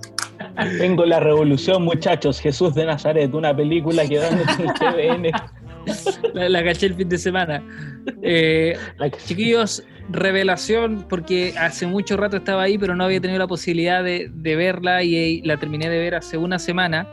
Tengo 0.79 1.05
la 1.05 1.21
revolución, 1.21 1.83
muchachos. 1.83 2.41
Jesús 2.41 2.75
de 2.75 2.87
Nazaret, 2.87 3.33
una 3.35 3.55
película 3.55 4.07
que 4.07 4.19
dan 4.19 4.41
en 4.41 4.61
el 4.61 4.75
TVN. 5.31 5.31
La, 6.33 6.49
la 6.49 6.65
caché 6.65 6.87
el 6.87 6.95
fin 6.95 7.09
de 7.09 7.19
semana. 7.19 7.63
Eh, 8.23 8.77
Chiquillos, 9.27 9.85
revelación, 10.09 11.07
porque 11.09 11.55
hace 11.59 11.87
mucho 11.87 12.17
rato 12.17 12.37
estaba 12.37 12.63
ahí, 12.63 12.79
pero 12.79 12.95
no 12.95 13.05
había 13.05 13.21
tenido 13.21 13.39
la 13.39 13.47
posibilidad 13.47 14.03
de, 14.03 14.31
de 14.33 14.57
verla 14.57 15.03
y, 15.03 15.17
eh, 15.17 15.41
la 15.45 15.57
terminé 15.57 15.89
de 15.89 15.99
ver 15.99 16.15
hace 16.15 16.37
una 16.37 16.59
semana. 16.59 17.09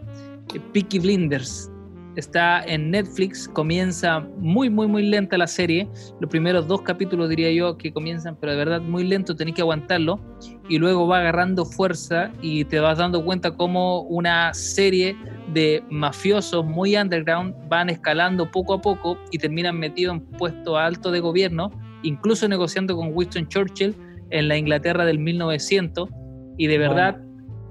Eh, 0.54 0.60
Peaky 0.74 1.00
Blinders. 1.00 1.70
Está 2.16 2.62
en 2.66 2.91
Netflix, 2.91 3.47
comienza 3.47 4.20
muy, 4.38 4.70
muy, 4.70 4.88
muy 4.88 5.03
lenta 5.03 5.38
la 5.38 5.47
serie. 5.47 5.88
Los 6.20 6.30
primeros 6.30 6.68
dos 6.68 6.82
capítulos 6.82 7.30
diría 7.30 7.51
yo 7.51 7.78
que 7.78 7.93
comienzan, 7.93 8.36
pero 8.36 8.51
de 8.51 8.57
verdad 8.57 8.82
muy 8.82 9.05
lento, 9.05 9.34
tenés 9.36 9.55
que 9.55 9.62
aguantarlo. 9.62 10.20
Y 10.68 10.78
luego 10.78 11.07
va 11.07 11.20
agarrando 11.20 11.66
fuerza 11.66 12.32
y 12.41 12.66
te 12.66 12.82
vas 12.82 12.97
dando 12.97 13.24
cuenta 13.24 13.51
cómo 13.51 14.01
una 14.01 14.53
serie 14.53 15.16
de 15.53 15.84
mafiosos 15.89 16.66
muy 16.66 16.97
underground 16.97 17.55
van 17.70 17.89
escalando 17.89 18.49
poco 18.51 18.74
a 18.74 18.82
poco 18.82 19.18
y 19.32 19.38
terminan 19.38 19.80
metidos 19.80 20.16
en 20.16 20.22
puestos 20.38 20.78
altos 20.78 21.14
de 21.14 21.22
gobierno, 21.22 21.72
incluso 22.03 22.47
negociando 22.47 22.95
con 22.95 23.12
Winston 23.14 23.47
Churchill 23.47 23.95
en 24.32 24.49
la 24.49 24.57
Inglaterra 24.57 25.05
del 25.05 25.20
1900. 25.20 26.09
Y 26.57 26.68
de 26.68 26.78
verdad 26.78 27.18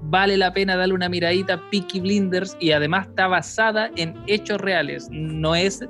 vale 0.03 0.37
la 0.37 0.53
pena 0.53 0.75
darle 0.75 0.93
una 0.93 1.09
miradita 1.09 1.53
a 1.55 1.69
Peaky 1.69 2.01
Blinders 2.01 2.55
y 2.59 2.71
además 2.71 3.07
está 3.07 3.27
basada 3.27 3.91
en 3.95 4.15
hechos 4.27 4.59
reales. 4.59 5.07
No 5.11 5.55
es 5.55 5.85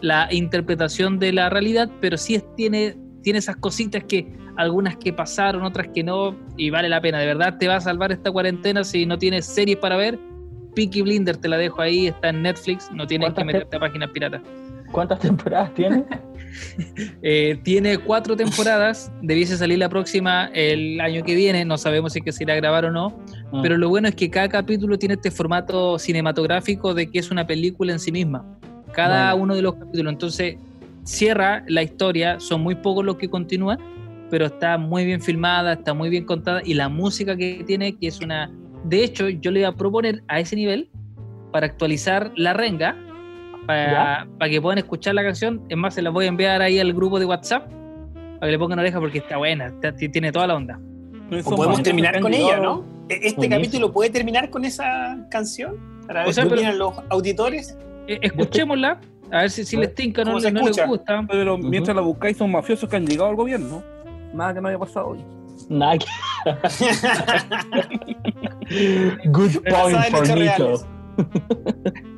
la 0.00 0.28
interpretación 0.30 1.18
de 1.18 1.32
la 1.32 1.48
realidad, 1.50 1.90
pero 2.00 2.16
sí 2.16 2.34
es- 2.36 2.44
tiene, 2.54 2.96
tiene 3.22 3.38
esas 3.40 3.56
cositas 3.56 4.04
que 4.04 4.26
algunas 4.56 4.96
que 4.96 5.12
pasaron, 5.12 5.62
otras 5.64 5.88
que 5.88 6.02
no, 6.02 6.34
y 6.56 6.70
vale 6.70 6.88
la 6.88 7.00
pena. 7.00 7.18
De 7.18 7.26
verdad 7.26 7.58
te 7.58 7.68
va 7.68 7.76
a 7.76 7.80
salvar 7.80 8.12
esta 8.12 8.30
cuarentena 8.30 8.84
si 8.84 9.04
no 9.06 9.18
tienes 9.18 9.46
series 9.46 9.76
para 9.78 9.96
ver. 9.96 10.18
Peaky 10.74 11.02
Blinders 11.02 11.40
te 11.40 11.48
la 11.48 11.56
dejo 11.56 11.80
ahí, 11.80 12.06
está 12.06 12.28
en 12.28 12.42
Netflix, 12.42 12.90
no 12.92 13.06
tienes 13.06 13.28
que 13.28 13.34
¿Cuántas 13.34 13.46
meterte 13.46 13.76
a 13.76 13.80
páginas 13.80 14.10
piratas. 14.10 14.42
¿Cuántas 14.92 15.18
temporadas 15.20 15.72
tiene? 15.74 16.04
Eh, 17.22 17.58
tiene 17.62 17.98
cuatro 17.98 18.36
temporadas, 18.36 19.10
debiese 19.22 19.56
salir 19.56 19.78
la 19.78 19.88
próxima 19.88 20.50
el 20.54 21.00
año 21.00 21.24
que 21.24 21.34
viene, 21.34 21.64
no 21.64 21.76
sabemos 21.76 22.12
si 22.12 22.20
es 22.20 22.24
que 22.24 22.32
se 22.32 22.44
irá 22.44 22.54
a 22.54 22.56
grabar 22.56 22.84
o 22.84 22.90
no, 22.92 23.18
Ah. 23.52 23.60
pero 23.62 23.76
lo 23.76 23.88
bueno 23.88 24.08
es 24.08 24.14
que 24.14 24.30
cada 24.30 24.48
capítulo 24.48 24.98
tiene 24.98 25.14
este 25.14 25.30
formato 25.30 25.98
cinematográfico 25.98 26.94
de 26.94 27.10
que 27.10 27.18
es 27.18 27.30
una 27.30 27.46
película 27.46 27.92
en 27.92 27.98
sí 27.98 28.12
misma, 28.12 28.44
cada 28.92 29.30
Vale. 29.32 29.42
uno 29.42 29.54
de 29.54 29.62
los 29.62 29.74
capítulos, 29.74 30.12
entonces 30.12 30.56
cierra 31.04 31.64
la 31.68 31.82
historia, 31.82 32.40
son 32.40 32.62
muy 32.62 32.74
pocos 32.76 33.04
los 33.04 33.16
que 33.16 33.28
continúan, 33.28 33.78
pero 34.30 34.46
está 34.46 34.76
muy 34.78 35.04
bien 35.04 35.20
filmada, 35.20 35.74
está 35.74 35.94
muy 35.94 36.10
bien 36.10 36.24
contada 36.24 36.60
y 36.64 36.74
la 36.74 36.88
música 36.88 37.36
que 37.36 37.62
tiene, 37.66 37.96
que 37.96 38.08
es 38.08 38.20
una... 38.20 38.50
De 38.84 39.04
hecho, 39.04 39.28
yo 39.28 39.50
le 39.52 39.60
iba 39.60 39.68
a 39.68 39.74
proponer 39.76 40.22
a 40.28 40.40
ese 40.40 40.56
nivel 40.56 40.88
para 41.52 41.66
actualizar 41.66 42.32
la 42.36 42.52
renga, 42.52 42.96
para, 43.66 44.26
para 44.38 44.50
que 44.50 44.60
puedan 44.60 44.78
escuchar 44.78 45.14
la 45.14 45.22
canción. 45.22 45.62
Es 45.68 45.76
más, 45.76 45.94
se 45.94 46.02
la 46.02 46.10
voy 46.10 46.26
a 46.26 46.28
enviar 46.28 46.62
ahí 46.62 46.78
al 46.78 46.92
grupo 46.92 47.18
de 47.18 47.26
WhatsApp 47.26 47.68
para 48.38 48.46
que 48.46 48.52
le 48.52 48.58
pongan 48.58 48.78
oreja 48.78 49.00
porque 49.00 49.18
está 49.18 49.36
buena, 49.38 49.66
está- 49.66 49.92
tiene 49.94 50.30
toda 50.32 50.46
la 50.46 50.54
onda. 50.56 50.78
O 51.44 51.56
podemos 51.56 51.82
terminar 51.82 52.20
con 52.20 52.32
ella, 52.32 52.58
¿no? 52.58 52.84
E- 53.08 53.14
Este 53.14 53.36
Buenísimo. 53.36 53.50
capítulo 53.56 53.92
puede 53.92 54.10
terminar 54.10 54.50
con 54.50 54.64
esa 54.64 55.16
canción. 55.30 55.76
Para 56.06 56.20
ver 56.20 56.30
O 56.30 56.32
sea, 56.32 56.44
qué 56.44 56.54
opinan 56.54 56.78
los 56.78 56.94
auditores. 57.08 57.76
Eh, 58.08 58.18
escuchémosla, 58.22 59.00
a 59.32 59.40
ver 59.40 59.50
si, 59.50 59.64
si 59.64 59.76
les 59.76 59.92
tinca, 59.94 60.22
no, 60.22 60.30
¿Cómo 60.32 60.40
se 60.40 60.52
no 60.52 60.60
les 60.62 60.86
gusta. 60.86 61.24
Pero 61.28 61.58
mientras 61.58 61.96
la 61.96 62.02
buscáis, 62.02 62.36
son 62.36 62.52
mafiosos 62.52 62.88
que 62.88 62.96
han 62.96 63.06
llegado 63.06 63.30
al 63.30 63.36
gobierno. 63.36 63.82
Nada 64.32 64.54
que 64.54 64.60
no 64.60 64.68
haya 64.68 64.78
pasado 64.78 65.08
hoy. 65.08 65.18
Nada 65.68 65.98
que- 65.98 66.06
Good 69.28 69.56
point 69.68 69.98
for 70.10 70.28
Nico. 70.36 70.86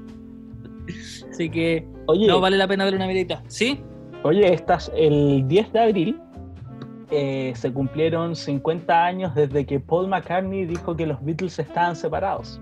Así 1.39 1.51
que 1.51 1.87
Oye, 2.07 2.27
no 2.27 2.41
vale 2.41 2.57
la 2.57 2.67
pena 2.67 2.83
darle 2.83 2.97
una 2.97 3.07
miradita. 3.07 3.45
¿Sí? 3.47 3.81
Oye, 4.25 4.53
estás, 4.53 4.91
el 4.97 5.47
10 5.47 5.73
de 5.73 5.79
abril 5.79 6.21
eh, 7.13 7.53
se 7.55 7.73
cumplieron 7.73 8.35
50 8.35 9.05
años 9.05 9.37
desde 9.37 9.65
que 9.65 9.79
Paul 9.79 10.09
McCartney 10.09 10.67
dijo 10.67 10.97
que 10.97 11.07
los 11.07 11.25
Beatles 11.25 11.57
estaban 11.61 11.95
separados. 11.95 12.61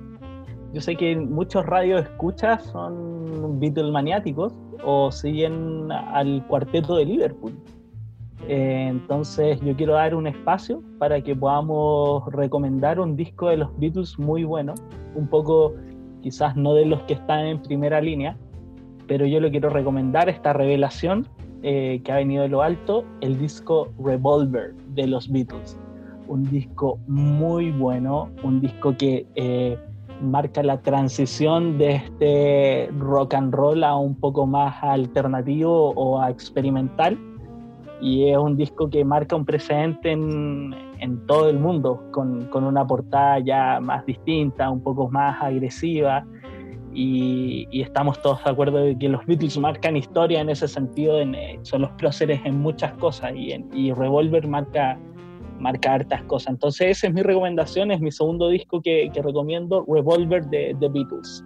Yo 0.74 0.83
sé 0.83 0.95
que 0.95 1.16
muchos 1.16 1.64
radios 1.64 2.03
escuchas 2.03 2.64
son 2.64 3.59
Beatle 3.59 3.91
maniáticos 3.91 4.53
o 4.85 5.11
siguen 5.11 5.91
al 5.91 6.47
cuarteto 6.47 6.97
de 6.97 7.07
Liverpool. 7.07 7.59
Eh, 8.47 8.89
entonces 8.91 9.59
yo 9.62 9.74
quiero 9.74 9.95
dar 9.95 10.14
un 10.14 10.27
espacio 10.27 10.83
para 10.99 11.22
que 11.22 11.35
podamos 11.35 12.31
recomendar 12.31 13.01
un 13.01 13.16
disco 13.16 13.49
de 13.49 13.57
los 13.57 13.74
Beatles 13.79 14.18
muy 14.18 14.45
bueno, 14.45 14.74
un 15.14 15.27
poco 15.29 15.72
quizás 16.20 16.57
no 16.57 16.74
de 16.74 16.85
los 16.85 17.01
que 17.05 17.14
están 17.14 17.47
en 17.47 17.62
primera 17.62 18.03
línea, 18.03 18.37
pero 19.07 19.27
yo 19.27 19.41
le 19.41 19.51
quiero 19.51 19.71
recomendar 19.71 20.29
esta 20.29 20.53
revelación 20.53 21.27
eh, 21.63 22.01
que 22.05 22.13
ha 22.13 22.17
venido 22.17 22.43
de 22.43 22.49
lo 22.49 22.63
alto, 22.63 23.05
el 23.21 23.39
disco 23.39 23.89
Revolver 23.99 24.75
de 24.95 25.07
los 25.07 25.31
Beatles. 25.31 25.79
Un 26.29 26.45
disco 26.45 26.99
muy 27.07 27.71
bueno, 27.71 28.31
un 28.43 28.61
disco 28.61 28.97
que 28.97 29.27
eh, 29.37 29.79
marca 30.21 30.63
la 30.63 30.81
transición 30.83 31.79
de 31.79 31.97
este 31.97 32.91
rock 32.99 33.35
and 33.35 33.55
roll 33.55 33.85
a 33.85 33.97
un 33.97 34.15
poco 34.15 34.47
más 34.47 34.77
alternativo 34.83 35.91
o 35.91 36.21
a 36.21 36.31
experimental. 36.31 37.19
Y 38.01 38.29
es 38.29 38.37
un 38.37 38.57
disco 38.57 38.91
que 38.91 39.05
marca 39.05 39.37
un 39.37 39.47
precedente 39.47 40.13
en, 40.13 40.75
todo 41.27 41.49
el 41.49 41.59
mundo, 41.59 42.03
con, 42.11 42.47
con 42.47 42.65
una 42.65 42.87
portada 42.87 43.39
ya 43.39 43.81
más 43.81 44.05
distinta, 44.05 44.71
un 44.71 44.83
poco 44.83 45.09
más 45.09 45.43
agresiva 45.43 46.25
y, 46.99 47.68
y 47.70 47.82
estamos 47.82 48.20
todos 48.22 48.42
de 48.42 48.51
acuerdo 48.51 48.78
de 48.78 48.97
que 48.99 49.09
los 49.11 49.24
Beatles 49.26 49.59
marcan 49.59 49.97
historia 49.99 50.40
en 50.40 50.49
ese 50.49 50.66
sentido, 50.66 51.20
en, 51.20 51.34
eh, 51.34 51.59
son 51.62 51.82
los 51.82 51.90
próceres 51.92 52.40
en 52.44 52.59
muchas 52.59 52.92
cosas 52.94 53.32
y, 53.36 53.53
en- 53.53 53.68
y 53.74 53.92
Revolver 53.92 54.49
marca, 54.49 54.99
marca 55.61 55.92
hartas 55.92 56.22
cosas. 56.22 56.55
Entonces 56.55 56.97
esa 56.97 57.09
es 57.09 57.12
mi 57.12 57.22
recomendación, 57.22 57.90
es 57.90 58.01
mi 58.01 58.11
segundo 58.11 58.49
disco 58.49 58.80
que, 58.80 59.11
que 59.12 59.20
recomiendo, 59.20 59.84
Revolver 59.86 60.44
de 60.47 60.74
The 60.80 60.88
Beatles. 60.88 61.44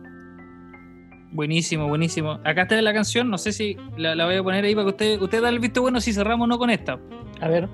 Buenísimo, 1.33 1.89
buenísimo. 1.89 2.39
Acá 2.45 2.63
está 2.63 2.81
la 2.83 2.93
canción, 2.93 3.29
no 3.31 3.39
sé 3.39 3.53
si 3.53 3.77
la, 3.97 4.15
la 4.15 4.27
voy 4.27 4.37
a 4.37 4.43
poner 4.43 4.65
ahí 4.65 4.75
para 4.75 4.85
que 4.87 4.91
usted, 4.91 5.21
usted 5.23 5.43
da 5.43 5.49
el 5.49 5.59
visto 5.59 5.81
bueno 5.83 6.01
si 6.01 6.13
cerramos 6.13 6.45
o 6.45 6.49
no 6.49 6.59
con 6.59 6.71
esta. 6.71 6.99
A 7.41 7.49
ver, 7.49 7.69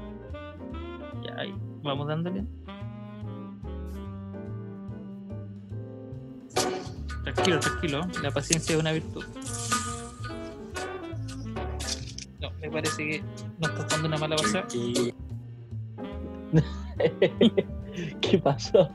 Ya, 1.24 1.36
ahí, 1.40 1.54
vamos 1.82 2.06
dándole. 2.08 2.44
Tranquilo, 7.34 7.58
tranquilo. 7.58 8.06
La 8.22 8.30
paciencia 8.30 8.74
es 8.74 8.80
una 8.80 8.92
virtud. 8.92 9.24
No, 12.40 12.50
me 12.60 12.70
parece 12.70 12.96
que 12.96 13.24
no 13.58 13.68
está 13.68 13.84
dando 13.84 14.08
una 14.08 14.18
mala 14.18 14.36
pasada. 14.36 14.66
¿qué 18.20 18.38
pasó? 18.38 18.88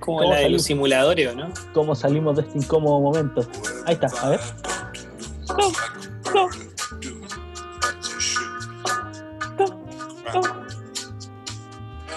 Como 0.00 0.18
¿Cómo 0.18 0.30
la 0.30 0.36
de 0.36 0.42
salió? 0.42 0.56
los 0.56 0.64
simuladores, 0.64 1.28
¿o 1.28 1.34
¿no? 1.36 1.48
¿Cómo 1.72 1.94
salimos 1.94 2.36
de 2.36 2.42
este 2.42 2.58
incómodo 2.58 3.00
momento? 3.00 3.46
Ahí 3.86 3.94
está, 3.94 4.08
a 4.20 4.30
ver. 4.30 4.40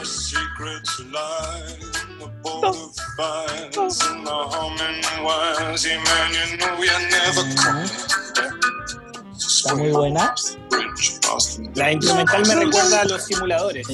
Secrets 0.03 0.99
lie 1.11 2.23
above 2.23 2.95
fires 3.17 4.01
and 4.03 4.25
the 4.25 4.31
humming 4.31 5.03
wires. 5.23 5.85
Yeah, 5.85 6.03
man, 6.03 6.33
you 6.33 6.57
know 6.57 6.75
you're 6.81 7.09
never 7.09 7.43
coming. 7.55 7.89
Está 9.35 9.75
muy 9.75 9.91
buena. 9.91 10.33
La 11.75 11.91
instrumental 11.91 12.45
me 12.47 12.55
recuerda 12.65 13.01
a 13.01 13.05
los 13.05 13.25
simuladores. 13.25 13.87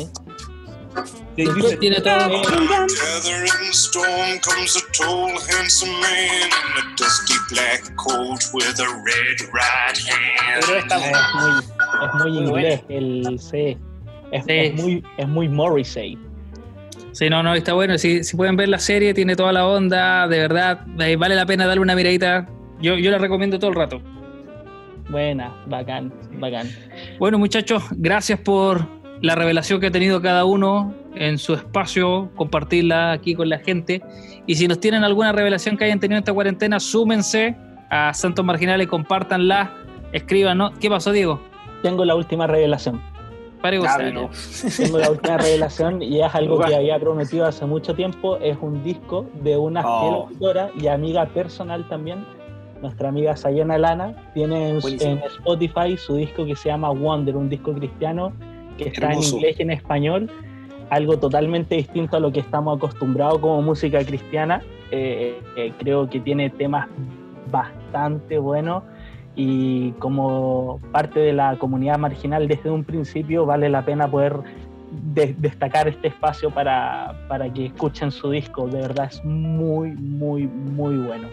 Dice, 1.38 1.78
Tiene 1.78 2.02
todo. 2.02 2.42
Gathering 2.42 3.72
storm 3.72 4.40
comes 4.42 4.76
a 4.76 4.82
tall, 4.92 5.30
handsome 5.50 5.90
man 6.02 6.48
in 6.48 6.84
a 6.84 6.96
dusty 6.98 7.36
black 7.50 7.96
coat 7.96 8.44
with 8.54 8.78
a 8.80 8.88
red 9.06 9.40
right 9.54 9.98
hand. 9.98 10.66
Pero 10.66 10.78
esta 10.80 10.98
Es 10.98 11.34
muy, 11.34 11.64
es 12.04 12.14
muy 12.20 12.38
inglés 12.38 12.82
el 12.90 13.40
C. 13.40 13.78
Es, 14.34 14.44
Sí. 14.46 14.52
es 14.52 14.74
muy, 14.82 15.04
es 15.18 15.28
muy 15.28 15.48
Morrissey. 15.48 16.18
Sí, 17.12 17.30
no, 17.30 17.44
no, 17.44 17.54
está 17.54 17.74
bueno. 17.74 17.98
Si, 17.98 18.24
si 18.24 18.38
pueden 18.38 18.56
ver 18.56 18.70
la 18.70 18.80
serie, 18.80 19.14
tiene 19.14 19.36
toda 19.36 19.52
la 19.52 19.68
onda, 19.68 20.28
de 20.28 20.40
verdad, 20.40 20.86
eh, 21.00 21.16
vale 21.16 21.36
la 21.36 21.46
pena 21.46 21.66
darle 21.66 21.82
una 21.82 21.96
miradita. 21.96 22.48
Yo, 22.82 22.96
yo 22.98 23.12
la 23.12 23.18
recomiendo 23.18 23.60
todo 23.60 23.70
el 23.70 23.76
rato. 23.76 24.02
Buena, 25.10 25.54
bacán, 25.68 26.14
bacán. 26.40 26.70
Bueno, 27.20 27.38
muchachos, 27.38 27.84
gracias 27.92 28.40
por 28.40 28.88
la 29.22 29.36
revelación 29.36 29.80
que 29.82 29.88
ha 29.88 29.92
tenido 29.92 30.22
cada 30.22 30.46
uno 30.46 30.96
en 31.16 31.38
su 31.38 31.54
espacio, 31.54 32.32
compartirla 32.36 33.12
aquí 33.12 33.36
con 33.36 33.50
la 33.50 33.60
gente. 33.60 34.02
Y 34.48 34.56
si 34.56 34.68
nos 34.68 34.80
tienen 34.80 35.04
alguna 35.04 35.34
revelación 35.34 35.78
que 35.78 35.86
hayan 35.86 36.00
tenido 36.00 36.18
en 36.18 36.22
esta 36.24 36.34
cuarentena, 36.34 36.80
súmense 36.80 37.56
a 37.90 38.14
Santos 38.14 38.46
Marginales, 38.46 38.88
compártanla, 38.88 39.74
escríbanos. 40.14 40.72
¿Qué 40.80 40.90
pasó, 40.90 41.12
Diego? 41.12 41.42
Tengo 41.84 42.06
la 42.06 42.16
última 42.16 42.48
revelación. 42.48 43.02
Pare 43.62 43.78
Háblalo. 43.78 44.28
gusano. 44.30 44.76
Tengo 44.78 44.98
la 44.98 45.12
última 45.12 45.38
revelación 45.38 46.02
y 46.02 46.22
es 46.22 46.34
algo 46.36 46.60
que 46.60 46.76
había 46.76 47.00
prometido 47.00 47.46
hace 47.46 47.66
mucho 47.66 47.94
tiempo. 47.94 48.38
Es 48.38 48.58
un 48.62 48.84
disco 48.84 49.28
de 49.44 49.58
una 49.58 49.82
Oh. 49.86 50.02
fiel 50.02 50.14
auditora 50.16 50.70
y 50.80 50.88
amiga 50.88 51.26
personal 51.28 51.88
también. 51.88 52.26
Nuestra 52.82 53.10
amiga 53.10 53.36
Sayana 53.38 53.78
Lana 53.78 54.16
tiene 54.34 54.70
en, 54.72 54.80
Buenísimo. 54.80 55.12
en 55.12 55.20
Spotify 55.24 55.98
su 55.98 56.16
disco 56.16 56.46
que 56.46 56.56
se 56.56 56.70
llama 56.70 56.90
Wonder, 56.90 57.38
un 57.38 57.48
disco 57.50 57.74
cristiano 57.74 58.34
que 58.78 58.90
está 58.90 59.10
Hermoso. 59.10 59.30
en 59.30 59.36
inglés 59.36 59.56
y 59.60 59.62
en 59.62 59.72
español. 59.72 60.32
Algo 60.90 61.18
totalmente 61.20 61.76
distinto 61.76 62.18
a 62.18 62.20
lo 62.20 62.32
que 62.32 62.40
estamos 62.40 62.78
acostumbrados 62.78 63.38
como 63.40 63.62
música 63.62 64.04
cristiana. 64.04 64.62
Eh, 64.90 65.40
eh, 65.56 65.72
creo 65.78 66.10
que 66.10 66.20
tiene 66.20 66.50
temas 66.50 66.88
bastante 67.52 68.38
buenos 68.40 68.84
y 69.36 69.92
como 69.94 70.80
parte 70.92 71.20
de 71.20 71.34
la 71.34 71.58
comunidad 71.58 71.98
marginal 71.98 72.48
desde 72.48 72.70
un 72.70 72.84
principio 72.84 73.46
vale 73.46 73.70
la 73.70 73.84
pena 73.86 74.10
poder 74.12 74.38
de- 75.14 75.34
destacar 75.38 75.88
este 75.88 76.10
espacio 76.10 76.50
para, 76.52 77.26
para 77.30 77.52
que 77.52 77.68
escuchen 77.68 78.12
su 78.12 78.30
disco. 78.32 78.68
De 78.68 78.82
verdad 78.82 79.08
es 79.10 79.24
muy, 79.24 79.92
muy, 79.92 80.48
muy 80.48 80.98
bueno. 80.98 81.30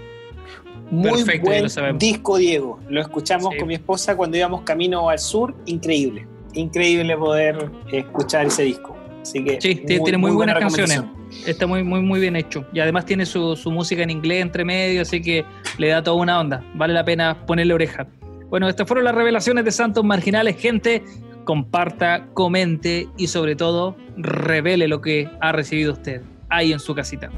Muy 0.90 1.10
Perfecto, 1.10 1.46
ya 1.46 1.50
buen 1.50 1.62
lo 1.64 1.68
sabemos. 1.68 1.98
disco, 1.98 2.36
Diego. 2.38 2.78
Lo 2.88 3.00
escuchamos 3.00 3.52
Sí. 3.52 3.58
con 3.58 3.68
mi 3.68 3.74
esposa 3.74 4.16
cuando 4.16 4.36
íbamos 4.38 4.62
camino 4.62 5.08
al 5.10 5.18
sur. 5.18 5.54
Increíble. 5.66 6.26
Increíble 6.54 7.16
poder 7.16 7.70
escuchar 7.92 8.46
ese 8.46 8.62
disco. 8.62 8.96
Así 9.22 9.44
que 9.44 9.60
Sí, 9.60 9.74
tiene- 9.76 10.02
tiene 10.04 10.18
muy 10.18 10.30
buenas 10.30 10.54
buena 10.56 10.60
canciones. 10.60 11.02
Está 11.46 11.66
muy, 11.66 11.82
muy, 11.82 12.00
muy 12.00 12.20
bien 12.20 12.36
hecho. 12.36 12.64
Y 12.72 12.80
además 12.80 13.04
tiene 13.04 13.26
su, 13.26 13.54
su 13.56 13.70
música 13.70 14.02
en 14.02 14.10
inglés 14.10 14.40
entre 14.42 14.64
medio, 14.64 15.02
así 15.02 15.20
que 15.20 15.44
le 15.76 15.88
da 15.88 16.02
toda 16.02 16.16
una 16.16 16.40
onda. 16.40 16.64
Vale 16.74 16.94
la 16.94 17.04
pena 17.04 17.44
ponerle 17.46 17.74
oreja. 17.74 18.06
Bueno, 18.48 18.68
estas 18.68 18.86
fueron 18.88 19.04
las 19.04 19.14
revelaciones 19.14 19.64
de 19.64 19.70
Santos 19.72 20.04
Marginales. 20.04 20.56
Gente, 20.56 21.02
comparta, 21.44 22.26
comente 22.34 23.08
y 23.18 23.26
sobre 23.26 23.56
todo 23.56 23.96
revele 24.16 24.88
lo 24.88 25.00
que 25.02 25.28
ha 25.40 25.52
recibido 25.52 25.92
usted 25.92 26.22
ahí 26.48 26.72
en 26.72 26.78
su 26.80 26.94
casita. 26.94 27.30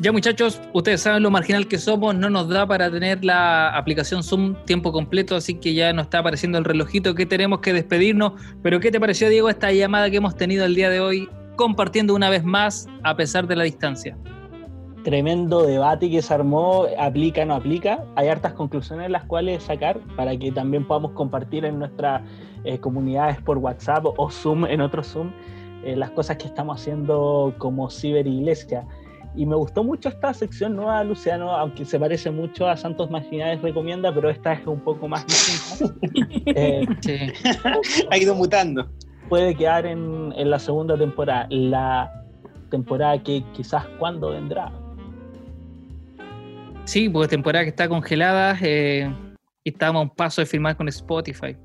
Ya 0.00 0.12
muchachos, 0.12 0.60
ustedes 0.74 1.00
saben 1.00 1.24
lo 1.24 1.30
marginal 1.30 1.66
que 1.66 1.76
somos, 1.76 2.14
no 2.14 2.30
nos 2.30 2.48
da 2.48 2.64
para 2.68 2.88
tener 2.88 3.24
la 3.24 3.76
aplicación 3.76 4.22
Zoom 4.22 4.54
tiempo 4.64 4.92
completo, 4.92 5.34
así 5.34 5.54
que 5.54 5.74
ya 5.74 5.92
nos 5.92 6.04
está 6.04 6.20
apareciendo 6.20 6.56
el 6.56 6.64
relojito 6.64 7.16
que 7.16 7.26
tenemos 7.26 7.58
que 7.58 7.72
despedirnos. 7.72 8.34
Pero 8.62 8.78
¿qué 8.78 8.92
te 8.92 9.00
pareció, 9.00 9.28
Diego, 9.28 9.48
esta 9.48 9.72
llamada 9.72 10.08
que 10.08 10.18
hemos 10.18 10.36
tenido 10.36 10.64
el 10.64 10.76
día 10.76 10.88
de 10.88 11.00
hoy, 11.00 11.28
compartiendo 11.56 12.14
una 12.14 12.30
vez 12.30 12.44
más 12.44 12.86
a 13.02 13.16
pesar 13.16 13.48
de 13.48 13.56
la 13.56 13.64
distancia? 13.64 14.16
Tremendo 15.02 15.66
debate 15.66 16.08
que 16.08 16.22
se 16.22 16.32
armó, 16.32 16.86
aplica, 16.96 17.44
no 17.44 17.54
aplica. 17.54 18.04
Hay 18.14 18.28
hartas 18.28 18.52
conclusiones 18.52 19.10
las 19.10 19.24
cuales 19.24 19.64
sacar 19.64 19.98
para 20.14 20.36
que 20.36 20.52
también 20.52 20.86
podamos 20.86 21.10
compartir 21.12 21.64
en 21.64 21.80
nuestras 21.80 22.22
eh, 22.62 22.78
comunidades 22.78 23.40
por 23.42 23.58
WhatsApp 23.58 24.04
o 24.04 24.30
Zoom, 24.30 24.64
en 24.66 24.80
otro 24.80 25.02
Zoom, 25.02 25.32
eh, 25.82 25.96
las 25.96 26.12
cosas 26.12 26.36
que 26.36 26.46
estamos 26.46 26.80
haciendo 26.80 27.52
como 27.58 27.90
ciberiglesia. 27.90 28.86
Y 29.38 29.46
me 29.46 29.54
gustó 29.54 29.84
mucho 29.84 30.08
esta 30.08 30.34
sección 30.34 30.74
nueva, 30.74 31.04
Luciano, 31.04 31.52
aunque 31.52 31.84
se 31.84 31.96
parece 31.96 32.28
mucho 32.28 32.66
a 32.66 32.76
Santos 32.76 33.08
Marginales 33.08 33.62
Recomienda, 33.62 34.12
pero 34.12 34.28
esta 34.30 34.54
es 34.54 34.66
un 34.66 34.80
poco 34.80 35.06
más 35.06 35.24
distinta. 35.28 35.94
Eh, 36.46 36.84
Sí. 37.00 37.18
Ha 38.10 38.18
ido 38.18 38.34
mutando. 38.34 38.88
puede 39.28 39.54
quedar 39.54 39.86
en, 39.86 40.32
en 40.36 40.50
la 40.50 40.58
segunda 40.58 40.98
temporada. 40.98 41.46
La 41.50 42.12
temporada 42.68 43.22
que 43.22 43.44
quizás 43.52 43.86
cuándo 44.00 44.30
vendrá. 44.30 44.72
Sí, 46.82 47.08
pues 47.08 47.28
temporada 47.28 47.64
que 47.64 47.70
está 47.70 47.88
congelada 47.88 48.56
eh, 48.60 49.08
y 49.62 49.70
estamos 49.70 50.00
a 50.00 50.02
un 50.02 50.10
paso 50.10 50.40
de 50.40 50.46
firmar 50.46 50.76
con 50.76 50.88
Spotify. 50.88 51.56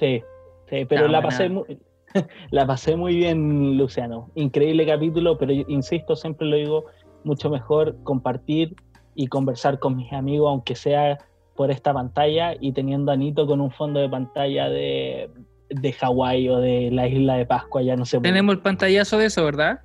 Sí, 0.00 0.20
sí, 0.68 0.84
pero 0.88 1.06
la 1.06 1.22
pasé 1.22 1.48
muy, 1.48 1.78
la 2.50 2.66
pasé 2.66 2.96
muy 2.96 3.16
bien, 3.16 3.76
Luciano. 3.76 4.30
Increíble 4.34 4.84
capítulo, 4.86 5.38
pero 5.38 5.52
yo 5.52 5.64
insisto, 5.68 6.16
siempre 6.16 6.46
lo 6.46 6.56
digo, 6.56 6.84
mucho 7.24 7.50
mejor 7.50 7.96
compartir 8.04 8.74
y 9.14 9.26
conversar 9.28 9.78
con 9.78 9.96
mis 9.96 10.12
amigos, 10.12 10.48
aunque 10.50 10.74
sea 10.74 11.18
por 11.56 11.70
esta 11.70 11.92
pantalla 11.94 12.54
y 12.60 12.72
teniendo 12.72 13.12
a 13.12 13.16
Nito 13.16 13.46
con 13.46 13.60
un 13.60 13.70
fondo 13.70 14.00
de 14.00 14.08
pantalla 14.08 14.68
de, 14.68 15.30
de 15.70 15.92
Hawái 15.92 16.48
o 16.48 16.58
de 16.58 16.90
la 16.92 17.06
isla 17.06 17.36
de 17.36 17.46
Pascua, 17.46 17.82
ya 17.82 17.96
no 17.96 18.04
sé. 18.04 18.16
por- 18.18 18.22
Tenemos 18.24 18.54
el 18.54 18.60
pantallazo 18.60 19.18
de 19.18 19.26
eso, 19.26 19.44
¿verdad? 19.44 19.80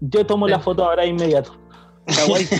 Yo 0.00 0.26
tomo 0.26 0.46
la 0.46 0.60
foto 0.60 0.84
ahora 0.84 1.06
inmediato. 1.06 1.56
Hawái. 2.08 2.46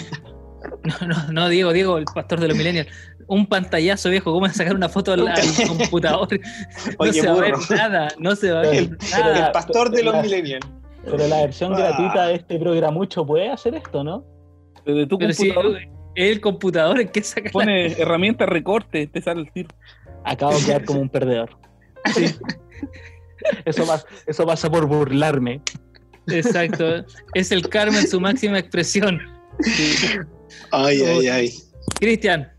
No, 0.82 1.06
no, 1.06 1.32
no, 1.32 1.48
Diego, 1.48 1.72
Diego, 1.72 1.96
el 1.98 2.06
pastor 2.06 2.40
de 2.40 2.48
los 2.48 2.56
millennials. 2.56 2.88
Un 3.28 3.46
pantallazo 3.46 4.08
viejo, 4.10 4.32
¿cómo 4.32 4.46
es 4.46 4.56
sacar 4.56 4.74
una 4.74 4.88
foto 4.88 5.12
al, 5.12 5.28
al 5.28 5.36
computador? 5.68 6.28
No 6.32 6.94
Oye, 6.98 7.12
se 7.12 7.26
va 7.28 7.34
a 7.34 7.40
ver 7.40 7.54
nada, 7.70 8.08
no 8.18 8.34
se 8.34 8.50
va 8.50 8.60
a 8.60 8.62
ver 8.62 8.74
El- 8.74 8.98
nada. 9.12 9.46
El 9.46 9.52
pastor 9.52 9.90
de 9.90 10.02
los 10.02 10.20
millennials. 10.22 10.66
Pero 11.06 11.28
la 11.28 11.40
versión 11.42 11.72
Ah. 11.74 11.78
gratuita 11.78 12.26
de 12.26 12.34
este 12.34 12.58
programamucho 12.58 13.24
puede 13.24 13.48
hacer 13.50 13.74
esto, 13.74 14.02
¿no? 14.04 14.24
Desde 14.84 15.06
tu 15.06 15.18
Pero 15.18 15.32
si 15.32 15.48
computador 15.52 15.80
el 16.14 16.40
computador 16.40 17.00
en 17.00 17.08
que 17.08 17.22
saca 17.22 17.44
la- 17.46 17.50
pone 17.52 17.86
herramienta 18.00 18.46
recorte, 18.46 19.06
te 19.06 19.20
sale 19.22 19.42
el 19.42 19.52
tiro. 19.52 19.68
Acabo 20.24 20.58
de 20.58 20.64
quedar 20.64 20.84
como 20.84 21.00
un 21.00 21.08
perdedor. 21.08 21.50
Eso, 23.64 23.86
pasa, 23.86 24.06
eso 24.26 24.46
pasa 24.46 24.70
por 24.70 24.86
burlarme. 24.86 25.60
Exacto. 26.26 27.04
Es 27.34 27.52
el 27.52 27.68
karma 27.68 28.00
en 28.00 28.08
su 28.08 28.20
máxima 28.20 28.58
expresión. 28.58 29.20
Ay, 30.72 31.00
ay, 31.02 31.28
ay. 31.28 31.54
Cristian, 32.00 32.50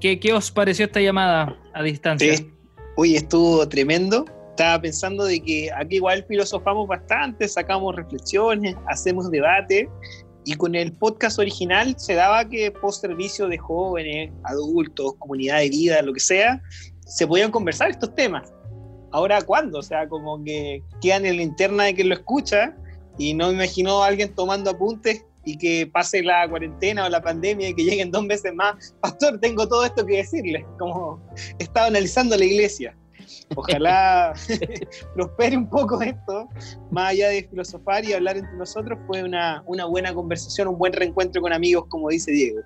¿qué, 0.00 0.20
¿qué 0.20 0.32
os 0.32 0.50
pareció 0.52 0.84
esta 0.86 1.00
llamada 1.00 1.56
a 1.74 1.82
distancia? 1.82 2.36
Sí. 2.36 2.50
Oye, 2.96 3.16
estuvo 3.16 3.68
tremendo. 3.68 4.24
Estaba 4.58 4.82
pensando 4.82 5.24
de 5.24 5.38
que 5.38 5.70
aquí 5.72 5.94
igual 5.94 6.24
filosofamos 6.26 6.88
bastante, 6.88 7.46
sacamos 7.46 7.94
reflexiones, 7.94 8.74
hacemos 8.88 9.30
debate. 9.30 9.88
Y 10.44 10.54
con 10.54 10.74
el 10.74 10.90
podcast 10.94 11.38
original 11.38 11.94
se 11.96 12.14
daba 12.14 12.44
que 12.44 12.72
post 12.72 13.02
servicio 13.02 13.46
de 13.46 13.56
jóvenes, 13.56 14.32
adultos, 14.42 15.14
comunidad 15.20 15.58
de 15.58 15.68
vida, 15.68 16.02
lo 16.02 16.12
que 16.12 16.18
sea, 16.18 16.60
se 17.06 17.24
podían 17.24 17.52
conversar 17.52 17.90
estos 17.90 18.12
temas. 18.16 18.52
Ahora, 19.12 19.40
¿cuándo? 19.42 19.78
O 19.78 19.82
sea, 19.82 20.08
como 20.08 20.42
que 20.42 20.82
quedan 21.00 21.24
en 21.24 21.36
la 21.36 21.42
interna 21.42 21.84
de 21.84 21.94
quien 21.94 22.08
lo 22.08 22.16
escucha 22.16 22.74
y 23.16 23.34
no 23.34 23.50
me 23.50 23.62
imagino 23.62 24.02
a 24.02 24.08
alguien 24.08 24.34
tomando 24.34 24.70
apuntes 24.70 25.24
y 25.44 25.56
que 25.56 25.86
pase 25.86 26.20
la 26.20 26.48
cuarentena 26.48 27.06
o 27.06 27.08
la 27.08 27.22
pandemia 27.22 27.68
y 27.68 27.74
que 27.74 27.84
lleguen 27.84 28.10
dos 28.10 28.26
veces 28.26 28.52
más. 28.54 28.92
Pastor, 29.00 29.38
tengo 29.38 29.68
todo 29.68 29.84
esto 29.84 30.04
que 30.04 30.16
decirle. 30.16 30.66
Como 30.80 31.22
he 31.60 31.62
estado 31.62 31.86
analizando 31.86 32.36
la 32.36 32.44
iglesia. 32.44 32.96
Ojalá 33.56 34.34
prospere 35.14 35.56
un 35.56 35.68
poco 35.68 36.00
esto, 36.02 36.48
más 36.90 37.10
allá 37.10 37.28
de 37.28 37.48
filosofar 37.48 38.04
y 38.04 38.12
hablar 38.12 38.36
entre 38.36 38.56
nosotros, 38.56 38.98
fue 39.06 39.22
una, 39.22 39.62
una 39.66 39.86
buena 39.86 40.14
conversación, 40.14 40.68
un 40.68 40.78
buen 40.78 40.92
reencuentro 40.92 41.42
con 41.42 41.52
amigos, 41.52 41.84
como 41.88 42.08
dice 42.08 42.30
Diego. 42.32 42.60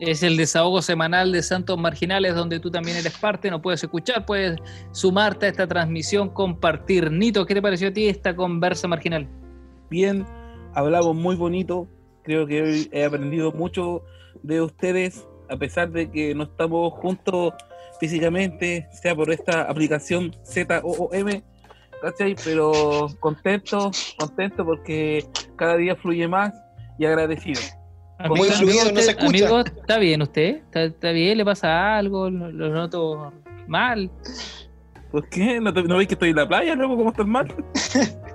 Es 0.00 0.22
el 0.22 0.38
desahogo 0.38 0.80
semanal 0.80 1.30
de 1.30 1.42
Santos 1.42 1.78
Marginales, 1.78 2.34
donde 2.34 2.58
tú 2.58 2.70
también 2.70 2.96
eres 2.96 3.18
parte, 3.18 3.50
no 3.50 3.60
puedes 3.60 3.82
escuchar, 3.82 4.24
puedes 4.24 4.58
sumarte 4.92 5.44
a 5.44 5.48
esta 5.50 5.66
transmisión, 5.66 6.30
compartir. 6.30 7.10
Nito, 7.10 7.44
¿qué 7.44 7.54
te 7.54 7.60
pareció 7.60 7.88
a 7.88 7.92
ti 7.92 8.08
esta 8.08 8.34
conversa 8.34 8.88
marginal? 8.88 9.28
Bien, 9.90 10.24
hablamos 10.72 11.14
muy 11.14 11.36
bonito. 11.36 11.86
Creo 12.22 12.46
que 12.46 12.62
hoy 12.62 12.88
he 12.92 13.04
aprendido 13.04 13.52
mucho 13.52 14.02
de 14.42 14.62
ustedes, 14.62 15.26
a 15.50 15.56
pesar 15.58 15.90
de 15.90 16.10
que 16.10 16.34
no 16.34 16.44
estamos 16.44 16.94
juntos 16.94 17.52
físicamente, 18.00 18.88
sea 18.90 19.14
por 19.14 19.30
esta 19.30 19.62
aplicación 19.62 20.34
ZOOM, 20.44 21.42
¿cachai? 22.02 22.34
Pero 22.44 23.08
contento, 23.20 23.90
contento 24.18 24.64
porque 24.64 25.24
cada 25.56 25.76
día 25.76 25.94
fluye 25.94 26.26
más 26.26 26.52
y 26.98 27.04
agradecido. 27.04 27.60
Muy 28.28 28.48
fluido, 28.50 28.90
no 28.92 29.00
se 29.00 29.10
escucha. 29.12 29.26
amigo, 29.28 29.60
¿está 29.60 29.98
bien 29.98 30.20
usted? 30.22 30.56
¿Está, 30.56 30.82
está 30.84 31.10
bien? 31.12 31.38
¿Le 31.38 31.44
pasa 31.44 31.96
algo? 31.96 32.28
¿Lo, 32.28 32.50
lo 32.50 32.68
noto 32.70 33.32
mal? 33.66 34.10
¿Por 35.10 35.28
qué? 35.28 35.58
¿No, 35.60 35.72
te- 35.72 35.82
no 35.84 35.96
veis 35.96 36.06
que 36.08 36.14
estoy 36.14 36.30
en 36.30 36.36
la 36.36 36.46
playa 36.48 36.74
luego? 36.74 36.96
¿Cómo 36.96 37.10
estás 37.10 37.26
mal? 37.26 37.48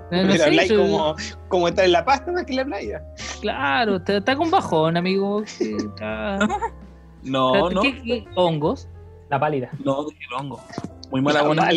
No, 0.08 0.18
no 0.22 0.28
Pero 0.28 0.36
sé, 0.36 0.44
habláis 0.44 0.70
yo- 0.70 0.78
como, 0.82 1.16
como 1.48 1.66
estar 1.66 1.84
en 1.84 1.90
la 1.90 2.04
pasta 2.04 2.30
más 2.30 2.44
que 2.44 2.52
en 2.52 2.56
la 2.58 2.64
playa. 2.64 3.02
Claro, 3.40 3.96
está, 3.96 4.18
está 4.18 4.36
con 4.36 4.52
bajón, 4.52 4.96
amigo. 4.96 5.42
Está- 5.58 6.38
No, 7.24 7.70
no, 7.70 7.80
¿Qué, 7.82 8.00
qué 8.02 8.24
hongos? 8.36 8.88
La 9.30 9.38
pálida. 9.40 9.70
no, 9.84 10.04
dije 10.04 10.20
el 10.30 10.34
hongo. 10.34 10.60
Muy 11.10 11.20
mala 11.20 11.42
buena. 11.42 11.68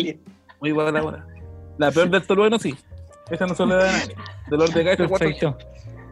Muy 0.60 0.72
buena 0.72 1.00
buena. 1.02 1.26
La 1.78 1.90
peor 1.90 2.10
del 2.10 2.26
tolueno, 2.26 2.58
sí. 2.58 2.74
Esa 3.30 3.46
no 3.46 3.54
se 3.54 3.64
le 3.66 3.74
da 3.74 3.88
a 3.88 3.92
nadie. 3.92 4.14
Dolor 4.48 4.68
de 4.72 4.84
cuatro. 4.84 5.08
Perfecto. 5.08 5.58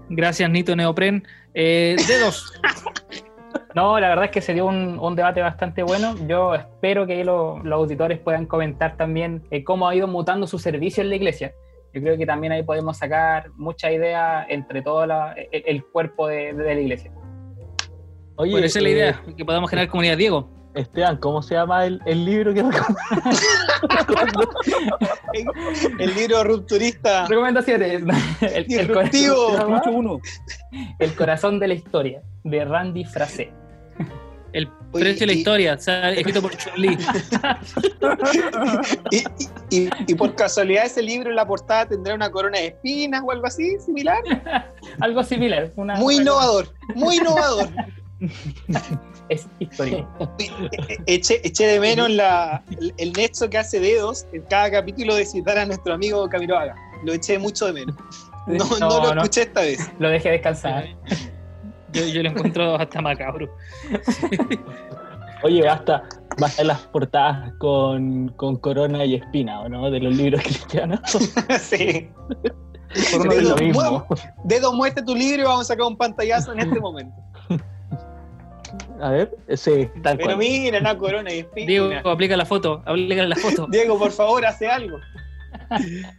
Gracias, 0.09 0.49
Nito 0.51 0.75
Neopren. 0.77 1.27
Eh, 1.55 1.97
dedos. 2.07 2.53
No, 3.75 3.99
la 4.01 4.09
verdad 4.09 4.27
es 4.27 4.31
que 4.31 4.41
se 4.41 4.55
dio 4.55 4.67
un, 4.67 4.99
un 4.99 5.15
debate 5.15 5.41
bastante 5.41 5.83
bueno. 5.83 6.15
Yo 6.27 6.55
espero 6.55 7.07
que 7.07 7.23
lo- 7.25 7.59
los 7.63 7.73
auditores 7.79 8.19
puedan 8.19 8.45
comentar 8.47 8.97
también 8.97 9.47
eh, 9.51 9.63
cómo 9.65 9.89
ha 9.89 9.95
ido 9.95 10.07
mutando 10.09 10.47
su 10.47 10.59
servicio 10.59 11.03
en 11.03 11.11
la 11.11 11.17
iglesia. 11.17 11.53
Yo 11.95 12.01
creo 12.03 12.17
que 12.19 12.27
también 12.27 12.53
ahí 12.53 12.63
podemos 12.63 12.97
sacar 12.99 13.51
muchas 13.57 13.93
ideas 13.93 14.47
entre 14.49 14.83
todo 14.83 15.07
la- 15.07 15.33
el, 15.33 15.63
el 15.67 15.85
cuerpo 15.85 16.27
de, 16.29 16.53
de 16.55 16.75
la 16.75 16.81
iglesia. 16.81 17.11
Oye, 18.37 18.51
Bueno, 18.53 18.67
esa 18.67 18.79
es 18.79 18.83
la 18.83 18.89
eh, 18.89 18.93
idea, 18.93 19.23
que 19.37 19.45
podamos 19.45 19.71
generar 19.71 19.89
comunidad. 19.89 20.17
Diego. 20.17 20.51
Esteban, 20.75 21.17
¿cómo 21.17 21.43
se 21.43 21.55
llama 21.55 21.87
el, 21.87 22.01
el 22.07 22.25
libro 22.25 22.55
que 22.55 22.61
El 25.99 26.15
libro 26.15 26.45
rupturista 26.45 27.27
Recomendaciones. 27.27 28.03
El, 28.41 28.49
el 28.55 28.67
disruptivo. 28.67 29.49
cora- 29.51 29.67
Mucho 29.69 29.91
uno. 29.91 30.21
el 30.99 31.15
corazón 31.15 31.59
de 31.59 31.69
la 31.69 31.75
historia, 31.75 32.23
de 32.45 32.65
Randy 32.65 33.05
Frasé. 33.05 33.53
El 34.53 34.69
precio 34.93 35.21
de 35.21 35.27
la 35.27 35.33
y- 35.35 35.39
historia, 35.39 35.75
o 35.75 35.79
sea, 35.79 36.11
escrito 36.11 36.41
por 36.41 36.57
Chun-Li. 36.57 36.97
Y, 39.11 39.25
y- 39.71 39.91
y 40.07 40.15
por 40.15 40.35
casualidad 40.35 40.87
ese 40.87 41.03
libro 41.03 41.29
en 41.29 41.37
la 41.37 41.47
portada 41.47 41.87
tendrá 41.87 42.15
una 42.15 42.31
corona 42.31 42.59
de 42.59 42.69
espinas 42.69 43.23
o 43.27 43.31
algo 43.31 43.47
así, 43.47 43.79
similar. 43.79 44.23
Algo 45.01 45.23
similar. 45.23 45.71
Una, 45.77 45.97
Muy 45.97 46.17
innovador, 46.17 46.73
muy 46.95 47.17
innovador. 47.17 47.69
Es 49.29 49.47
histórico. 49.59 50.09
Eché, 51.07 51.41
eché 51.47 51.67
de 51.67 51.81
menos 51.81 52.09
la, 52.11 52.63
el, 52.97 53.13
nexo 53.13 53.49
que 53.51 53.59
hace 53.59 53.79
dedos 53.79 54.27
en 54.33 54.43
cada 54.43 54.71
capítulo 54.71 55.15
de 55.15 55.27
citar 55.27 55.59
a 55.59 55.67
nuestro 55.67 55.93
amigo 55.95 56.29
Camiroaga. 56.29 56.75
Lo 57.05 57.13
eché 57.13 57.39
mucho 57.39 57.67
de 57.67 57.73
menos. 57.75 57.95
No, 58.47 58.65
no, 58.81 58.89
No, 58.89 58.89
lo 59.05 59.15
no. 59.15 59.23
escuché 59.23 59.43
esta 59.43 59.61
vez. 59.61 59.91
Lo 59.99 60.09
dejé 60.09 60.31
descansar. 60.31 60.87
Yo, 61.93 62.07
yo 62.07 62.23
lo 62.23 62.31
encuentro 62.31 62.75
hasta 62.77 63.01
macabro. 63.03 63.49
Oye, 65.43 65.63
basta, 65.63 66.03
basta 66.39 66.65
las 66.65 66.81
portadas 66.87 67.53
con, 67.59 68.29
con 68.31 68.57
corona 68.57 69.05
y 69.05 69.15
espina, 69.17 69.61
¿o 69.61 69.69
no? 69.69 69.91
De 69.91 70.01
los 70.01 70.17
libros 70.17 70.43
cristianos. 70.43 71.01
sí. 71.63 72.09
Es 72.95 73.13
Dedo, 73.23 73.51
lo 73.51 73.57
mismo. 73.57 73.83
mueve- 74.09 74.33
dedo, 74.45 74.73
muestra 74.73 75.05
tu 75.05 75.15
libro 75.15 75.43
y 75.43 75.45
vamos 75.45 75.61
a 75.63 75.65
sacar 75.65 75.87
un 75.87 75.97
pantallazo 75.97 76.53
en 76.55 76.61
este 76.61 76.81
momento. 76.81 77.15
A 79.01 79.11
ver, 79.11 79.37
sí, 79.55 79.89
tal 80.03 80.17
Pero 80.17 80.31
cual. 80.31 80.39
mira, 80.39 80.79
una 80.81 80.97
corona 80.97 81.31
de 81.31 81.41
espinas. 81.41 81.67
Diego, 81.69 81.89
Diego, 81.89 82.11
aplica 82.11 82.37
la 82.37 82.45
foto, 82.45 82.83
aplica 82.85 83.25
la 83.25 83.37
foto. 83.37 83.69
por 83.99 84.11
favor, 84.11 84.45
hace 84.45 84.67
algo. 84.69 84.99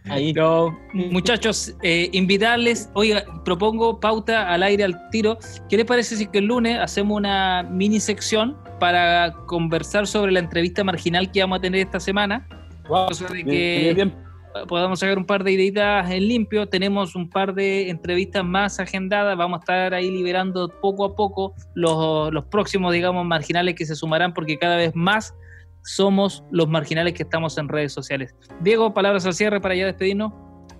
Ahí. 0.08 0.32
No, 0.32 0.78
muchachos, 0.92 1.74
eh, 1.82 2.08
invitarles, 2.12 2.88
oiga, 2.94 3.24
propongo 3.44 4.00
pauta 4.00 4.48
al 4.48 4.62
aire 4.62 4.84
al 4.84 5.10
tiro. 5.10 5.38
¿Qué 5.68 5.76
les 5.76 5.86
parece 5.86 6.16
si 6.16 6.26
que 6.26 6.38
el 6.38 6.46
lunes 6.46 6.78
hacemos 6.78 7.16
una 7.16 7.62
mini 7.62 8.00
sección 8.00 8.56
para 8.78 9.32
conversar 9.46 10.06
sobre 10.06 10.32
la 10.32 10.40
entrevista 10.40 10.84
marginal 10.84 11.30
que 11.30 11.40
vamos 11.40 11.58
a 11.58 11.60
tener 11.62 11.80
esta 11.80 12.00
semana? 12.00 12.46
Wow. 12.88 13.08
Bien, 13.32 13.46
que 13.46 13.92
bien. 13.94 14.29
Podamos 14.68 15.00
sacar 15.00 15.18
un 15.18 15.24
par 15.24 15.44
de 15.44 15.52
ideitas 15.52 16.10
en 16.10 16.28
limpio. 16.28 16.68
Tenemos 16.68 17.14
un 17.14 17.28
par 17.28 17.54
de 17.54 17.90
entrevistas 17.90 18.44
más 18.44 18.80
agendadas. 18.80 19.36
Vamos 19.36 19.58
a 19.58 19.60
estar 19.60 19.94
ahí 19.94 20.10
liberando 20.10 20.68
poco 20.80 21.04
a 21.04 21.14
poco 21.14 21.54
los, 21.74 22.32
los 22.32 22.44
próximos, 22.46 22.92
digamos, 22.92 23.24
marginales 23.24 23.74
que 23.74 23.86
se 23.86 23.94
sumarán 23.94 24.34
porque 24.34 24.58
cada 24.58 24.76
vez 24.76 24.94
más 24.94 25.34
somos 25.82 26.44
los 26.50 26.68
marginales 26.68 27.14
que 27.14 27.22
estamos 27.22 27.56
en 27.58 27.68
redes 27.68 27.92
sociales. 27.92 28.34
Diego, 28.60 28.92
palabras 28.92 29.24
al 29.26 29.34
cierre 29.34 29.60
para 29.60 29.74
ya 29.74 29.86
despedirnos. 29.86 30.32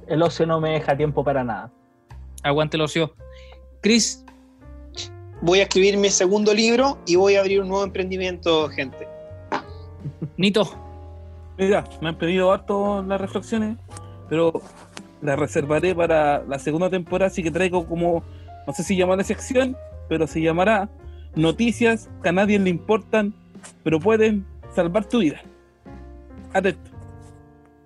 El 0.07 0.23
ocio 0.23 0.47
no 0.47 0.61
me 0.61 0.71
deja 0.71 0.97
tiempo 0.97 1.25
para 1.25 1.45
nada. 1.45 1.73
Aguante 2.43 2.77
el 2.77 2.83
ocio. 2.83 3.15
Chris, 3.81 4.25
Voy 5.43 5.61
a 5.61 5.63
escribir 5.63 5.97
mi 5.97 6.11
segundo 6.11 6.53
libro 6.53 6.99
y 7.07 7.17
voy 7.17 7.37
a 7.37 7.41
abrir 7.41 7.63
un 7.63 7.69
nuevo 7.69 7.83
emprendimiento, 7.83 8.69
gente. 8.69 9.09
Nito, 10.37 10.69
Mira, 11.61 11.85
me 12.01 12.09
han 12.09 12.17
pedido 12.17 12.51
harto 12.51 13.03
las 13.03 13.21
reflexiones, 13.21 13.77
pero 14.31 14.63
las 15.21 15.39
reservaré 15.39 15.95
para 15.95 16.43
la 16.45 16.59
segunda 16.59 16.89
temporada, 16.89 17.27
así 17.27 17.43
que 17.43 17.51
traigo 17.51 17.87
como, 17.87 18.25
no 18.67 18.73
sé 18.73 18.83
si 18.83 18.97
llamará 18.97 19.23
sección, 19.25 19.77
pero 20.09 20.27
se 20.27 20.41
llamará 20.41 20.89
Noticias 21.35 22.09
que 22.23 22.31
a 22.31 22.33
nadie 22.33 22.59
le 22.59 22.71
importan, 22.71 23.35
pero 23.85 24.01
pueden 24.01 24.47
salvar 24.75 25.05
tu 25.05 25.19
vida. 25.19 25.43
Atento. 26.55 26.91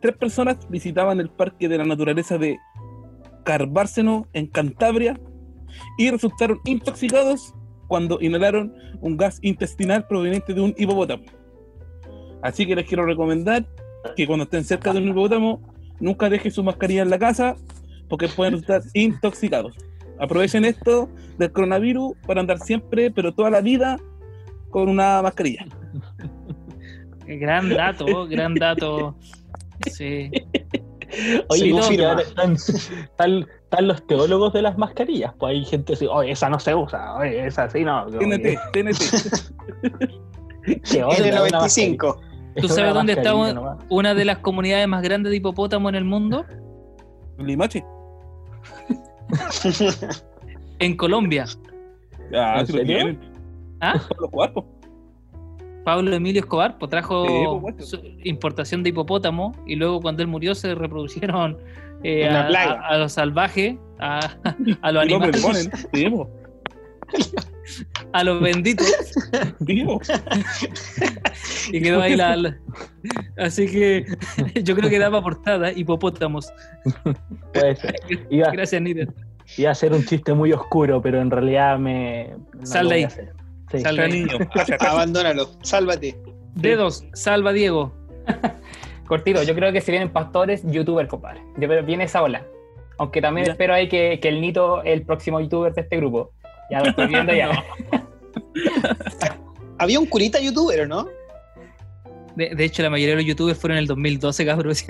Tres 0.01 0.17
personas 0.19 0.57
visitaban 0.71 1.19
el 1.19 1.29
Parque 1.29 1.69
de 1.69 1.79
la 1.79 1.85
Naturaleza 1.85 2.39
de 2.39 2.57
Carbárceno 3.43 4.29
en 4.35 4.47
Cantabria 4.47 5.19
y 5.99 6.13
resultaron 6.13 6.61
intoxicados 6.65 7.53
cuando 7.89 8.21
inhalaron 8.21 8.73
un 9.01 9.17
gas 9.17 9.41
intestinal 9.43 10.07
proveniente 10.07 10.55
de 10.55 10.61
un 10.61 10.75
hipopótamo. 10.79 11.25
Así 12.45 12.67
que 12.67 12.77
les 12.77 12.87
quiero 12.87 13.07
recomendar 13.07 13.65
que 14.17 14.27
cuando 14.27 14.45
estén 14.45 14.65
cerca 14.65 14.93
de 14.93 14.99
un 14.99 15.09
hipopótamo, 15.09 15.63
nunca 15.99 16.29
dejen 16.29 16.53
su 16.53 16.63
mascarilla 16.63 17.01
en 17.01 17.09
la 17.09 17.19
casa 17.19 17.57
porque 18.09 18.29
pueden 18.29 18.57
estar 18.57 18.83
intoxicados. 18.93 19.75
Aprovechen 20.21 20.67
esto 20.67 21.09
del 21.39 21.51
coronavirus 21.53 22.13
para 22.27 22.43
andar 22.43 22.59
siempre, 22.59 23.11
pero 23.11 23.33
toda 23.35 23.49
la 23.49 23.63
vida, 23.63 23.97
con 24.69 24.91
una 24.91 25.23
mascarilla. 25.23 25.65
gran 27.27 27.71
dato, 27.71 28.27
gran 28.29 28.55
dato. 28.55 29.17
Sí. 29.91 30.31
Oye, 31.49 31.61
Sí, 31.63 31.73
no, 31.73 31.89
que 31.89 32.05
ahora 32.05 32.23
están, 32.23 32.53
están- 32.53 33.47
están 33.63 33.89
los 33.89 34.07
teólogos 34.07 34.53
de 34.53 34.61
las 34.63 34.77
mascarillas. 34.77 35.33
Pues 35.39 35.53
hay 35.53 35.65
gente 35.65 35.95
así, 35.95 36.07
oye, 36.07 36.33
esa 36.33 36.51
no 36.51 36.61
se 36.61 36.75
usa, 36.75 37.15
oye, 37.17 37.47
esa 37.47 37.71
sí 37.71 37.85
no. 37.85 38.05
TNT, 38.07 38.59
TNT. 38.75 39.03
¿Qué 40.91 41.03
onda? 41.03 41.43
Una 41.43 41.49
N95. 41.61 42.34
¿Tú 42.57 42.67
Es 42.67 42.75
sabes 42.75 42.95
dónde 42.95 43.15
está. 43.15 43.35
Una 43.89 44.15
de 44.15 44.25
las 44.25 44.39
comunidades 44.39 44.87
más 44.89 45.03
grandes 45.03 45.31
de 45.31 45.37
hipopótamo 45.37 45.89
en 45.89 45.95
el 45.97 46.05
mundo, 46.05 46.45
Limache. 47.39 47.85
en 50.79 50.97
Colombia. 50.97 51.45
Ah, 52.35 52.61
¿En 52.61 52.67
si 52.67 52.73
lo 52.73 52.79
serio? 52.79 52.97
tienen. 52.97 53.21
¿Ah? 53.81 54.01
Los 54.21 54.31
cuartos. 54.31 54.65
Pablo 55.85 56.15
Emilio 56.15 56.41
Escobar 56.41 56.79
pues, 56.79 56.91
trajo 56.91 57.63
Sí, 57.79 58.17
importación 58.25 58.83
de 58.83 58.89
hipopótamo 58.89 59.53
y 59.67 59.77
luego 59.77 60.01
cuando 60.01 60.23
él 60.23 60.29
murió 60.29 60.55
se 60.55 60.75
reproducieron 60.75 61.59
eh, 62.03 62.25
En 62.25 62.33
la 62.33 62.41
a, 62.47 62.73
a- 62.73 62.87
a 62.89 62.99
los 62.99 63.13
salvajes, 63.13 63.77
a, 63.99 64.19
a 64.83 64.93
los 64.93 65.03
animales, 65.03 65.43
ponen. 65.43 65.71
Sí, 65.93 66.09
po. 66.09 66.31
a 68.13 68.25
los 68.25 68.41
benditos 68.41 68.87
po. 69.87 70.01
y 71.73 71.81
quedó 71.81 72.01
ahí 72.03 72.17
la, 72.17 72.37
la- 72.37 72.57
Así 73.37 73.67
que 73.67 74.05
yo 74.63 74.75
creo 74.75 74.89
que 74.91 74.99
daba 74.99 75.23
portada 75.23 75.73
hipopótamos. 75.73 76.53
Puede 77.53 77.77
ser. 77.77 77.95
Iba, 78.31 78.51
Gracias, 78.51 78.81
Nita. 78.81 79.13
iba 79.59 79.71
a 79.71 79.75
ser 79.75 79.93
un 79.93 80.05
chiste 80.05 80.33
muy 80.35 80.53
oscuro, 80.53 81.01
pero 81.03 81.21
en 81.21 81.31
realidad 81.31 81.79
me. 81.79 82.35
no 82.59 82.67
Sal 82.67 82.85
lo 82.85 82.91
de 82.91 82.97
ahí. 82.97 83.09
Sí. 83.73 83.83
De 83.83 84.09
niño. 84.09 84.39
Cacha. 84.55 84.77
Abandónalo, 84.81 85.49
sálvate. 85.63 86.17
Dedos, 86.55 87.05
salva 87.15 87.53
Diego. 87.53 87.93
Cortito, 89.09 89.43
yo 89.43 89.55
creo 89.55 89.73
que 89.73 89.81
si 89.81 89.91
vienen 89.91 90.11
pastores, 90.11 90.63
youtubers, 90.65 91.09
compadre. 91.09 91.41
Yo 91.59 91.69
creo 91.69 91.81
que 91.81 91.87
viene 91.87 92.05
esa 92.05 92.23
ola. 92.23 92.47
Aunque 92.99 93.21
también 93.21 93.47
Ya. 93.47 93.53
espero 93.53 93.75
ahí 93.75 93.89
que, 93.89 94.21
que 94.23 94.29
el 94.29 94.41
Nito 94.41 94.83
es 94.85 94.93
el 94.93 95.03
próximo 95.03 95.41
youtuber 95.41 95.75
de 95.75 95.81
este 95.83 95.97
grupo. 95.97 96.33
Ya 96.71 96.81
lo 96.81 96.87
estoy 96.91 97.07
viendo 97.09 97.35
ya. 97.35 97.51
Había 99.79 99.99
un 100.01 100.07
curita 100.07 100.41
youtuber, 100.41 100.81
¿o 100.83 100.87
no? 100.87 101.09
De, 102.37 102.55
de 102.55 102.65
hecho, 102.65 102.83
la 102.83 102.91
mayoría 102.91 103.15
de 103.15 103.23
los 103.23 103.27
youtubers 103.29 103.59
fueron 103.59 103.77
en 103.79 103.83
el 103.83 103.87
2012, 103.89 104.47
cabrón. 104.47 104.75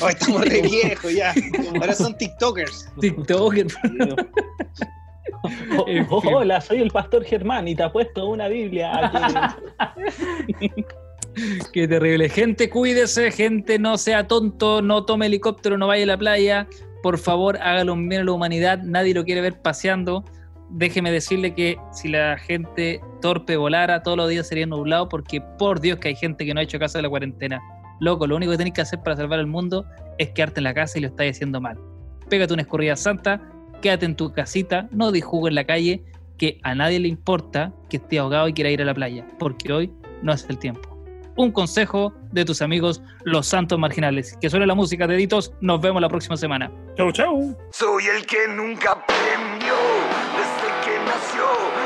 Oh, 0.00 0.08
estamos 0.08 0.42
re 0.44 0.62
viejos 0.62 1.12
ya. 1.12 1.34
Ahora 1.74 1.92
son 1.94 2.16
TikTokers. 2.16 2.88
TikToker. 3.00 3.66
Oh, 5.76 5.84
oh, 6.10 6.22
hola, 6.36 6.60
soy 6.60 6.78
el 6.80 6.90
pastor 6.90 7.24
Germán 7.24 7.66
y 7.68 7.74
te 7.74 7.82
apuesto 7.82 8.26
una 8.28 8.48
Biblia. 8.48 8.90
a 8.94 9.56
que- 10.60 10.84
Qué 11.72 11.88
terrible. 11.88 12.28
Gente, 12.28 12.68
cuídese, 12.70 13.30
gente, 13.32 13.78
no 13.78 13.96
sea 13.98 14.26
tonto, 14.26 14.82
no 14.82 15.04
tome 15.04 15.26
helicóptero, 15.26 15.78
no 15.78 15.86
vaya 15.86 16.04
a 16.04 16.06
la 16.06 16.16
playa. 16.18 16.68
Por 17.02 17.18
favor, 17.18 17.56
hágalo 17.58 17.92
un 17.92 18.08
bien 18.08 18.22
a 18.22 18.24
la 18.24 18.32
humanidad. 18.32 18.78
Nadie 18.82 19.14
lo 19.14 19.24
quiere 19.24 19.40
ver 19.40 19.60
paseando. 19.60 20.24
Déjeme 20.70 21.10
decirle 21.10 21.54
que 21.54 21.78
si 21.92 22.08
la 22.08 22.36
gente 22.36 23.00
torpe 23.20 23.56
volara, 23.56 24.02
todos 24.02 24.16
los 24.16 24.28
días 24.28 24.46
sería 24.46 24.66
nublado, 24.66 25.08
porque 25.08 25.40
por 25.58 25.80
Dios 25.80 25.98
que 25.98 26.08
hay 26.08 26.16
gente 26.16 26.44
que 26.44 26.52
no 26.52 26.60
ha 26.60 26.62
hecho 26.62 26.78
caso 26.78 26.98
de 26.98 27.02
la 27.02 27.08
cuarentena. 27.08 27.60
loco, 28.00 28.26
lo 28.26 28.36
único 28.36 28.52
que 28.52 28.58
tenés 28.58 28.74
que 28.74 28.82
hacer 28.82 29.00
para 29.00 29.16
salvar 29.16 29.40
el 29.40 29.46
mundo 29.46 29.84
es 30.18 30.30
quedarte 30.30 30.60
en 30.60 30.64
la 30.64 30.74
casa 30.74 30.98
y 30.98 31.00
lo 31.00 31.08
estás 31.08 31.30
haciendo 31.30 31.60
mal. 31.60 31.78
Pégate 32.28 32.52
una 32.52 32.62
escurrida 32.62 32.96
santa, 32.96 33.40
quédate 33.80 34.06
en 34.06 34.14
tu 34.14 34.32
casita, 34.32 34.88
no 34.92 35.10
jugo 35.20 35.48
en 35.48 35.54
la 35.54 35.64
calle, 35.64 36.04
que 36.36 36.60
a 36.62 36.74
nadie 36.74 37.00
le 37.00 37.08
importa 37.08 37.72
que 37.88 37.96
esté 37.96 38.18
ahogado 38.18 38.48
y 38.48 38.52
quiera 38.52 38.70
ir 38.70 38.80
a 38.82 38.84
la 38.84 38.94
playa, 38.94 39.26
porque 39.38 39.72
hoy 39.72 39.92
no 40.22 40.32
es 40.32 40.46
el 40.48 40.58
tiempo. 40.58 40.87
Un 41.38 41.52
consejo 41.52 42.12
de 42.32 42.44
tus 42.44 42.60
amigos 42.62 43.00
los 43.22 43.46
santos 43.46 43.78
marginales. 43.78 44.36
Que 44.40 44.50
suene 44.50 44.66
la 44.66 44.74
música 44.74 45.06
de 45.06 45.14
Editos, 45.14 45.52
nos 45.60 45.80
vemos 45.80 46.02
la 46.02 46.08
próxima 46.08 46.36
semana. 46.36 46.68
Chau, 46.96 47.12
chau. 47.12 47.56
Soy 47.70 48.06
el 48.06 48.26
que 48.26 48.48
nunca 48.48 48.90
aprendió 48.90 49.74
desde 50.34 50.68
que 50.84 50.98
nació 51.04 51.77